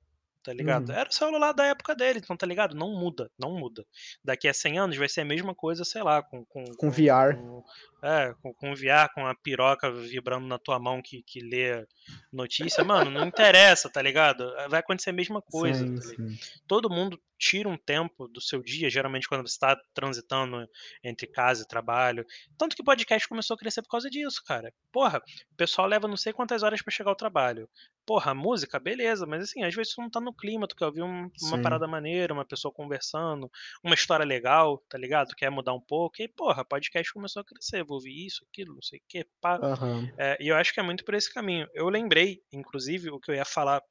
tá 0.43 0.53
ligado? 0.53 0.89
Uhum. 0.89 0.95
Era 0.95 1.09
o 1.09 1.13
celular 1.13 1.53
da 1.53 1.65
época 1.65 1.95
dele, 1.95 2.19
então 2.19 2.35
tá 2.35 2.45
ligado? 2.45 2.75
Não 2.75 2.89
muda, 2.89 3.29
não 3.37 3.57
muda. 3.57 3.85
Daqui 4.23 4.47
a 4.47 4.53
100 4.53 4.79
anos 4.79 4.97
vai 4.97 5.09
ser 5.09 5.21
a 5.21 5.25
mesma 5.25 5.53
coisa, 5.55 5.83
sei 5.83 6.03
lá, 6.03 6.21
com. 6.21 6.45
Com, 6.45 6.65
com 6.77 6.91
VR. 6.91 7.35
Com, 7.35 7.63
é, 8.03 8.33
com, 8.41 8.53
com 8.53 8.75
VR, 8.75 9.11
com 9.13 9.25
a 9.25 9.35
piroca 9.35 9.91
vibrando 9.91 10.47
na 10.47 10.57
tua 10.57 10.79
mão 10.79 11.01
que, 11.01 11.23
que 11.23 11.39
lê 11.39 11.85
notícia. 12.31 12.83
Mano, 12.83 13.11
não 13.11 13.27
interessa, 13.27 13.89
tá 13.89 14.01
ligado? 14.01 14.51
Vai 14.69 14.79
acontecer 14.79 15.11
a 15.11 15.13
mesma 15.13 15.41
coisa. 15.41 15.85
Sim, 15.85 15.95
tá 15.95 16.01
sim. 16.01 16.39
Todo 16.67 16.89
mundo 16.89 17.19
tira 17.41 17.67
um 17.67 17.75
tempo 17.75 18.27
do 18.27 18.39
seu 18.39 18.61
dia, 18.61 18.87
geralmente 18.87 19.27
quando 19.27 19.41
você 19.41 19.55
está 19.55 19.75
transitando 19.95 20.63
entre 21.03 21.25
casa 21.25 21.63
e 21.63 21.67
trabalho. 21.67 22.23
Tanto 22.55 22.75
que 22.75 22.83
o 22.83 22.85
podcast 22.85 23.27
começou 23.27 23.55
a 23.55 23.57
crescer 23.57 23.81
por 23.81 23.89
causa 23.89 24.11
disso, 24.11 24.43
cara. 24.45 24.71
Porra, 24.91 25.17
o 25.51 25.55
pessoal 25.55 25.87
leva 25.87 26.07
não 26.07 26.15
sei 26.15 26.31
quantas 26.31 26.61
horas 26.61 26.83
para 26.83 26.93
chegar 26.93 27.09
ao 27.09 27.15
trabalho. 27.15 27.67
Porra, 28.05 28.33
música, 28.35 28.79
beleza, 28.79 29.25
mas 29.25 29.43
assim, 29.43 29.63
às 29.63 29.73
vezes 29.73 29.93
tu 29.93 30.01
não 30.01 30.09
tá 30.09 30.19
no 30.19 30.33
clima, 30.33 30.67
tu 30.67 30.75
quer 30.75 30.85
ouvir 30.85 31.01
um, 31.01 31.31
uma 31.41 31.61
parada 31.61 31.87
maneira, 31.87 32.33
uma 32.33 32.45
pessoa 32.45 32.71
conversando, 32.71 33.49
uma 33.83 33.95
história 33.95 34.25
legal, 34.25 34.77
tá 34.87 34.97
ligado? 34.97 35.29
Tu 35.29 35.35
quer 35.35 35.49
mudar 35.49 35.73
um 35.73 35.81
pouco, 35.81 36.21
e 36.21 36.27
porra, 36.27 36.63
podcast 36.63 37.11
começou 37.11 37.41
a 37.41 37.45
crescer, 37.45 37.83
vou 37.83 37.97
ouvir 37.97 38.25
isso, 38.25 38.45
aquilo, 38.49 38.75
não 38.75 38.81
sei 38.81 38.99
o 38.99 39.03
que, 39.07 39.25
pá. 39.39 39.57
Uhum. 39.57 40.11
É, 40.17 40.37
e 40.39 40.47
eu 40.47 40.55
acho 40.55 40.73
que 40.73 40.79
é 40.79 40.83
muito 40.83 41.03
por 41.03 41.15
esse 41.15 41.33
caminho. 41.33 41.67
Eu 41.73 41.89
lembrei, 41.89 42.39
inclusive, 42.51 43.09
o 43.09 43.19
que 43.19 43.31
eu 43.31 43.35
ia 43.35 43.45
falar 43.45 43.81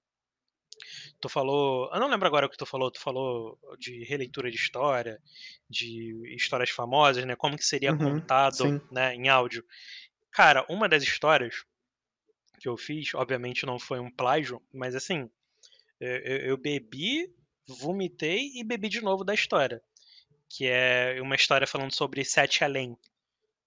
Tu 1.21 1.29
falou. 1.29 1.91
Eu 1.93 2.01
não 2.01 2.09
lembro 2.09 2.27
agora 2.27 2.47
o 2.47 2.49
que 2.49 2.57
tu 2.57 2.67
falou. 2.67 2.91
Tu 2.91 3.01
falou 3.01 3.59
de 3.79 4.05
releitura 4.05 4.51
de 4.51 4.57
história, 4.57 5.21
de 5.69 6.35
histórias 6.35 6.71
famosas, 6.71 7.25
né? 7.25 7.37
Como 7.37 7.57
que 7.57 7.65
seria 7.65 7.93
uhum, 7.93 7.99
contado 8.21 8.83
né, 8.91 9.15
em 9.15 9.29
áudio. 9.29 9.65
Cara, 10.31 10.65
uma 10.69 10.89
das 10.89 11.03
histórias 11.03 11.65
que 12.61 12.69
eu 12.69 12.77
fiz, 12.77 13.15
obviamente 13.15 13.65
não 13.65 13.79
foi 13.79 13.99
um 13.99 14.11
plágio, 14.11 14.63
mas 14.73 14.95
assim, 14.95 15.29
eu, 15.99 16.37
eu 16.39 16.57
bebi, 16.57 17.33
vomitei 17.67 18.51
e 18.55 18.65
bebi 18.65 18.89
de 18.89 19.01
novo 19.01 19.25
da 19.25 19.35
história. 19.35 19.83
Que 20.49 20.67
é 20.67 21.19
uma 21.23 21.37
história 21.37 21.67
falando 21.67 21.95
sobre 21.95 22.25
Sete 22.25 22.65
Além. 22.65 22.97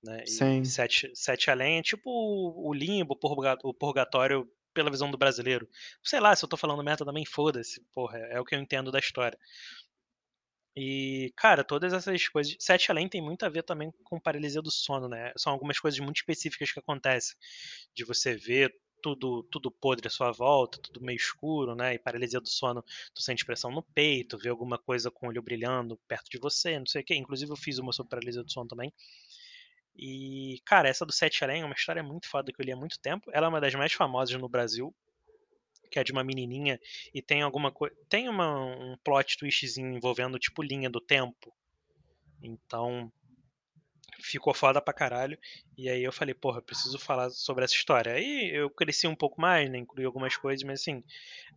Né? 0.04 0.26
Sete, 0.66 1.12
Sete 1.16 1.50
Além 1.50 1.80
é 1.80 1.82
tipo 1.82 2.10
o 2.10 2.74
limbo, 2.74 3.18
o 3.64 3.74
purgatório 3.74 4.48
pela 4.74 4.92
visão 4.92 5.10
do 5.12 5.18
brasileiro. 5.18 5.68
Sei 6.04 6.20
lá, 6.20 6.36
se 6.36 6.44
eu 6.46 6.50
tô 6.50 6.58
falando 6.58 6.84
merda 6.84 7.06
também, 7.06 7.26
foda-se. 7.26 7.82
Porra, 7.94 8.18
é 8.20 8.40
o 8.40 8.46
que 8.46 8.56
eu 8.56 8.60
entendo 8.60 8.92
da 8.92 9.00
história. 9.00 9.38
E, 10.76 11.32
cara, 11.38 11.64
todas 11.64 11.94
essas 11.94 12.28
coisas. 12.28 12.56
Sete 12.60 12.90
Além 12.92 13.08
tem 13.08 13.22
muito 13.22 13.44
a 13.46 13.50
ver 13.50 13.64
também 13.64 13.92
com 14.04 14.20
paralisia 14.20 14.62
do 14.62 14.72
sono, 14.72 15.08
né? 15.08 15.32
São 15.38 15.54
algumas 15.54 15.80
coisas 15.80 16.00
muito 16.00 16.18
específicas 16.18 16.72
que 16.72 16.80
acontecem. 16.80 17.36
De 17.96 18.04
você 18.04 18.36
ver 18.36 18.74
tudo, 19.02 19.44
tudo 19.52 19.70
podre 19.72 20.08
à 20.08 20.10
sua 20.10 20.32
volta, 20.32 20.80
tudo 20.82 21.02
meio 21.02 21.18
escuro, 21.18 21.76
né? 21.76 21.94
E 21.96 22.00
paralisia 22.00 22.40
do 22.42 22.50
sono, 22.50 22.84
tu 23.14 23.22
sente 23.22 23.46
pressão 23.46 23.70
no 23.72 23.84
peito, 23.84 24.38
vê 24.38 24.50
alguma 24.50 24.78
coisa 24.80 25.12
com 25.12 25.28
o 25.28 25.30
olho 25.30 25.44
brilhando 25.44 26.00
perto 26.08 26.30
de 26.32 26.40
você, 26.40 26.80
não 26.80 26.88
sei 26.88 27.02
o 27.02 27.06
que. 27.06 27.16
Inclusive, 27.16 27.52
eu 27.52 27.58
fiz 27.58 27.78
uma 27.78 27.94
sobre 27.94 28.10
paralisia 28.10 28.44
do 28.44 28.52
sono 28.52 28.68
também. 28.68 28.92
E, 29.96 30.60
cara, 30.66 30.90
essa 30.90 31.06
do 31.06 31.12
Sete 31.12 31.44
Além 31.44 31.62
é 31.62 31.66
uma 31.66 31.76
história 31.76 32.02
muito 32.02 32.28
foda 32.28 32.52
que 32.52 32.62
eu 32.62 32.66
li 32.66 32.72
há 32.72 32.76
muito 32.76 33.00
tempo. 33.00 33.30
Ela 33.32 33.48
é 33.48 33.50
uma 33.50 33.62
das 33.62 33.74
mais 33.76 33.94
famosas 33.94 34.40
no 34.40 34.50
Brasil, 34.50 34.94
que 35.92 36.00
é 36.00 36.04
de 36.04 36.12
uma 36.12 36.24
menininha 36.24 36.80
e 37.14 37.22
tem 37.22 37.42
alguma 37.42 37.72
coisa. 37.72 37.96
Tem 38.10 38.28
uma, 38.28 38.58
um 38.58 38.98
plot 39.04 39.38
twistzinho 39.38 39.96
envolvendo, 39.96 40.40
tipo, 40.40 40.64
linha 40.64 40.90
do 40.90 41.00
tempo. 41.00 41.54
Então, 42.42 43.12
ficou 44.22 44.54
foda 44.54 44.82
pra 44.82 44.94
caralho. 44.94 45.38
E 45.78 45.90
aí 45.90 46.04
eu 46.04 46.12
falei, 46.12 46.34
porra, 46.34 46.62
preciso 46.62 47.00
falar 47.00 47.30
sobre 47.30 47.64
essa 47.64 47.74
história. 47.74 48.14
Aí 48.14 48.52
eu 48.54 48.70
cresci 48.70 49.08
um 49.08 49.16
pouco 49.16 49.40
mais, 49.42 49.70
né? 49.70 49.78
Incluí 49.78 50.06
algumas 50.06 50.36
coisas, 50.36 50.64
mas 50.64 50.82
assim. 50.82 51.04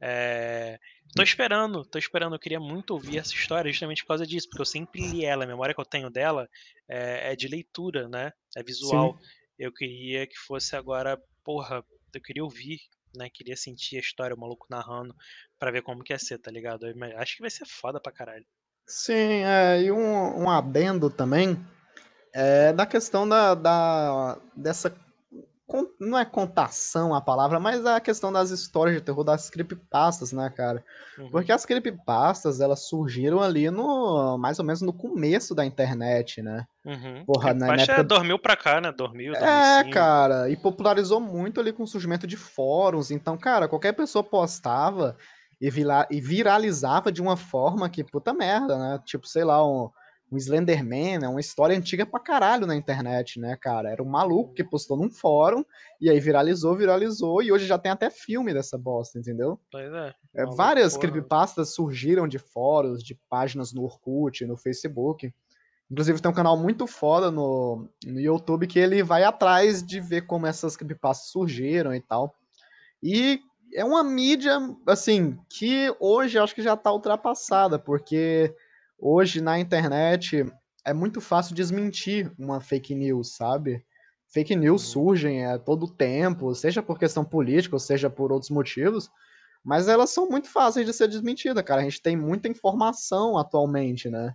É... 0.01 0.79
Tô 1.15 1.23
esperando, 1.23 1.85
tô 1.85 1.99
esperando. 1.99 2.35
Eu 2.35 2.41
queria 2.41 2.61
muito 2.61 2.91
ouvir 2.93 3.19
essa 3.19 3.33
história 3.33 3.71
justamente 3.71 4.03
por 4.03 4.09
causa 4.09 4.27
disso, 4.27 4.49
porque 4.49 4.63
eu 4.63 4.67
sempre 4.67 5.07
li 5.07 5.25
ela. 5.25 5.45
A 5.45 5.47
memória 5.47 5.75
que 5.75 5.81
eu 5.81 5.85
tenho 5.85 6.11
dela 6.11 6.49
é, 6.89 7.33
é 7.33 7.37
de 7.37 7.49
leitura, 7.49 8.09
né? 8.09 8.33
É 8.57 8.63
visual. 8.63 9.17
Sim. 9.19 9.25
Eu 9.59 9.73
queria 9.73 10.27
que 10.27 10.37
fosse 10.37 10.77
agora, 10.77 11.21
porra, 11.43 11.83
eu 12.13 12.21
queria 12.21 12.45
ouvir, 12.45 12.81
né? 13.15 13.29
Queria 13.31 13.57
sentir 13.57 13.97
a 13.97 14.01
história, 14.01 14.37
o 14.37 14.39
maluco 14.39 14.67
narrando, 14.69 15.15
para 15.59 15.71
ver 15.71 15.83
como 15.83 16.03
que 16.03 16.13
ia 16.13 16.19
ser, 16.19 16.39
tá 16.39 16.51
ligado? 16.51 16.87
Eu 16.87 17.19
acho 17.19 17.37
que 17.37 17.43
vai 17.43 17.51
ser 17.51 17.67
foda 17.67 18.01
pra 18.01 18.13
caralho. 18.13 18.45
Sim, 18.87 19.43
é, 19.45 19.83
e 19.83 19.91
um, 19.91 20.43
um 20.43 20.51
adendo 20.51 21.11
também 21.11 21.57
é 22.39 22.71
da 22.71 22.85
questão 22.85 23.27
da, 23.27 23.55
da 23.55 24.37
dessa 24.55 24.95
não 25.99 26.17
é 26.17 26.25
contação 26.25 27.13
a 27.13 27.21
palavra, 27.21 27.59
mas 27.59 27.85
é 27.85 27.95
a 27.95 28.01
questão 28.01 28.31
das 28.31 28.51
histórias 28.51 28.95
de 28.95 29.03
terror 29.03 29.25
das 29.25 29.51
creepypastas, 29.51 30.33
né, 30.33 30.49
cara? 30.49 30.85
Uhum. 31.19 31.31
Porque 31.31 31.51
as 31.51 31.67
creepypastas, 31.67 32.61
elas 32.61 32.87
surgiram 32.89 33.41
ali 33.41 33.69
no 33.69 34.39
mais 34.39 34.61
ou 34.61 34.65
menos 34.65 34.81
no 34.81 34.93
começo 34.93 35.55
da 35.55 35.65
internet, 35.65 36.41
né? 36.41 36.67
Uhum. 36.85 37.25
Porra, 37.25 37.53
na 37.53 37.75
época... 37.75 38.01
é, 38.01 38.03
dormiu 38.05 38.39
pra 38.39 38.55
cá, 38.55 38.81
né? 38.81 38.93
Dormiu, 38.93 39.35
É, 39.35 39.91
cara, 39.91 40.49
e 40.49 40.57
popularizou 40.57 41.19
muito 41.19 41.59
ali 41.59 41.73
com 41.73 41.83
o 41.83 41.89
surgimento 41.89 42.27
de 42.27 42.37
fóruns. 42.37 43.11
Então, 43.11 43.37
cara, 43.37 43.67
qualquer 43.67 43.93
pessoa 43.93 44.23
postava 44.23 45.17
e, 45.61 45.69
e 46.11 46.21
viralizava 46.21 47.11
de 47.11 47.21
uma 47.21 47.37
forma 47.37 47.89
que, 47.89 48.05
puta 48.05 48.33
merda, 48.33 48.79
né? 48.79 49.01
Tipo, 49.05 49.27
sei 49.27 49.43
lá, 49.43 49.67
um 49.67 49.91
um 50.31 50.37
Slenderman, 50.37 51.25
é 51.25 51.29
uma 51.29 51.41
história 51.41 51.77
antiga 51.77 52.05
pra 52.05 52.19
caralho 52.19 52.67
na 52.67 52.75
internet, 52.75 53.39
né, 53.39 53.57
cara? 53.57 53.91
Era 53.91 54.03
um 54.03 54.09
maluco 54.09 54.55
que 54.55 54.65
postou 54.65 54.97
num 54.97 55.11
fórum 55.11 55.65
e 56.01 56.11
aí 56.11 56.19
viralizou, 56.19 56.75
viralizou 56.75 57.43
e 57.43 57.53
hoje 57.53 57.67
já 57.67 57.79
tem 57.79 57.93
até 57.93 58.11
filme 58.11 58.53
dessa 58.53 58.77
bosta, 58.77 59.19
entendeu? 59.19 59.61
Pois 59.71 59.93
é. 59.93 60.15
é 60.35 60.47
várias 60.47 60.95
porra. 60.95 61.09
creepypastas 61.09 61.75
surgiram 61.75 62.27
de 62.27 62.39
fóruns, 62.39 63.03
de 63.03 63.15
páginas 63.29 63.73
no 63.73 63.85
Orkut, 63.85 64.45
no 64.45 64.57
Facebook. 64.57 65.33
Inclusive 65.89 66.21
tem 66.21 66.31
um 66.31 66.35
canal 66.35 66.57
muito 66.57 66.87
foda 66.89 67.31
no, 67.31 67.89
no 68.05 68.21
YouTube 68.21 68.67
que 68.67 68.81
ele 68.81 69.05
vai 69.05 69.23
atrás 69.23 69.81
de 69.85 70.01
ver 70.01 70.27
como 70.27 70.47
essas 70.47 70.77
creepypastas 70.77 71.31
surgiram 71.31 71.95
e 71.95 72.01
tal. 72.01 72.35
E 73.01 73.41
é 73.73 73.85
uma 73.85 74.03
mídia, 74.03 74.59
assim, 74.87 75.39
que 75.49 75.95
hoje 76.01 76.39
acho 76.39 76.55
que 76.55 76.63
já 76.63 76.77
tá 76.77 76.93
ultrapassada, 76.93 77.79
porque 77.79 78.53
hoje 78.99 79.41
na 79.41 79.59
internet 79.59 80.45
é 80.85 80.93
muito 80.93 81.21
fácil 81.21 81.55
desmentir 81.55 82.33
uma 82.39 82.61
fake 82.61 82.95
news, 82.95 83.35
sabe? 83.35 83.85
Fake 84.29 84.55
news 84.55 84.83
uhum. 84.83 84.93
surgem 84.93 85.47
a 85.47 85.59
todo 85.59 85.93
tempo, 85.93 86.55
seja 86.55 86.83
por 86.83 86.99
questão 86.99 87.25
política 87.25 87.77
ou 87.77 87.81
seja 87.81 88.11
por 88.11 88.33
outros 88.33 88.51
motivos, 88.51 89.11
mas 89.65 89.89
elas 89.89 90.11
são 90.11 90.29
muito 90.29 90.49
fáceis 90.49 90.87
de 90.87 90.93
ser 90.93 91.09
desmentidas, 91.09 91.63
cara. 91.65 91.81
A 91.81 91.85
gente 91.85 92.01
tem 92.03 92.17
muita 92.17 92.49
informação 92.49 93.37
atualmente, 93.37 94.09
né? 94.09 94.33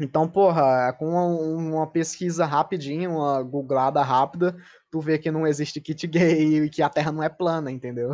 Então, 0.00 0.28
porra, 0.28 0.92
com 0.98 1.08
uma, 1.08 1.26
uma 1.26 1.86
pesquisa 1.90 2.46
rapidinha, 2.46 3.10
uma 3.10 3.42
googlada 3.42 4.02
rápida, 4.02 4.56
tu 4.90 5.00
vê 5.00 5.18
que 5.18 5.30
não 5.30 5.46
existe 5.46 5.80
kit 5.80 6.06
gay 6.06 6.64
e 6.64 6.70
que 6.70 6.80
a 6.82 6.88
Terra 6.88 7.10
não 7.10 7.22
é 7.22 7.28
plana, 7.28 7.70
entendeu? 7.70 8.10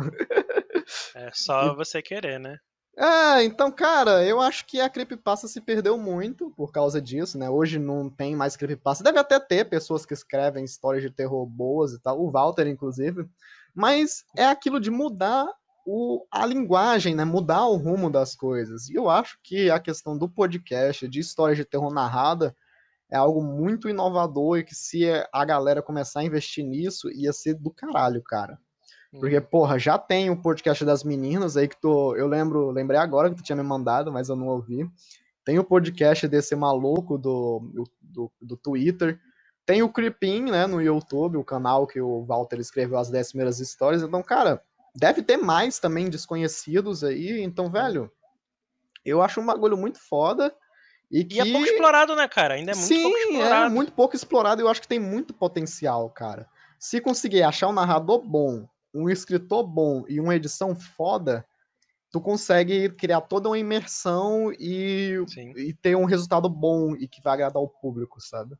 É 1.15 1.29
só 1.33 1.73
você 1.75 2.01
querer, 2.01 2.39
né? 2.39 2.57
É, 2.99 3.43
então, 3.43 3.71
cara, 3.71 4.25
eu 4.25 4.41
acho 4.41 4.65
que 4.65 4.81
a 4.81 4.89
creepypasta 4.89 5.47
se 5.47 5.61
perdeu 5.61 5.99
muito 5.99 6.49
por 6.57 6.71
causa 6.71 6.99
disso, 6.99 7.37
né? 7.37 7.47
Hoje 7.47 7.77
não 7.77 8.09
tem 8.09 8.35
mais 8.35 8.55
creepypasta. 8.55 9.03
Deve 9.03 9.19
até 9.19 9.39
ter 9.39 9.65
pessoas 9.65 10.03
que 10.03 10.15
escrevem 10.15 10.65
histórias 10.65 11.03
de 11.03 11.11
terror 11.11 11.45
boas 11.45 11.93
e 11.93 11.99
tal, 11.99 12.19
o 12.19 12.31
Walter, 12.31 12.65
inclusive. 12.65 13.29
Mas 13.75 14.25
é 14.35 14.45
aquilo 14.45 14.79
de 14.79 14.89
mudar 14.89 15.47
o, 15.85 16.25
a 16.31 16.43
linguagem, 16.43 17.13
né? 17.13 17.23
Mudar 17.23 17.67
o 17.67 17.77
rumo 17.77 18.09
das 18.09 18.35
coisas. 18.35 18.89
E 18.89 18.95
eu 18.95 19.07
acho 19.07 19.37
que 19.43 19.69
a 19.69 19.79
questão 19.79 20.17
do 20.17 20.27
podcast, 20.27 21.07
de 21.07 21.19
histórias 21.19 21.57
de 21.57 21.65
terror 21.65 21.93
narrada, 21.93 22.55
é 23.11 23.15
algo 23.15 23.43
muito 23.43 23.87
inovador 23.87 24.57
e 24.57 24.63
que 24.63 24.73
se 24.73 25.05
a 25.31 25.45
galera 25.45 25.83
começar 25.83 26.21
a 26.21 26.25
investir 26.25 26.65
nisso, 26.65 27.11
ia 27.11 27.31
ser 27.31 27.53
do 27.53 27.69
caralho, 27.69 28.23
cara. 28.23 28.59
Porque, 29.11 29.39
porra, 29.39 29.79
já 29.79 29.97
tem 29.97 30.29
o 30.29 30.41
podcast 30.41 30.83
das 30.83 31.03
meninas 31.03 31.55
aí 31.55 31.67
que 31.67 31.79
tu. 31.79 32.15
Eu 32.15 32.27
lembro, 32.27 32.71
lembrei 32.71 32.99
agora 32.99 33.29
que 33.29 33.35
tu 33.35 33.43
tinha 33.43 33.55
me 33.55 33.63
mandado, 33.63 34.11
mas 34.11 34.29
eu 34.29 34.35
não 34.35 34.47
ouvi. 34.47 34.89
Tem 35.45 35.57
o 35.57 35.63
podcast 35.63 36.27
desse 36.27 36.55
maluco 36.55 37.17
do, 37.17 37.87
do, 38.01 38.31
do 38.41 38.57
Twitter. 38.57 39.19
Tem 39.65 39.81
o 39.81 39.89
Creepin, 39.89 40.43
né, 40.43 40.67
no 40.67 40.81
YouTube, 40.81 41.37
o 41.37 41.43
canal 41.43 41.87
que 41.87 41.99
o 41.99 42.25
Walter 42.25 42.59
escreveu 42.59 42.97
as 42.97 43.09
10 43.09 43.29
primeiras 43.29 43.59
histórias. 43.59 44.01
Então, 44.01 44.21
cara, 44.21 44.61
deve 44.95 45.21
ter 45.21 45.37
mais 45.37 45.79
também 45.79 46.09
desconhecidos 46.09 47.03
aí. 47.03 47.41
Então, 47.41 47.69
velho, 47.69 48.11
eu 49.05 49.21
acho 49.21 49.39
um 49.39 49.45
bagulho 49.45 49.77
muito 49.77 49.99
foda. 49.99 50.53
E, 51.09 51.23
que... 51.23 51.37
e 51.37 51.39
é 51.39 51.51
pouco 51.51 51.65
explorado, 51.65 52.15
né, 52.15 52.27
cara? 52.27 52.55
Ainda 52.55 52.71
é 52.71 52.75
muito 52.75 52.87
Sim, 52.87 53.03
pouco 53.03 53.17
explorado. 53.17 53.65
é 53.65 53.69
muito 53.69 53.91
pouco 53.93 54.15
explorado 54.15 54.61
e 54.61 54.63
eu 54.63 54.69
acho 54.69 54.81
que 54.81 54.87
tem 54.87 54.99
muito 54.99 55.33
potencial, 55.33 56.09
cara. 56.09 56.47
Se 56.77 56.99
conseguir 56.99 57.43
achar 57.43 57.69
um 57.69 57.73
narrador 57.73 58.21
bom, 58.21 58.67
um 58.97 59.09
escritor 59.09 59.65
bom 59.65 60.03
e 60.07 60.19
uma 60.19 60.35
edição 60.35 60.75
foda, 60.75 61.45
tu 62.11 62.19
consegue 62.19 62.89
criar 62.89 63.21
toda 63.21 63.49
uma 63.49 63.59
imersão 63.59 64.51
e, 64.53 65.15
e 65.55 65.73
ter 65.73 65.95
um 65.95 66.05
resultado 66.05 66.49
bom 66.49 66.95
e 66.95 67.07
que 67.07 67.21
vai 67.21 67.33
agradar 67.33 67.61
o 67.61 67.69
público, 67.69 68.19
sabe? 68.19 68.55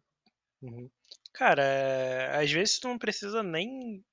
Uhum. 0.61 0.89
Cara, 1.33 1.63
é... 1.63 2.43
às 2.43 2.51
vezes 2.51 2.79
tu 2.79 2.87
não 2.87 2.97
precisa 2.97 3.41
nem. 3.41 4.03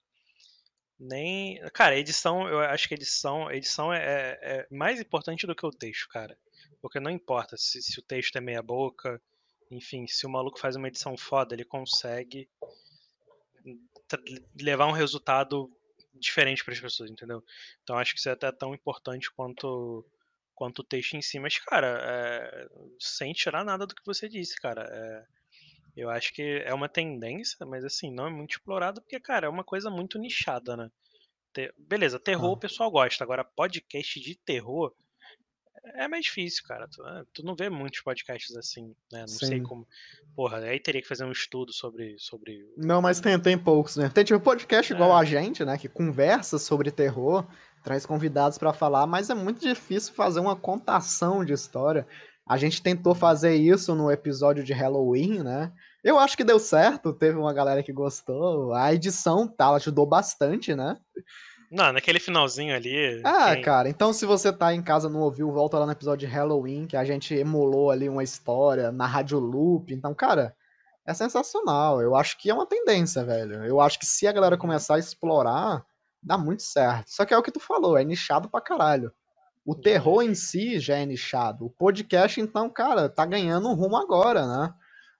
Nem. 0.98 1.60
Cara, 1.72 1.98
edição, 1.98 2.48
eu 2.48 2.60
acho 2.60 2.88
que 2.88 2.94
edição, 2.94 3.50
edição 3.50 3.92
é, 3.92 3.98
é, 3.98 4.38
é 4.42 4.66
mais 4.70 5.00
importante 5.00 5.46
do 5.46 5.54
que 5.54 5.66
o 5.66 5.70
texto, 5.70 6.08
cara. 6.08 6.38
Porque 6.80 7.00
não 7.00 7.10
importa 7.10 7.56
se, 7.56 7.82
se 7.82 7.98
o 7.98 8.02
texto 8.02 8.36
é 8.36 8.40
meia 8.40 8.62
boca, 8.62 9.20
enfim, 9.70 10.06
se 10.06 10.26
o 10.26 10.30
maluco 10.30 10.58
faz 10.58 10.76
uma 10.76 10.88
edição 10.88 11.16
foda, 11.16 11.54
ele 11.54 11.64
consegue 11.64 12.48
levar 14.60 14.86
um 14.86 14.92
resultado 14.92 15.70
diferente 16.14 16.64
para 16.64 16.74
as 16.74 16.80
pessoas, 16.80 17.10
entendeu? 17.10 17.42
Então 17.82 17.98
acho 17.98 18.12
que 18.12 18.18
isso 18.18 18.28
é 18.28 18.32
até 18.32 18.50
tão 18.52 18.74
importante 18.74 19.30
quanto 19.32 20.04
quanto 20.54 20.80
o 20.80 20.84
texto 20.84 21.14
em 21.14 21.22
si, 21.22 21.40
mas 21.40 21.58
cara, 21.58 21.98
é, 22.00 22.68
sem 23.00 23.32
tirar 23.32 23.64
nada 23.64 23.86
do 23.86 23.94
que 23.94 24.06
você 24.06 24.28
disse, 24.28 24.54
cara, 24.60 24.82
é, 24.88 25.24
eu 25.96 26.08
acho 26.08 26.32
que 26.32 26.62
é 26.64 26.72
uma 26.72 26.88
tendência, 26.88 27.66
mas 27.66 27.84
assim 27.84 28.12
não 28.12 28.28
é 28.28 28.30
muito 28.30 28.52
explorado 28.52 29.00
porque 29.02 29.18
cara 29.18 29.46
é 29.46 29.50
uma 29.50 29.64
coisa 29.64 29.90
muito 29.90 30.18
nichada, 30.18 30.76
né? 30.76 30.90
beleza, 31.78 32.18
terror 32.18 32.50
ah. 32.50 32.52
o 32.52 32.58
pessoal 32.58 32.90
gosta, 32.90 33.22
agora 33.22 33.44
podcast 33.44 34.20
de 34.20 34.34
terror 34.36 34.92
é 35.94 36.08
mais 36.08 36.24
difícil, 36.24 36.62
cara. 36.66 36.88
Tu, 36.88 37.06
é, 37.06 37.24
tu, 37.32 37.44
não 37.44 37.54
vê 37.54 37.68
muitos 37.68 38.00
podcasts 38.00 38.56
assim, 38.56 38.94
né? 39.12 39.20
Não 39.20 39.28
Sim. 39.28 39.46
sei 39.46 39.60
como. 39.60 39.86
Porra, 40.34 40.58
aí 40.58 40.80
teria 40.80 41.02
que 41.02 41.08
fazer 41.08 41.24
um 41.24 41.32
estudo 41.32 41.72
sobre. 41.72 42.16
sobre... 42.18 42.66
Não, 42.76 43.02
mas 43.02 43.20
tem, 43.20 43.38
tem 43.38 43.58
poucos, 43.58 43.96
né? 43.96 44.08
Tem 44.08 44.24
tipo 44.24 44.40
podcast 44.40 44.92
igual 44.92 45.10
é. 45.10 45.20
a 45.20 45.24
gente, 45.24 45.64
né? 45.64 45.76
Que 45.76 45.88
conversa 45.88 46.58
sobre 46.58 46.90
terror, 46.90 47.46
traz 47.82 48.06
convidados 48.06 48.58
para 48.58 48.72
falar, 48.72 49.06
mas 49.06 49.30
é 49.30 49.34
muito 49.34 49.60
difícil 49.60 50.14
fazer 50.14 50.40
uma 50.40 50.56
contação 50.56 51.44
de 51.44 51.52
história. 51.52 52.06
A 52.46 52.56
gente 52.58 52.82
tentou 52.82 53.14
fazer 53.14 53.54
isso 53.54 53.94
no 53.94 54.10
episódio 54.10 54.62
de 54.62 54.72
Halloween, 54.72 55.42
né? 55.42 55.72
Eu 56.02 56.18
acho 56.18 56.36
que 56.36 56.44
deu 56.44 56.58
certo, 56.58 57.14
teve 57.14 57.38
uma 57.38 57.54
galera 57.54 57.82
que 57.82 57.92
gostou. 57.92 58.74
A 58.74 58.92
edição 58.92 59.48
tá, 59.48 59.70
ajudou 59.70 60.04
bastante, 60.04 60.74
né? 60.74 60.98
Não, 61.74 61.92
naquele 61.92 62.20
finalzinho 62.20 62.72
ali. 62.72 63.20
Ah, 63.24 63.52
quem... 63.52 63.62
cara, 63.62 63.88
então 63.88 64.12
se 64.12 64.24
você 64.24 64.52
tá 64.52 64.72
em 64.72 64.80
casa 64.80 65.08
não 65.08 65.22
ouviu, 65.22 65.50
volta 65.50 65.76
lá 65.76 65.84
no 65.84 65.90
episódio 65.90 66.28
de 66.28 66.32
Halloween, 66.32 66.86
que 66.86 66.96
a 66.96 67.04
gente 67.04 67.34
emulou 67.34 67.90
ali 67.90 68.08
uma 68.08 68.22
história 68.22 68.92
na 68.92 69.08
Rádio 69.08 69.40
Loop. 69.40 69.92
Então, 69.92 70.14
cara, 70.14 70.54
é 71.04 71.12
sensacional. 71.12 72.00
Eu 72.00 72.14
acho 72.14 72.38
que 72.38 72.48
é 72.48 72.54
uma 72.54 72.64
tendência, 72.64 73.24
velho. 73.24 73.64
Eu 73.64 73.80
acho 73.80 73.98
que 73.98 74.06
se 74.06 74.24
a 74.24 74.30
galera 74.30 74.56
começar 74.56 74.94
a 74.94 74.98
explorar, 75.00 75.84
dá 76.22 76.38
muito 76.38 76.62
certo. 76.62 77.08
Só 77.08 77.24
que 77.24 77.34
é 77.34 77.36
o 77.36 77.42
que 77.42 77.50
tu 77.50 77.58
falou, 77.58 77.98
é 77.98 78.04
nichado 78.04 78.48
pra 78.48 78.60
caralho. 78.60 79.12
O 79.66 79.74
terror 79.74 80.22
em 80.22 80.34
si 80.36 80.78
já 80.78 80.98
é 80.98 81.04
nichado. 81.04 81.66
O 81.66 81.70
podcast, 81.70 82.40
então, 82.40 82.70
cara, 82.70 83.08
tá 83.08 83.26
ganhando 83.26 83.68
um 83.68 83.74
rumo 83.74 83.96
agora, 83.96 84.46
né? 84.46 84.72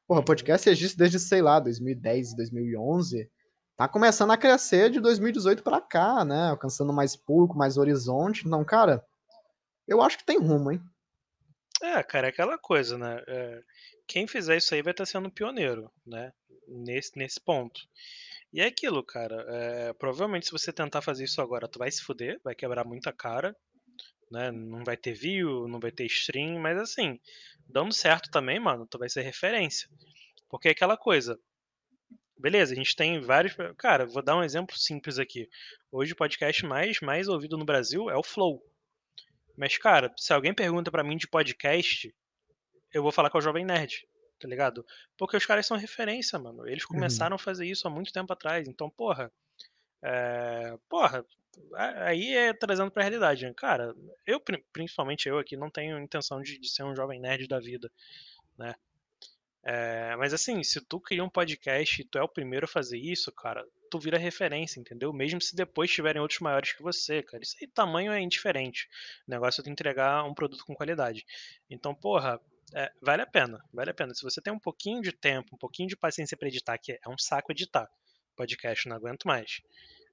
Porra, 0.07 0.20
o 0.20 0.24
podcast 0.24 0.70
existe 0.70 0.96
desde, 0.96 1.18
sei 1.18 1.42
lá, 1.42 1.59
2010, 1.59 2.36
2011 2.36 3.28
tá 3.77 3.89
começando 3.89 4.31
a 4.31 4.37
crescer 4.37 4.91
de 4.91 5.01
2018 5.01 5.62
para 5.62 5.81
cá, 5.81 6.25
né? 6.25 6.51
Alcançando 6.51 6.93
mais 6.93 7.16
público, 7.16 7.59
mais 7.59 7.77
horizonte. 7.77 8.47
Então, 8.47 8.64
cara, 8.64 9.05
eu 9.87 10.03
acho 10.03 10.18
que 10.18 10.25
tem 10.25 10.39
rumo, 10.39 10.72
hein? 10.72 10.81
É, 11.83 12.03
cara, 12.03 12.29
é 12.29 12.31
aquela 12.31 12.57
coisa, 12.57 12.97
né? 12.97 13.22
É, 13.27 13.62
quem 14.07 14.27
fizer 14.27 14.57
isso 14.57 14.75
aí 14.75 14.83
vai 14.83 14.93
estar 14.93 15.05
tá 15.05 15.11
sendo 15.11 15.31
pioneiro, 15.31 15.91
né? 16.07 16.33
Nesse, 16.66 17.16
nesse 17.18 17.41
ponto. 17.41 17.81
E 18.53 18.61
é 18.61 18.66
aquilo, 18.66 19.03
cara. 19.03 19.45
É, 19.49 19.93
provavelmente 19.95 20.47
se 20.47 20.53
você 20.53 20.72
tentar 20.72 21.03
fazer 21.03 21.25
isso 21.25 21.43
agora, 21.43 21.68
tu 21.68 21.79
vai 21.79 21.91
se 21.91 22.03
fuder, 22.03 22.41
vai 22.43 22.55
quebrar 22.55 22.85
muita 22.85 23.12
cara, 23.12 23.55
né? 24.31 24.51
Não 24.51 24.85
vai 24.85 24.97
ter 24.97 25.12
view, 25.12 25.66
não 25.68 25.81
vai 25.81 25.91
ter 25.91 26.07
stream, 26.07 26.61
mas 26.61 26.79
assim, 26.79 27.20
dando 27.66 27.93
certo 27.93 28.31
também, 28.31 28.61
mano, 28.61 28.87
tu 28.87 28.99
vai 28.99 29.09
ser 29.09 29.22
referência. 29.22 29.89
Porque 30.49 30.68
é 30.68 30.70
aquela 30.70 30.97
coisa, 30.97 31.39
Beleza, 32.37 32.72
a 32.72 32.76
gente 32.76 32.97
tem 32.97 33.20
vários. 33.20 33.55
Cara, 33.78 34.07
vou 34.07 34.22
dar 34.22 34.37
um 34.37 34.43
exemplo 34.43 34.76
simples 34.76 35.18
aqui. 35.18 35.49
Hoje 35.91 36.12
o 36.12 36.16
podcast 36.16 36.64
mais, 36.66 37.01
mais 37.01 37.28
ouvido 37.28 37.57
no 37.57 37.64
Brasil 37.64 38.11
é 38.11 38.16
o 38.16 38.22
Flow. 38.22 38.62
Mas, 39.57 39.78
cara, 39.78 40.12
se 40.16 40.32
alguém 40.32 40.53
pergunta 40.53 40.91
para 40.91 41.05
mim 41.05 41.16
de 41.16 41.28
podcast, 41.28 42.12
eu 42.93 43.03
vou 43.03 43.12
falar 43.12 43.30
é 43.32 43.39
o 43.39 43.41
Jovem 43.41 43.64
Nerd, 43.64 44.07
tá 44.41 44.49
ligado? 44.49 44.85
Porque 45.16 45.37
os 45.37 45.47
caras 45.47 45.66
são 45.66 45.76
referência, 45.76 46.39
mano. 46.39 46.66
Eles 46.66 46.82
uhum. 46.85 46.97
começaram 46.97 47.35
uhum. 47.35 47.41
a 47.41 47.45
fazer 47.45 47.66
isso 47.66 47.87
há 47.87 47.91
muito 47.91 48.12
tempo 48.12 48.32
atrás. 48.32 48.66
Então, 48.66 48.91
porra. 48.91 49.32
É... 50.03 50.76
Porra, 50.89 51.24
aí 51.76 52.35
é 52.35 52.53
trazendo 52.53 52.91
pra 52.91 53.03
realidade. 53.03 53.47
Né? 53.47 53.55
Cara, 53.57 53.95
eu, 54.26 54.43
principalmente 54.72 55.28
eu 55.28 55.39
aqui, 55.39 55.57
não 55.57 55.70
tenho 55.70 55.99
intenção 56.01 56.43
de, 56.43 56.59
de 56.59 56.68
ser 56.68 56.82
um 56.82 56.97
Jovem 56.97 57.20
Nerd 57.20 57.47
da 57.47 57.61
vida, 57.61 57.91
né? 58.59 58.74
É, 59.66 60.14
mas 60.16 60.34
assim, 60.34 60.62
se 60.62 60.80
tu 60.80 61.00
cria 61.00 61.24
um 61.24 61.28
podcast 61.28 62.00
e 62.00 62.04
tu 62.04 62.18
é 62.18 62.22
o 62.22 62.28
primeiro 62.28 62.66
a 62.66 62.68
fazer 62.68 62.98
isso, 62.98 63.32
cara, 63.32 63.66
tu 63.90 63.98
vira 63.98 64.18
referência, 64.18 64.78
entendeu? 64.78 65.12
Mesmo 65.12 65.40
se 65.40 65.56
depois 65.56 65.90
tiverem 65.90 66.20
outros 66.20 66.40
maiores 66.40 66.72
que 66.72 66.82
você, 66.82 67.22
cara. 67.22 67.42
Isso 67.42 67.56
aí, 67.60 67.66
tamanho 67.66 68.12
é 68.12 68.20
indiferente. 68.20 68.88
O 69.26 69.30
negócio 69.30 69.60
é 69.60 69.64
tu 69.64 69.70
entregar 69.70 70.22
um 70.24 70.34
produto 70.34 70.66
com 70.66 70.74
qualidade. 70.74 71.24
Então, 71.70 71.94
porra, 71.94 72.38
é, 72.74 72.92
vale 73.00 73.22
a 73.22 73.26
pena, 73.26 73.58
vale 73.72 73.90
a 73.90 73.94
pena. 73.94 74.14
Se 74.14 74.22
você 74.22 74.40
tem 74.40 74.52
um 74.52 74.58
pouquinho 74.58 75.00
de 75.00 75.12
tempo, 75.12 75.54
um 75.54 75.58
pouquinho 75.58 75.88
de 75.88 75.96
paciência 75.96 76.36
para 76.36 76.48
editar, 76.48 76.76
que 76.76 76.92
é 76.92 77.08
um 77.08 77.16
saco 77.16 77.50
editar 77.50 77.88
podcast, 78.36 78.88
não 78.88 78.96
aguento 78.96 79.24
mais. 79.24 79.62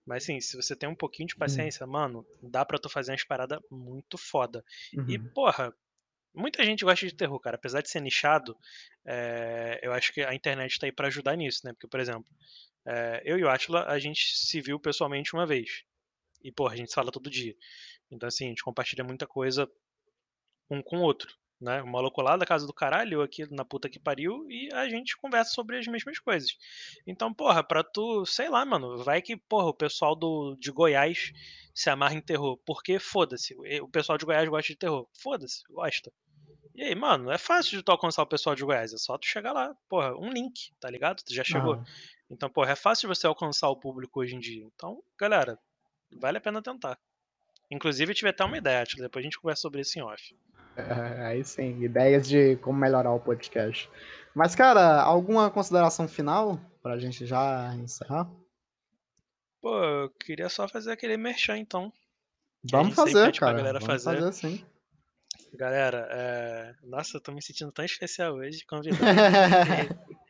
Mas 0.06 0.24
assim, 0.24 0.40
se 0.40 0.56
você 0.56 0.76
tem 0.76 0.88
um 0.88 0.96
pouquinho 0.96 1.28
de 1.28 1.36
uhum. 1.36 1.40
paciência, 1.40 1.86
uhum. 1.86 1.92
mano, 1.92 2.26
dá 2.42 2.66
pra 2.66 2.80
tu 2.80 2.90
fazer 2.90 3.12
umas 3.12 3.24
paradas 3.24 3.60
muito 3.70 4.18
foda. 4.18 4.64
Uhum. 4.96 5.10
E, 5.10 5.20
porra, 5.20 5.74
Muita 6.34 6.64
gente 6.64 6.86
gosta 6.86 7.06
de 7.06 7.16
terror, 7.16 7.40
cara. 7.40 7.56
Apesar 7.56 7.82
de 7.82 7.90
ser 7.90 8.02
nichado, 8.02 8.58
é, 9.06 9.80
eu 9.84 9.92
acho 9.92 10.14
que 10.14 10.22
a 10.22 10.34
internet 10.34 10.72
está 10.72 10.86
aí 10.86 10.92
para 10.92 11.08
ajudar 11.08 11.36
nisso, 11.36 11.62
né? 11.66 11.74
Porque, 11.74 11.88
por 11.88 12.00
exemplo, 12.00 12.26
é, 12.86 13.22
eu 13.26 13.38
e 13.38 13.44
o 13.44 13.50
Atila, 13.50 13.86
a 13.88 14.00
gente 14.00 14.38
se 14.38 14.62
viu 14.62 14.80
pessoalmente 14.80 15.34
uma 15.34 15.46
vez. 15.46 15.84
E, 16.44 16.52
porra, 16.52 16.74
a 16.74 16.78
gente 16.78 16.94
fala 16.94 17.12
todo 17.12 17.30
dia. 17.30 17.56
Então, 18.10 18.28
assim, 18.28 18.46
a 18.46 18.50
gente 18.50 18.64
compartilha 18.64 19.04
muita 19.04 19.28
coisa 19.28 19.70
um 20.70 20.82
com 20.82 21.00
o 21.00 21.02
outro, 21.02 21.36
né? 21.62 21.82
O 21.84 21.88
maluco 21.88 22.22
lá 22.22 22.36
da 22.36 22.46
casa 22.46 22.66
do 22.66 22.74
caralho, 22.74 23.16
eu 23.16 23.22
aqui 23.22 23.46
na 23.54 23.64
puta 23.64 23.90
que 23.90 24.00
pariu, 24.00 24.46
e 24.50 24.70
a 24.74 24.90
gente 24.90 25.16
conversa 25.16 25.52
sobre 25.52 25.78
as 25.78 25.86
mesmas 25.88 26.18
coisas. 26.20 26.58
Então, 27.06 27.34
porra, 27.34 27.64
pra 27.64 27.84
tu, 27.84 28.26
sei 28.26 28.50
lá, 28.50 28.66
mano, 28.66 29.04
vai 29.04 29.22
que, 29.22 29.38
porra, 29.38 29.68
o 29.68 29.74
pessoal 29.74 30.16
do, 30.16 30.56
de 30.60 30.72
Goiás 30.72 31.32
se 31.74 31.90
amarra 31.90 32.16
em 32.16 32.22
terror. 32.22 32.58
Porque, 32.66 32.98
foda-se, 33.00 33.56
o 33.82 33.88
pessoal 33.88 34.18
de 34.18 34.26
Goiás 34.26 34.50
gosta 34.50 34.74
de 34.74 34.80
terror. 34.80 35.08
Foda-se, 35.14 35.62
gosta. 35.70 36.12
E 36.74 36.84
aí, 36.84 36.96
mano, 36.96 37.30
é 37.32 37.38
fácil 37.38 37.78
de 37.78 37.84
tu 37.84 37.92
alcançar 37.92 38.24
o 38.24 38.28
pessoal 38.28 38.56
de 38.56 38.64
Goiás, 38.64 38.94
é 38.94 38.98
só 38.98 39.18
tu 39.18 39.28
chegar 39.28 39.52
lá. 39.52 39.76
Porra, 39.88 40.16
um 40.18 40.32
link, 40.32 40.74
tá 40.80 40.90
ligado? 40.90 41.22
Tu 41.22 41.34
já 41.34 41.44
chegou. 41.44 41.76
Ah. 41.76 41.84
Então, 42.30 42.50
porra, 42.50 42.72
é 42.72 42.76
fácil 42.76 43.08
você 43.08 43.28
alcançar 43.28 43.70
o 43.70 43.76
público 43.76 44.22
hoje 44.22 44.36
em 44.36 44.40
dia. 44.40 44.64
Então, 44.64 45.04
galera, 45.20 45.60
vale 46.12 46.38
a 46.38 46.42
pena 46.42 46.62
tentar. 46.62 46.98
Inclusive, 47.70 48.12
eu 48.12 48.16
tive 48.16 48.30
até 48.30 48.44
uma 48.44 48.58
ideia, 48.58 48.84
depois 48.98 49.24
a 49.24 49.26
gente 49.26 49.40
conversa 49.40 49.62
sobre 49.62 49.82
isso 49.82 49.98
em 49.98 50.02
off. 50.02 50.36
É, 50.76 50.82
aí 51.28 51.44
sim, 51.44 51.82
ideias 51.84 52.28
de 52.28 52.56
como 52.58 52.80
melhorar 52.80 53.12
o 53.12 53.20
podcast. 53.20 53.90
Mas, 54.34 54.56
cara, 54.56 55.02
alguma 55.02 55.50
consideração 55.50 56.08
final 56.08 56.60
pra 56.82 56.98
gente 56.98 57.26
já 57.26 57.74
encerrar? 57.76 58.30
Pô, 59.62 59.84
eu 59.84 60.10
queria 60.12 60.50
só 60.50 60.68
fazer 60.68 60.92
aquele 60.92 61.18
merchan, 61.18 61.58
então. 61.58 61.92
Vamos 62.64 62.96
fazer, 62.96 63.38
cara. 63.38 63.62
Vamos 63.62 63.86
fazer. 63.86 64.20
fazer 64.20 64.34
sim. 64.34 64.66
Galera, 65.54 66.08
é... 66.12 66.74
nossa, 66.84 67.18
eu 67.18 67.22
tô 67.22 67.32
me 67.32 67.42
sentindo 67.42 67.72
tão 67.72 67.84
especial 67.84 68.36
hoje, 68.36 68.66
convidado. 68.66 69.02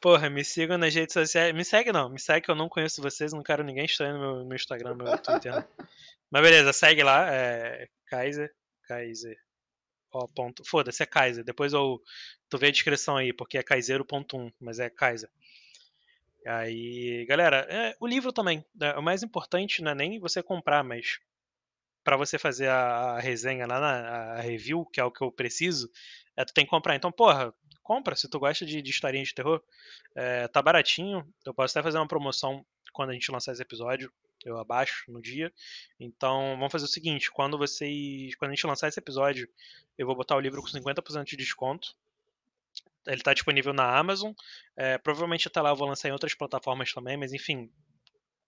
Porra, 0.00 0.28
me 0.28 0.44
sigam 0.44 0.76
nas 0.76 0.94
redes 0.94 1.12
sociais. 1.12 1.54
Me 1.54 1.64
segue 1.64 1.92
não, 1.92 2.08
me 2.08 2.20
segue 2.20 2.44
que 2.44 2.50
eu 2.50 2.54
não 2.54 2.68
conheço 2.68 3.00
vocês, 3.00 3.32
não 3.32 3.42
quero 3.42 3.62
ninguém 3.62 3.84
estranho 3.84 4.14
no 4.14 4.20
meu, 4.20 4.44
meu 4.44 4.56
Instagram, 4.56 4.94
meu 4.94 5.18
Twitter. 5.18 5.66
Mas 6.30 6.42
beleza, 6.42 6.72
segue 6.72 7.02
lá, 7.02 7.32
é 7.32 7.88
Kaiser, 8.06 8.52
Kaiser. 8.88 9.36
Ó, 10.12 10.26
ponto. 10.26 10.62
Foda-se, 10.64 11.02
é 11.02 11.06
Kaiser. 11.06 11.44
Depois 11.44 11.72
eu, 11.72 12.00
tu 12.48 12.58
vê 12.58 12.68
a 12.68 12.70
descrição 12.70 13.16
aí, 13.16 13.32
porque 13.32 13.58
é 13.58 13.62
Kaiser.1, 13.62 14.52
mas 14.60 14.78
é 14.78 14.90
Kaiser. 14.90 15.30
Aí, 16.46 17.24
galera, 17.26 17.66
é, 17.70 17.96
o 18.00 18.06
livro 18.06 18.32
também. 18.32 18.64
Né, 18.74 18.94
o 18.94 19.02
mais 19.02 19.22
importante 19.22 19.82
não 19.82 19.92
é 19.92 19.94
nem 19.94 20.18
você 20.18 20.42
comprar, 20.42 20.82
mas 20.82 21.18
para 22.04 22.16
você 22.16 22.38
fazer 22.38 22.68
a, 22.68 23.14
a, 23.16 23.20
resenha 23.20 23.66
lá 23.66 23.80
na 23.80 24.32
a 24.34 24.40
review, 24.40 24.84
que 24.86 25.00
é 25.00 25.04
o 25.04 25.10
que 25.10 25.22
eu 25.22 25.30
preciso, 25.30 25.88
é, 26.36 26.44
tu 26.44 26.52
tem 26.52 26.64
que 26.64 26.70
comprar. 26.70 26.96
Então, 26.96 27.12
porra, 27.12 27.54
compra 27.82 28.16
se 28.16 28.28
tu 28.28 28.38
gosta 28.38 28.66
de, 28.66 28.82
de 28.82 28.90
historinha 28.90 29.24
de 29.24 29.34
terror. 29.34 29.62
É, 30.16 30.48
tá 30.48 30.60
baratinho. 30.60 31.26
Eu 31.46 31.54
posso 31.54 31.78
até 31.78 31.82
fazer 31.82 31.98
uma 31.98 32.08
promoção 32.08 32.64
quando 32.92 33.10
a 33.10 33.12
gente 33.14 33.30
lançar 33.30 33.52
esse 33.52 33.62
episódio. 33.62 34.12
Eu 34.44 34.58
abaixo 34.58 35.10
no 35.10 35.20
dia. 35.20 35.52
Então, 35.98 36.56
vamos 36.56 36.72
fazer 36.72 36.84
o 36.84 36.88
seguinte: 36.88 37.30
quando 37.30 37.58
vocês. 37.58 38.34
Quando 38.36 38.50
a 38.50 38.54
gente 38.54 38.66
lançar 38.66 38.88
esse 38.88 38.98
episódio, 38.98 39.48
eu 39.96 40.06
vou 40.06 40.16
botar 40.16 40.36
o 40.36 40.40
livro 40.40 40.60
com 40.60 40.68
50% 40.68 41.24
de 41.24 41.36
desconto. 41.36 41.94
Ele 43.06 43.16
está 43.16 43.34
disponível 43.34 43.72
na 43.72 43.96
Amazon. 43.96 44.32
É, 44.76 44.98
provavelmente 44.98 45.48
até 45.48 45.60
lá 45.60 45.70
eu 45.70 45.76
vou 45.76 45.88
lançar 45.88 46.08
em 46.08 46.12
outras 46.12 46.34
plataformas 46.34 46.92
também, 46.92 47.16
mas 47.16 47.32
enfim, 47.32 47.70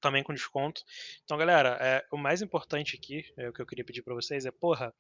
também 0.01 0.23
com 0.23 0.35
desconto. 0.35 0.83
Então, 1.25 1.37
galera, 1.37 1.79
é, 1.81 2.05
o 2.13 2.17
mais 2.17 2.43
importante 2.43 2.97
aqui, 2.97 3.25
é, 3.37 3.49
o 3.49 3.53
que 3.53 3.63
eu 3.63 3.67
queria 3.67 3.85
pedir 3.85 4.03
para 4.03 4.15
vocês 4.15 4.45
é, 4.45 4.51
porra, 4.51 4.95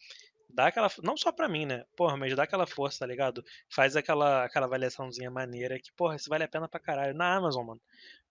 dá 0.48 0.68
aquela. 0.68 0.90
Não 1.02 1.16
só 1.16 1.30
pra 1.30 1.48
mim, 1.48 1.66
né? 1.66 1.84
Porra, 1.96 2.16
mas 2.16 2.34
dá 2.34 2.44
aquela 2.44 2.66
força, 2.66 3.00
tá 3.00 3.06
ligado? 3.06 3.44
Faz 3.68 3.96
aquela, 3.96 4.44
aquela 4.44 4.66
avaliaçãozinha 4.66 5.30
maneira 5.30 5.78
que, 5.78 5.92
porra, 5.92 6.16
isso 6.16 6.28
vale 6.30 6.44
a 6.44 6.48
pena 6.48 6.68
pra 6.68 6.80
caralho. 6.80 7.14
Na 7.14 7.36
Amazon, 7.36 7.66
mano. 7.66 7.80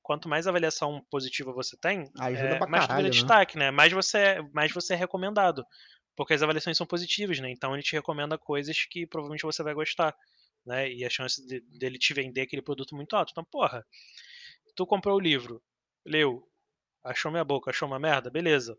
Quanto 0.03 0.29
mais 0.29 0.47
avaliação 0.47 1.01
positiva 1.09 1.53
você 1.53 1.77
tem, 1.77 2.11
pra 2.59 2.67
mais 2.67 2.85
caralho, 2.87 3.05
né? 3.05 3.09
destaque, 3.11 3.57
né? 3.57 3.71
Mais 3.71 3.91
você, 3.93 4.41
mais 4.53 4.71
você 4.73 4.93
é 4.93 4.97
recomendado. 4.97 5.65
Porque 6.15 6.33
as 6.35 6.43
avaliações 6.43 6.77
são 6.77 6.85
positivas, 6.87 7.39
né? 7.39 7.49
Então 7.51 7.73
ele 7.73 7.83
te 7.83 7.93
recomenda 7.93 8.37
coisas 8.37 8.85
que 8.85 9.07
provavelmente 9.07 9.43
você 9.43 9.63
vai 9.63 9.73
gostar. 9.73 10.15
Né? 10.65 10.91
E 10.91 11.05
a 11.05 11.09
chance 11.09 11.45
de- 11.47 11.61
dele 11.61 11.97
te 11.99 12.13
vender 12.13 12.41
aquele 12.41 12.61
produto 12.61 12.95
muito 12.95 13.15
alto. 13.15 13.31
Então, 13.31 13.43
porra, 13.45 13.85
tu 14.75 14.85
comprou 14.85 15.17
o 15.17 15.21
livro, 15.21 15.61
leu, 16.05 16.47
achou 17.03 17.31
minha 17.31 17.43
boca, 17.45 17.71
achou 17.71 17.87
uma 17.87 17.99
merda, 17.99 18.29
beleza. 18.29 18.77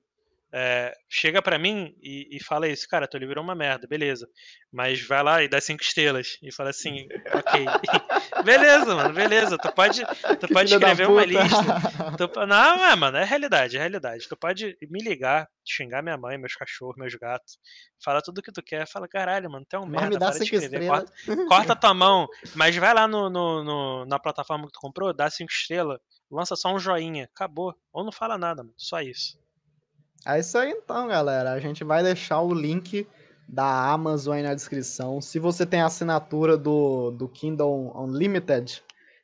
É, 0.57 0.95
chega 1.11 1.43
pra 1.43 1.59
mim 1.59 1.93
e, 2.01 2.37
e 2.37 2.45
fala 2.45 2.69
isso, 2.69 2.87
cara, 2.89 3.09
teu 3.09 3.19
livro 3.19 3.41
é 3.41 3.43
uma 3.43 3.57
merda, 3.57 3.89
beleza. 3.89 4.29
Mas 4.73 5.05
vai 5.05 5.21
lá 5.21 5.43
e 5.43 5.49
dá 5.49 5.61
cinco 5.61 5.83
estrelas 5.83 6.39
e 6.41 6.53
fala 6.55 6.71
assim, 6.71 7.09
ok. 7.35 7.65
beleza, 8.45 8.95
mano, 8.95 9.13
beleza. 9.13 9.59
Tu 9.59 9.73
pode, 9.73 10.03
tu 10.39 10.47
pode 10.49 10.73
escrever 10.73 11.09
uma 11.09 11.25
lista. 11.25 11.57
Tu- 12.17 12.47
não, 12.47 12.85
é, 12.85 12.95
mano, 12.95 13.17
é 13.17 13.25
realidade, 13.25 13.77
é 13.77 13.81
realidade. 13.81 14.29
Tu 14.29 14.37
pode 14.37 14.77
me 14.89 15.03
ligar, 15.03 15.49
xingar 15.65 16.03
minha 16.03 16.17
mãe, 16.17 16.39
meus 16.39 16.55
cachorros, 16.55 16.95
meus 16.97 17.15
gatos. 17.17 17.59
Fala 18.05 18.23
tudo 18.23 18.41
que 18.43 18.53
tu 18.53 18.63
quer. 18.63 18.87
Fala, 18.87 19.09
caralho, 19.09 19.51
mano, 19.51 19.67
tu 19.69 19.75
é 19.75 19.79
um 19.81 19.83
Mas 19.87 19.91
merda, 20.03 20.09
me 20.11 20.19
dá 20.19 20.27
para 20.27 20.39
de 20.39 20.45
cinco 20.45 20.55
escrever. 20.63 20.87
Corta, 20.87 21.13
corta 21.49 21.75
tua 21.77 21.95
mão. 21.95 22.29
Mas 22.55 22.77
vai 22.77 22.95
lá 22.95 23.09
no, 23.09 23.29
no- 23.29 23.65
no- 23.65 24.07
na 24.07 24.21
plataforma 24.21 24.67
que 24.67 24.73
tu 24.73 24.79
comprou, 24.81 25.13
dá 25.13 25.29
cinco 25.29 25.51
estrelas, 25.51 25.99
lança 26.31 26.55
só 26.55 26.73
um 26.73 26.79
joinha. 26.79 27.25
Acabou. 27.35 27.75
Ou 27.93 28.05
não 28.05 28.13
fala 28.13 28.39
nada, 28.39 28.63
mano. 28.63 28.75
Só 28.77 29.01
isso. 29.01 29.37
É 30.27 30.39
isso 30.39 30.57
aí 30.57 30.71
então, 30.71 31.09
galera. 31.09 31.53
A 31.53 31.61
gente 31.61 31.85
vai 31.85 32.03
deixar 32.03 32.41
o 32.41 32.55
link 32.55 33.07
da 33.49 33.91
Amazon 33.91 34.35
aí 34.35 34.43
na 34.43 34.55
descrição. 34.55 35.21
Se 35.21 35.39
você 35.39 35.67
tem 35.67 35.81
a 35.81 35.87
assinatura 35.87 36.57
do, 36.57 37.11
do 37.11 37.29
Kindle 37.29 37.93
Unlimited, 37.95 38.83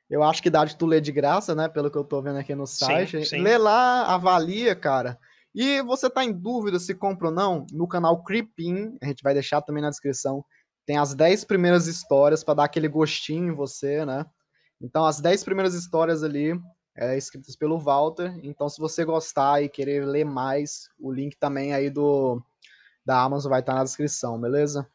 eu 0.08 0.22
acho 0.22 0.42
que 0.42 0.50
dá 0.50 0.64
de 0.64 0.76
tu 0.76 0.86
ler 0.86 1.00
de 1.00 1.12
graça, 1.12 1.54
né? 1.54 1.68
Pelo 1.68 1.90
que 1.90 1.96
eu 1.96 2.04
tô 2.04 2.20
vendo 2.20 2.38
aqui 2.38 2.54
no 2.54 2.66
site. 2.66 3.24
sim. 3.24 3.42
Lê 3.42 3.56
lá, 3.56 4.04
avalia, 4.06 4.74
cara. 4.74 5.18
E 5.54 5.82
você 5.82 6.08
tá 6.08 6.24
em 6.24 6.32
dúvida 6.32 6.78
se 6.78 6.94
compra 6.94 7.28
ou 7.28 7.34
não? 7.34 7.66
No 7.72 7.88
canal 7.88 8.22
Creepin, 8.22 8.96
a 9.02 9.06
gente 9.06 9.22
vai 9.22 9.34
deixar 9.34 9.62
também 9.62 9.82
na 9.82 9.90
descrição. 9.90 10.44
Tem 10.86 10.96
as 10.96 11.14
10 11.14 11.44
primeiras 11.44 11.86
histórias 11.86 12.44
pra 12.44 12.54
dar 12.54 12.64
aquele 12.64 12.88
gostinho 12.88 13.52
em 13.52 13.54
você, 13.54 14.04
né? 14.04 14.24
Então, 14.80 15.04
as 15.04 15.20
10 15.20 15.44
primeiras 15.44 15.74
histórias 15.74 16.22
ali 16.22 16.58
é, 16.96 17.16
escritas 17.16 17.56
pelo 17.56 17.78
Walter. 17.78 18.38
Então, 18.42 18.68
se 18.68 18.78
você 18.78 19.04
gostar 19.04 19.62
e 19.62 19.68
querer 19.68 20.04
ler 20.04 20.24
mais, 20.24 20.88
o 20.98 21.12
link 21.12 21.36
também 21.36 21.72
aí 21.72 21.90
do 21.90 22.42
da 23.04 23.22
Amazon 23.22 23.50
vai 23.50 23.60
estar 23.60 23.74
na 23.74 23.84
descrição, 23.84 24.40
beleza? 24.40 24.86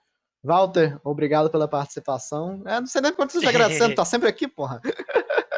Walter, 0.43 0.99
obrigado 1.03 1.49
pela 1.49 1.67
participação. 1.67 2.61
É, 2.65 2.79
não 2.79 2.87
sei 2.87 3.01
nem 3.01 3.11
quanto 3.11 3.31
você 3.31 3.39
está 3.39 3.49
agradecendo, 3.49 3.95
tá 3.95 4.05
sempre 4.05 4.29
aqui, 4.29 4.47
porra. 4.47 4.79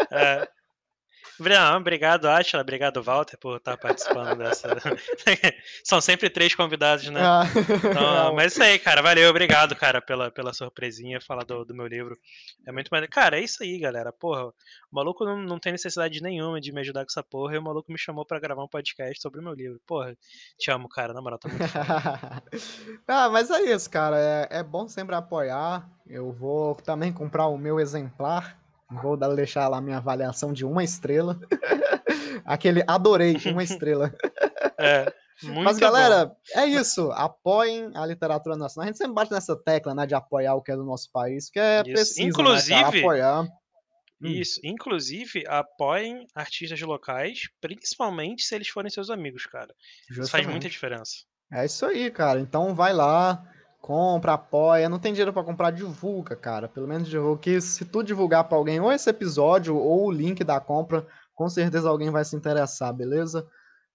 É. 0.09 0.47
Não, 1.39 1.77
obrigado, 1.77 2.25
Atila. 2.25 2.61
Obrigado, 2.61 3.01
Walter, 3.03 3.37
por 3.37 3.57
estar 3.57 3.77
participando 3.77 4.37
dessa. 4.37 4.69
São 5.83 6.01
sempre 6.01 6.29
três 6.29 6.55
convidados, 6.55 7.07
né? 7.09 7.21
Ah, 7.23 7.43
Então, 7.77 8.33
mas 8.35 8.53
isso 8.53 8.63
aí, 8.63 8.79
cara. 8.79 9.01
Valeu, 9.01 9.29
obrigado, 9.29 9.75
cara, 9.75 10.01
pela, 10.01 10.31
pela 10.31 10.53
surpresinha, 10.53 11.21
falar 11.21 11.43
do, 11.43 11.63
do 11.63 11.75
meu 11.75 11.87
livro. 11.87 12.17
É 12.65 12.71
muito 12.71 12.89
maneiro. 12.89 13.11
Cara, 13.11 13.39
é 13.39 13.43
isso 13.43 13.61
aí, 13.63 13.77
galera. 13.79 14.11
Porra, 14.11 14.45
o 14.47 14.53
maluco 14.91 15.25
não, 15.25 15.37
não 15.37 15.59
tem 15.59 15.71
necessidade 15.71 16.21
nenhuma 16.21 16.59
de 16.59 16.71
me 16.71 16.81
ajudar 16.81 17.01
com 17.01 17.11
essa 17.11 17.23
porra 17.23 17.55
e 17.55 17.57
o 17.57 17.63
maluco 17.63 17.91
me 17.91 17.99
chamou 17.99 18.25
pra 18.25 18.39
gravar 18.39 18.63
um 18.63 18.67
podcast 18.67 19.21
sobre 19.21 19.39
o 19.39 19.43
meu 19.43 19.53
livro. 19.53 19.79
Porra, 19.85 20.17
te 20.57 20.71
amo, 20.71 20.89
cara. 20.89 21.13
Na 21.13 21.21
moral, 21.21 21.39
tá 21.39 21.49
muito 21.49 21.63
ah, 23.07 23.29
mas 23.29 23.49
é 23.51 23.61
isso, 23.73 23.89
cara. 23.89 24.17
É, 24.17 24.59
é 24.59 24.63
bom 24.63 24.87
sempre 24.87 25.15
apoiar. 25.15 25.87
Eu 26.07 26.31
vou 26.31 26.75
também 26.75 27.11
comprar 27.13 27.47
o 27.47 27.57
meu 27.57 27.79
exemplar. 27.79 28.57
Vou 28.89 29.17
dar- 29.17 29.33
deixar 29.35 29.67
lá 29.67 29.81
minha 29.81 29.97
avaliação 29.97 30.53
de 30.53 30.65
uma 30.65 30.83
estrela. 30.83 31.39
Aquele 32.45 32.83
adorei, 32.87 33.35
uma 33.51 33.63
estrela. 33.63 34.13
É, 34.79 35.11
muito 35.41 35.63
Mas, 35.63 35.75
bom. 35.77 35.81
galera, 35.81 36.31
é 36.53 36.63
isso. 36.65 37.11
Apoiem 37.13 37.89
a 37.95 38.05
literatura 38.05 38.55
nacional. 38.55 38.83
A 38.83 38.87
gente 38.91 38.99
sempre 38.99 39.15
bate 39.15 39.31
nessa 39.31 39.55
tecla, 39.55 39.95
né, 39.95 40.05
de 40.05 40.13
apoiar 40.13 40.53
o 40.53 40.61
que 40.61 40.71
é 40.71 40.75
do 40.75 40.83
nosso 40.85 41.11
país, 41.11 41.49
que 41.49 41.59
é 41.59 41.77
Isso. 41.81 41.91
preciso, 41.93 42.21
né, 42.21 42.27
Inclusive- 42.29 42.81
cara, 42.83 42.99
apoiar. 42.99 43.41
Hum. 44.21 44.27
Isso. 44.27 44.59
Inclusive, 44.63 45.43
apoiem 45.47 46.27
artistas 46.35 46.79
locais, 46.81 47.49
principalmente 47.59 48.43
se 48.43 48.53
eles 48.53 48.67
forem 48.67 48.91
seus 48.91 49.09
amigos, 49.09 49.47
cara. 49.47 49.73
Isso 50.03 50.13
faz 50.13 50.17
Justamente. 50.17 50.49
muita 50.51 50.69
diferença. 50.69 51.13
É 51.51 51.65
isso 51.65 51.83
aí, 51.87 52.11
cara. 52.11 52.39
Então 52.39 52.75
vai 52.75 52.93
lá, 52.93 53.43
compra, 53.81 54.33
apoia. 54.33 54.89
Não 54.89 54.99
tem 54.99 55.13
dinheiro 55.13 55.33
pra 55.33 55.43
comprar, 55.43 55.71
divulga, 55.71 56.35
cara. 56.35 56.67
Pelo 56.67 56.87
menos 56.87 57.07
divulga. 57.07 57.41
Que 57.41 57.61
se 57.61 57.85
tu 57.85 58.03
divulgar 58.03 58.43
pra 58.45 58.57
alguém 58.57 58.79
ou 58.79 58.91
esse 58.91 59.09
episódio 59.09 59.75
ou 59.75 60.07
o 60.07 60.11
link 60.11 60.43
da 60.43 60.59
compra, 60.59 61.05
com 61.33 61.47
certeza 61.49 61.89
alguém 61.89 62.09
vai 62.09 62.25
se 62.25 62.35
interessar, 62.35 62.93
beleza? 62.93 63.47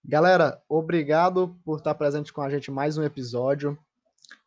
Galera, 0.04 0.60
obrigado 0.68 1.56
por 1.64 1.78
estar 1.78 1.94
presente 1.94 2.32
com 2.32 2.42
a 2.42 2.50
gente 2.50 2.70
mais 2.70 2.98
um 2.98 3.04
episódio. 3.04 3.78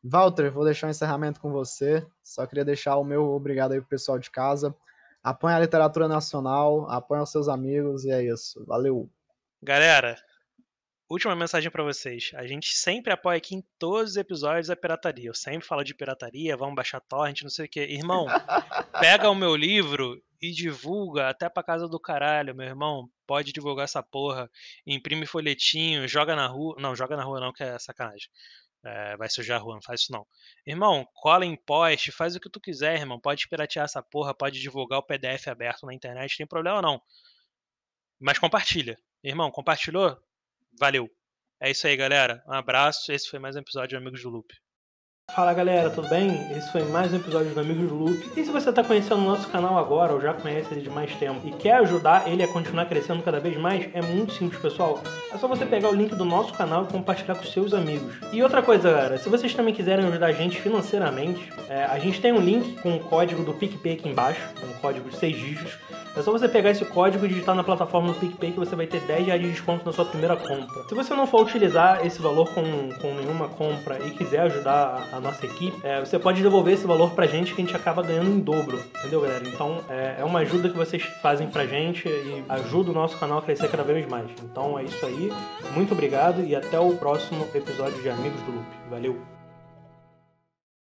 Walter, 0.04 0.52
vou 0.52 0.66
deixar 0.66 0.88
o 0.88 0.90
encerramento 0.90 1.40
com 1.40 1.52
você. 1.52 2.06
Só 2.24 2.46
queria 2.46 2.66
deixar 2.66 2.98
o 2.98 3.04
meu 3.04 3.32
obrigado 3.32 3.72
aí 3.72 3.80
pro 3.80 3.90
pessoal 3.90 4.20
de 4.20 4.30
casa. 4.30 4.76
Apoia 5.24 5.56
a 5.56 5.60
literatura 5.60 6.08
nacional, 6.08 6.90
apoia 6.90 7.24
os 7.24 7.32
seus 7.32 7.48
amigos 7.48 8.06
e 8.06 8.12
é 8.12 8.24
isso. 8.24 8.64
Valeu. 8.66 9.10
Galera, 9.64 10.16
última 11.10 11.36
mensagem 11.36 11.70
pra 11.70 11.84
vocês. 11.84 12.32
A 12.36 12.48
gente 12.48 12.74
sempre 12.74 13.14
apoia 13.14 13.38
aqui 13.38 13.56
em 13.56 13.64
todos 13.78 14.12
os 14.12 14.18
episódios 14.18 14.70
a 14.70 14.76
pirataria. 14.76 15.30
Eu 15.30 15.34
sempre 15.34 15.68
falo 15.68 15.84
de 15.84 15.94
pirataria, 15.94 16.58
vamos 16.58 16.76
baixar 16.76 17.00
torrent, 17.02 17.42
não 17.42 17.50
sei 17.50 17.66
o 17.66 17.70
quê. 17.70 17.82
Irmão, 17.90 18.26
pega 19.00 19.30
o 19.30 19.36
meu 19.36 19.56
livro 19.56 20.22
e 20.42 20.52
divulga 20.52 21.30
até 21.30 21.50
pra 21.50 21.64
casa 21.64 21.88
do 21.88 22.00
caralho, 22.00 22.56
meu 22.56 22.66
irmão. 22.66 23.10
Pode 23.28 23.52
divulgar 23.52 23.86
essa 23.86 24.04
porra. 24.04 24.50
Imprime 24.86 25.26
folhetinho, 25.26 26.08
joga 26.08 26.36
na 26.36 26.48
rua. 26.48 26.76
Não, 26.80 26.96
joga 26.96 27.16
na 27.16 27.24
rua 27.24 27.40
não, 27.40 27.54
que 27.54 27.64
é 27.64 27.78
sacanagem. 27.80 28.30
É, 28.84 29.18
vai 29.18 29.28
sujar 29.28 29.60
a 29.60 29.64
rua, 29.64 29.76
não 29.76 29.82
faz 29.82 30.02
isso 30.02 30.12
não. 30.12 30.28
Irmão, 30.66 31.08
cola 31.16 31.44
em 31.44 31.56
post, 31.56 32.12
faz 32.12 32.36
o 32.36 32.40
que 32.40 32.50
tu 32.50 32.60
quiser, 32.60 33.00
irmão. 33.00 33.20
Pode 33.20 33.48
piratear 33.48 33.86
essa 33.86 34.02
porra, 34.04 34.34
pode 34.34 34.60
divulgar 34.60 35.00
o 35.00 35.04
PDF 35.04 35.48
aberto 35.48 35.88
na 35.88 35.94
internet, 35.94 36.38
tem 36.38 36.46
problema 36.46 36.82
não. 36.84 37.02
Mas 38.20 38.38
compartilha. 38.38 38.96
Irmão, 39.24 39.50
compartilhou? 39.50 40.16
Valeu. 40.80 41.10
É 41.62 41.72
isso 41.72 41.88
aí, 41.88 41.96
galera. 41.96 42.44
Um 42.48 42.54
abraço. 42.54 43.12
Esse 43.12 43.30
foi 43.30 43.40
mais 43.40 43.56
um 43.56 43.60
episódio 43.60 43.90
de 43.90 43.96
Amigos 43.96 44.22
do 44.22 44.30
Loop. 44.30 44.54
Fala 45.34 45.54
galera, 45.54 45.90
tudo 45.90 46.08
bem? 46.08 46.30
Esse 46.56 46.72
foi 46.72 46.84
mais 46.84 47.12
um 47.12 47.18
episódio 47.18 47.54
do 47.54 47.60
Amigos 47.60 47.92
Loop. 47.92 48.40
E 48.40 48.46
se 48.46 48.52
você 48.52 48.70
está 48.70 48.84
conhecendo 48.84 49.22
o 49.22 49.26
nosso 49.26 49.50
canal 49.50 49.78
agora, 49.78 50.14
ou 50.14 50.22
já 50.22 50.34
conhece 50.34 50.72
ele 50.72 50.82
de 50.82 50.90
mais 50.90 51.14
tempo, 51.16 51.46
e 51.46 51.52
quer 51.52 51.74
ajudar 51.78 52.30
ele 52.30 52.44
a 52.44 52.48
continuar 52.48 52.86
crescendo 52.86 53.22
cada 53.22 53.40
vez 53.40 53.58
mais, 53.58 53.90
é 53.94 54.02
muito 54.02 54.32
simples, 54.34 54.62
pessoal. 54.62 55.02
É 55.34 55.38
só 55.38 55.48
você 55.48 55.66
pegar 55.66 55.90
o 55.90 55.96
link 55.96 56.16
do 56.16 56.24
nosso 56.24 56.54
canal 56.54 56.84
e 56.84 56.88
compartilhar 56.88 57.36
com 57.36 57.44
seus 57.44 57.74
amigos. 57.74 58.16
E 58.32 58.42
outra 58.42 58.62
coisa, 58.62 58.90
galera, 58.90 59.18
se 59.18 59.28
vocês 59.28 59.54
também 59.54 59.74
quiserem 59.74 60.06
ajudar 60.06 60.28
a 60.28 60.32
gente 60.32 60.62
financeiramente, 60.62 61.52
é, 61.68 61.84
a 61.84 62.00
gente 62.00 62.22
tem 62.22 62.32
um 62.32 62.40
link 62.40 62.80
com 62.82 62.96
o 62.96 63.00
código 63.00 63.44
do 63.44 63.54
PicPay 63.54 63.94
aqui 63.94 64.08
embaixo, 64.08 64.42
um 64.64 64.80
código 64.80 65.10
de 65.10 65.18
6 65.18 65.36
dígitos. 65.36 65.78
É 66.16 66.22
só 66.22 66.32
você 66.32 66.48
pegar 66.48 66.70
esse 66.70 66.86
código 66.86 67.26
e 67.26 67.28
digitar 67.28 67.54
na 67.54 67.64
plataforma 67.64 68.14
do 68.14 68.20
PicPay 68.20 68.54
que 68.54 68.60
você 68.60 68.74
vai 68.74 68.88
ter 68.88 69.02
10 69.02 69.26
reais 69.26 69.42
de 69.42 69.52
desconto 69.52 69.86
na 69.86 69.92
sua 69.92 70.06
primeira 70.06 70.38
compra. 70.38 70.88
Se 70.88 70.96
você 70.96 71.14
não 71.14 71.28
for 71.28 71.42
utilizar 71.42 72.06
esse 72.06 72.22
valor 72.22 72.48
com, 72.54 72.64
com 73.02 73.14
nenhuma 73.16 73.50
compra 73.50 74.00
e 74.00 74.12
quiser 74.12 74.40
ajudar 74.44 75.10
a, 75.12 75.15
a 75.16 75.22
nossa 75.22 75.46
equipe, 75.46 75.78
é, 75.84 76.00
você 76.00 76.20
pode 76.20 76.42
devolver 76.42 76.74
esse 76.74 76.86
valor 76.86 77.12
pra 77.12 77.26
gente 77.26 77.54
que 77.54 77.62
a 77.62 77.66
gente 77.66 77.76
acaba 77.76 78.04
ganhando 78.04 78.30
em 78.30 78.40
dobro. 78.40 78.80
Entendeu, 79.00 79.22
galera? 79.22 79.48
Então 79.48 79.80
é, 79.90 80.18
é 80.20 80.24
uma 80.26 80.40
ajuda 80.40 80.70
que 80.70 80.76
vocês 80.76 81.04
fazem 81.22 81.48
pra 81.48 81.66
gente 81.66 82.08
e 82.08 82.44
ajuda 82.50 82.92
o 82.92 82.94
nosso 82.94 83.18
canal 83.18 83.40
a 83.40 83.42
crescer 83.42 83.70
cada 83.70 83.84
vez 83.84 84.06
mais. 84.08 84.30
Então 84.44 84.78
é 84.78 84.84
isso 84.84 85.06
aí. 85.06 85.32
Muito 85.74 85.94
obrigado 85.94 86.44
e 86.44 86.56
até 86.56 86.80
o 86.80 86.96
próximo 86.98 87.48
episódio 87.54 88.02
de 88.02 88.10
Amigos 88.10 88.42
do 88.42 88.52
Loop. 88.52 88.68
Valeu! 88.90 89.35